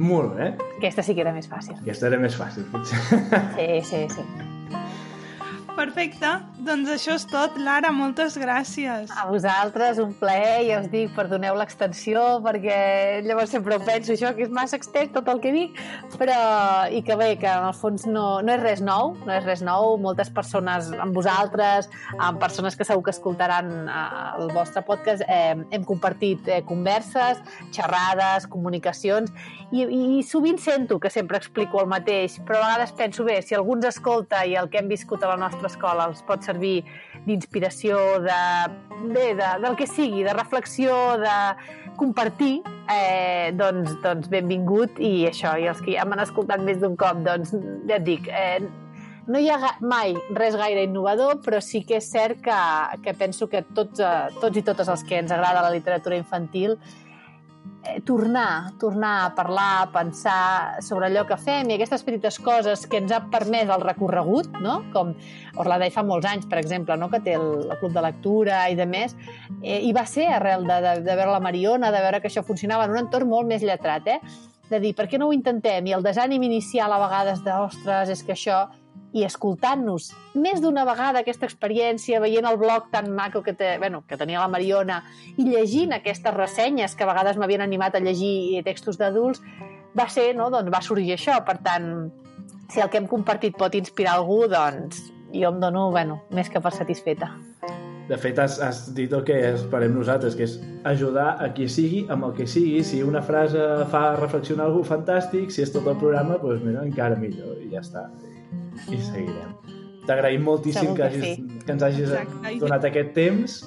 Molt, 0.02 0.40
eh? 0.42 0.54
Aquesta 0.80 1.04
sí 1.06 1.14
que 1.14 1.22
era 1.22 1.34
més 1.36 1.50
fàcil. 1.52 1.76
Aquesta 1.84 2.08
era 2.10 2.18
més 2.22 2.38
fàcil, 2.40 2.66
potser. 2.72 2.98
Sí, 3.58 3.68
sí, 3.86 4.06
sí. 4.16 4.51
Perfecte, 5.76 6.30
doncs 6.68 6.90
això 6.92 7.16
és 7.16 7.24
tot. 7.32 7.56
Lara, 7.64 7.90
moltes 7.96 8.36
gràcies. 8.40 9.12
A 9.18 9.24
vosaltres, 9.30 10.00
un 10.04 10.12
plaer, 10.20 10.66
ja 10.68 10.82
us 10.82 10.90
dic, 10.92 11.14
perdoneu 11.16 11.56
l'extensió, 11.58 12.24
perquè 12.44 13.22
llavors 13.26 13.54
sempre 13.56 13.78
ho 13.78 13.82
penso, 13.84 14.12
això 14.14 14.34
que 14.36 14.46
és 14.46 14.52
massa 14.54 14.78
extens 14.78 15.14
tot 15.16 15.30
el 15.32 15.40
que 15.44 15.54
dic, 15.56 15.80
però 16.20 16.36
i 16.92 17.02
que 17.08 17.16
bé, 17.20 17.32
que 17.42 17.50
en 17.50 17.70
el 17.70 17.76
fons 17.78 18.06
no, 18.10 18.26
no 18.44 18.54
és 18.54 18.62
res 18.62 18.84
nou, 18.84 19.16
no 19.24 19.34
és 19.34 19.48
res 19.48 19.64
nou, 19.66 19.96
moltes 20.04 20.30
persones 20.36 20.92
amb 20.92 21.16
vosaltres, 21.16 21.90
amb 22.20 22.42
persones 22.44 22.78
que 22.78 22.88
segur 22.88 23.08
que 23.08 23.16
escoltaran 23.16 23.72
eh, 23.88 24.04
el 24.44 24.54
vostre 24.54 24.84
podcast, 24.86 25.26
eh, 25.28 25.56
hem 25.56 25.88
compartit 25.88 26.52
eh, 26.52 26.62
converses, 26.68 27.42
xerrades, 27.72 28.48
comunicacions, 28.52 29.32
i, 29.72 29.88
i 29.88 30.22
sovint 30.28 30.60
sento 30.60 31.00
que 31.00 31.10
sempre 31.10 31.40
explico 31.40 31.82
el 31.82 31.90
mateix, 31.90 32.38
però 32.46 32.60
a 32.60 32.68
vegades 32.68 32.96
penso, 33.00 33.26
bé, 33.26 33.40
si 33.42 33.56
algú 33.56 33.80
ens 33.80 33.88
escolta 33.94 34.44
i 34.46 34.58
el 34.60 34.70
que 34.70 34.82
hem 34.82 34.92
viscut 34.92 35.24
a 35.24 35.32
la 35.32 35.40
nostra 35.40 35.61
nostra 35.62 35.70
escola 35.70 36.08
els 36.10 36.22
pot 36.26 36.44
servir 36.44 36.82
d'inspiració, 37.28 37.98
de, 38.26 38.42
bé, 39.14 39.32
de, 39.38 39.50
del 39.62 39.78
que 39.78 39.88
sigui, 39.88 40.24
de 40.26 40.34
reflexió, 40.34 40.96
de 41.22 41.38
compartir, 42.00 42.62
eh, 42.90 43.52
doncs, 43.54 43.94
doncs 44.02 44.30
benvingut. 44.32 45.00
I 45.00 45.28
això, 45.30 45.58
i 45.60 45.70
els 45.70 45.82
que 45.82 45.96
ja 45.98 46.06
m'han 46.06 46.24
escoltat 46.26 46.64
més 46.64 46.82
d'un 46.82 46.98
cop, 46.98 47.22
doncs 47.26 47.54
ja 47.88 48.00
et 48.00 48.08
dic, 48.08 48.28
eh, 48.28 48.62
no 49.28 49.40
hi 49.40 49.52
ha 49.54 49.76
mai 49.86 50.16
res 50.34 50.58
gaire 50.58 50.84
innovador, 50.88 51.40
però 51.46 51.62
sí 51.62 51.84
que 51.86 52.00
és 52.02 52.10
cert 52.10 52.42
que, 52.42 52.58
que 53.06 53.14
penso 53.14 53.48
que 53.48 53.62
tots, 53.76 54.02
eh, 54.02 54.32
tots 54.42 54.58
i 54.58 54.66
totes 54.66 54.90
els 54.90 55.06
que 55.06 55.22
ens 55.22 55.32
agrada 55.32 55.62
la 55.62 55.74
literatura 55.74 56.18
infantil 56.18 56.80
eh, 57.84 58.02
tornar, 58.06 58.74
tornar 58.80 59.26
a 59.26 59.36
parlar, 59.36 59.82
a 59.82 59.92
pensar 59.92 60.82
sobre 60.82 61.08
allò 61.08 61.26
que 61.28 61.38
fem 61.38 61.70
i 61.70 61.76
aquestes 61.76 62.04
petites 62.08 62.38
coses 62.40 62.86
que 62.88 63.02
ens 63.02 63.12
ha 63.12 63.22
permès 63.34 63.72
el 63.74 63.84
recorregut, 63.86 64.52
no? 64.62 64.82
com 64.94 65.16
Orladei 65.62 65.92
fa 65.92 66.04
molts 66.08 66.30
anys, 66.30 66.48
per 66.50 66.62
exemple, 66.62 66.98
no? 66.98 67.10
que 67.12 67.22
té 67.26 67.36
el, 67.40 67.50
el 67.68 67.80
club 67.80 67.96
de 67.96 68.06
lectura 68.06 68.64
i 68.72 68.78
de 68.80 68.88
més, 68.88 69.18
eh, 69.62 69.82
i 69.82 69.92
va 69.98 70.06
ser 70.06 70.30
arrel 70.32 70.68
de, 70.70 70.80
de, 70.86 70.96
de 71.08 71.18
veure 71.18 71.34
la 71.34 71.44
Mariona, 71.44 71.92
de 71.92 72.06
veure 72.06 72.22
que 72.22 72.32
això 72.32 72.46
funcionava 72.46 72.88
en 72.88 72.96
un 72.96 73.04
entorn 73.06 73.30
molt 73.30 73.50
més 73.50 73.66
lletrat, 73.66 74.08
eh? 74.08 74.20
de 74.72 74.80
dir, 74.80 74.94
per 74.96 75.10
què 75.12 75.20
no 75.20 75.28
ho 75.28 75.36
intentem? 75.36 75.90
I 75.90 75.98
el 75.98 76.06
desànim 76.06 76.44
inicial 76.48 76.94
a 76.96 77.02
vegades 77.02 77.42
de, 77.44 77.56
ostres, 77.66 78.14
és 78.14 78.22
que 78.24 78.38
això 78.38 78.64
i 79.14 79.26
escoltant-nos 79.28 80.12
més 80.40 80.62
d'una 80.64 80.86
vegada 80.88 81.22
aquesta 81.22 81.48
experiència, 81.48 82.22
veient 82.24 82.48
el 82.48 82.60
blog 82.62 82.88
tan 82.94 83.12
maco 83.16 83.42
que, 83.44 83.54
té, 83.58 83.76
bueno, 83.82 84.04
que 84.08 84.18
tenia 84.18 84.40
la 84.40 84.52
Mariona 84.52 85.02
i 85.36 85.48
llegint 85.50 85.94
aquestes 85.98 86.34
ressenyes 86.36 86.96
que 86.96 87.04
a 87.04 87.12
vegades 87.12 87.40
m'havien 87.40 87.64
animat 87.66 87.98
a 87.98 88.04
llegir 88.04 88.64
textos 88.68 89.00
d'adults, 89.02 89.44
va 89.98 90.08
ser, 90.08 90.32
no? 90.38 90.50
doncs 90.54 90.72
va 90.72 90.84
sorgir 90.86 91.16
això. 91.18 91.42
Per 91.48 91.58
tant, 91.66 91.88
si 92.72 92.80
el 92.80 92.90
que 92.90 93.02
hem 93.02 93.10
compartit 93.12 93.58
pot 93.60 93.76
inspirar 93.76 94.16
algú, 94.18 94.46
doncs 94.52 95.10
jo 95.32 95.52
em 95.52 95.60
dono, 95.60 95.90
bueno, 95.92 96.22
més 96.32 96.50
que 96.52 96.64
per 96.64 96.72
satisfeta. 96.76 97.34
De 98.08 98.18
fet, 98.20 98.40
has, 98.44 98.58
has 98.60 98.80
dit 98.96 99.12
el 99.16 99.22
que 99.24 99.36
esperem 99.54 99.94
nosaltres, 99.96 100.36
que 100.36 100.44
és 100.48 100.58
ajudar 100.88 101.38
a 101.40 101.52
qui 101.56 101.68
sigui 101.72 102.02
amb 102.12 102.28
el 102.28 102.34
que 102.36 102.48
sigui. 102.50 102.82
Si 102.84 103.00
una 103.08 103.22
frase 103.24 103.62
fa 103.92 104.18
reflexionar 104.18 104.68
algú, 104.68 104.82
fantàstic. 104.88 105.52
Si 105.54 105.64
és 105.64 105.72
tot 105.72 105.88
el 105.88 105.96
programa, 106.02 106.40
doncs 106.42 106.66
mira, 106.66 106.84
encara 106.84 107.20
millor. 107.20 107.56
I 107.64 107.72
ja 107.72 107.84
està 107.86 108.10
i 108.88 109.00
seguirem. 109.02 109.54
T'agraïm 110.08 110.44
moltíssim 110.44 110.96
que, 110.98 111.06
hagis, 111.06 111.24
sí. 111.38 111.62
que 111.66 111.76
ens 111.76 111.84
hagis 111.86 112.10
Exacte. 112.10 112.56
donat 112.62 112.88
aquest 112.90 113.14
temps. 113.18 113.60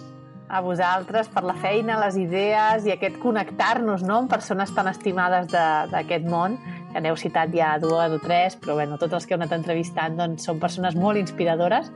A 0.55 0.61
vosaltres 0.61 1.31
per 1.33 1.43
la 1.47 1.55
feina, 1.57 1.97
les 2.03 2.19
idees 2.21 2.85
i 2.87 2.93
aquest 2.93 3.17
connectar-nos 3.23 4.05
no, 4.05 4.19
amb 4.23 4.31
persones 4.31 4.75
tan 4.77 4.91
estimades 4.91 5.49
d'aquest 5.51 6.27
món, 6.29 6.59
que 6.93 7.01
n'heu 7.03 7.17
citat 7.19 7.55
ja 7.55 7.75
dues 7.83 8.13
o 8.15 8.19
tres, 8.23 8.59
però 8.61 8.77
bueno, 8.79 8.99
tots 9.01 9.17
els 9.17 9.27
que 9.27 9.35
heu 9.35 9.41
anat 9.41 9.55
entrevistant 9.57 10.19
doncs, 10.21 10.45
són 10.47 10.61
persones 10.63 10.99
molt 10.99 11.19
inspiradores 11.19 11.91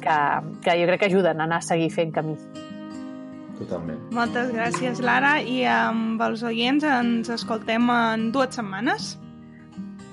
que, 0.00 0.18
que 0.64 0.76
jo 0.82 0.90
crec 0.90 1.00
que 1.04 1.10
ajuden 1.10 1.40
a 1.40 1.48
anar 1.48 1.62
a 1.64 1.66
seguir 1.66 1.90
fent 1.94 2.12
camí. 2.14 2.36
Totalment. 3.60 4.00
Moltes 4.16 4.54
gràcies, 4.54 5.02
Lara, 5.04 5.34
i 5.42 5.60
amb 5.68 6.20
els 6.24 6.42
oients 6.46 6.84
ens 6.86 7.28
escoltem 7.32 7.90
en 7.92 8.30
dues 8.32 8.56
setmanes. 8.56 9.14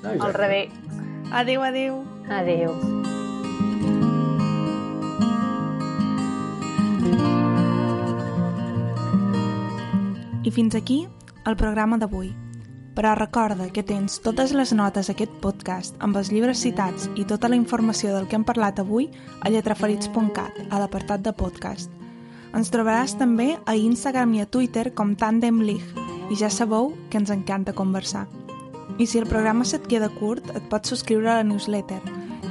Ah, 0.03 0.17
Al 0.19 0.36
revés. 0.36 0.73
Adéu, 1.32 1.63
adéu. 1.63 2.03
Adéu. 2.30 2.73
I 10.43 10.51
fins 10.51 10.75
aquí 10.75 11.07
el 11.45 11.55
programa 11.55 11.97
d'avui. 11.97 12.34
Però 12.97 13.13
recorda 13.13 13.67
que 13.69 13.84
tens 13.86 14.17
totes 14.25 14.55
les 14.57 14.71
notes 14.73 15.07
d'aquest 15.07 15.36
podcast 15.43 15.99
amb 16.01 16.17
els 16.17 16.32
llibres 16.34 16.63
citats 16.63 17.11
i 17.15 17.28
tota 17.30 17.51
la 17.51 17.59
informació 17.59 18.15
del 18.15 18.25
que 18.28 18.39
hem 18.39 18.47
parlat 18.47 18.80
avui 18.82 19.11
a 19.43 19.51
lletraferits.cat, 19.53 20.63
a 20.71 20.80
l'apartat 20.82 21.21
de 21.21 21.36
podcast. 21.36 21.91
Ens 22.57 22.73
trobaràs 22.73 23.13
també 23.19 23.53
a 23.65 23.75
Instagram 23.75 24.34
i 24.34 24.41
a 24.41 24.49
Twitter 24.49 24.89
com 24.95 25.13
Tandem 25.15 25.61
League 25.61 26.07
i 26.32 26.39
ja 26.39 26.49
sabeu 26.49 26.93
que 27.11 27.21
ens 27.21 27.30
encanta 27.30 27.75
conversar. 27.78 28.25
I 28.98 29.06
si 29.06 29.20
el 29.20 29.28
programa 29.30 29.66
se't 29.66 29.86
queda 29.86 30.10
curt, 30.10 30.50
et 30.58 30.64
pots 30.72 30.89
subscriure 30.89 31.30
a 31.30 31.38
la 31.38 31.45
newsletter. 31.45 32.00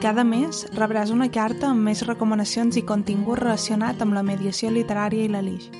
Cada 0.03 0.22
mes 0.24 0.62
rebràs 0.76 1.11
una 1.11 1.26
carta 1.32 1.70
amb 1.72 1.82
més 1.88 2.05
recomanacions 2.07 2.76
i 2.78 2.84
contingut 2.86 3.40
relacionat 3.40 4.03
amb 4.05 4.14
la 4.14 4.22
mediació 4.22 4.70
literària 4.70 5.26
i 5.26 5.32
la 5.32 5.42
Lix. 5.42 5.70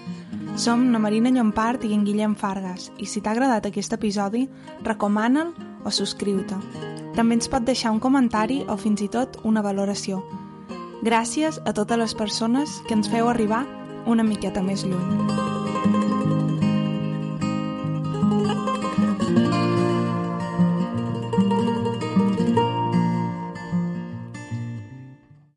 Som 0.57 0.89
na 0.91 0.99
Marina 0.99 1.31
Llompart 1.31 1.85
i 1.85 1.93
en 1.95 2.03
Guillem 2.07 2.35
Fargas, 2.35 2.91
i 2.99 3.07
si 3.07 3.21
t'ha 3.21 3.37
agradat 3.37 3.69
aquest 3.69 3.93
episodi, 3.95 4.47
recomana'l 4.83 5.53
o 5.85 5.93
subscriu-te. 5.93 6.59
També 7.15 7.39
ens 7.39 7.49
pot 7.53 7.63
deixar 7.63 7.93
un 7.95 8.01
comentari 8.01 8.63
o 8.67 8.77
fins 8.81 9.05
i 9.05 9.11
tot 9.13 9.39
una 9.45 9.63
valoració. 9.63 10.25
Gràcies 11.07 11.61
a 11.65 11.77
totes 11.77 12.01
les 12.01 12.17
persones 12.17 12.81
que 12.89 12.97
ens 12.99 13.13
feu 13.13 13.29
arribar 13.29 13.67
una 14.07 14.25
miqueta 14.25 14.65
més 14.65 14.83
lluny. 14.83 15.46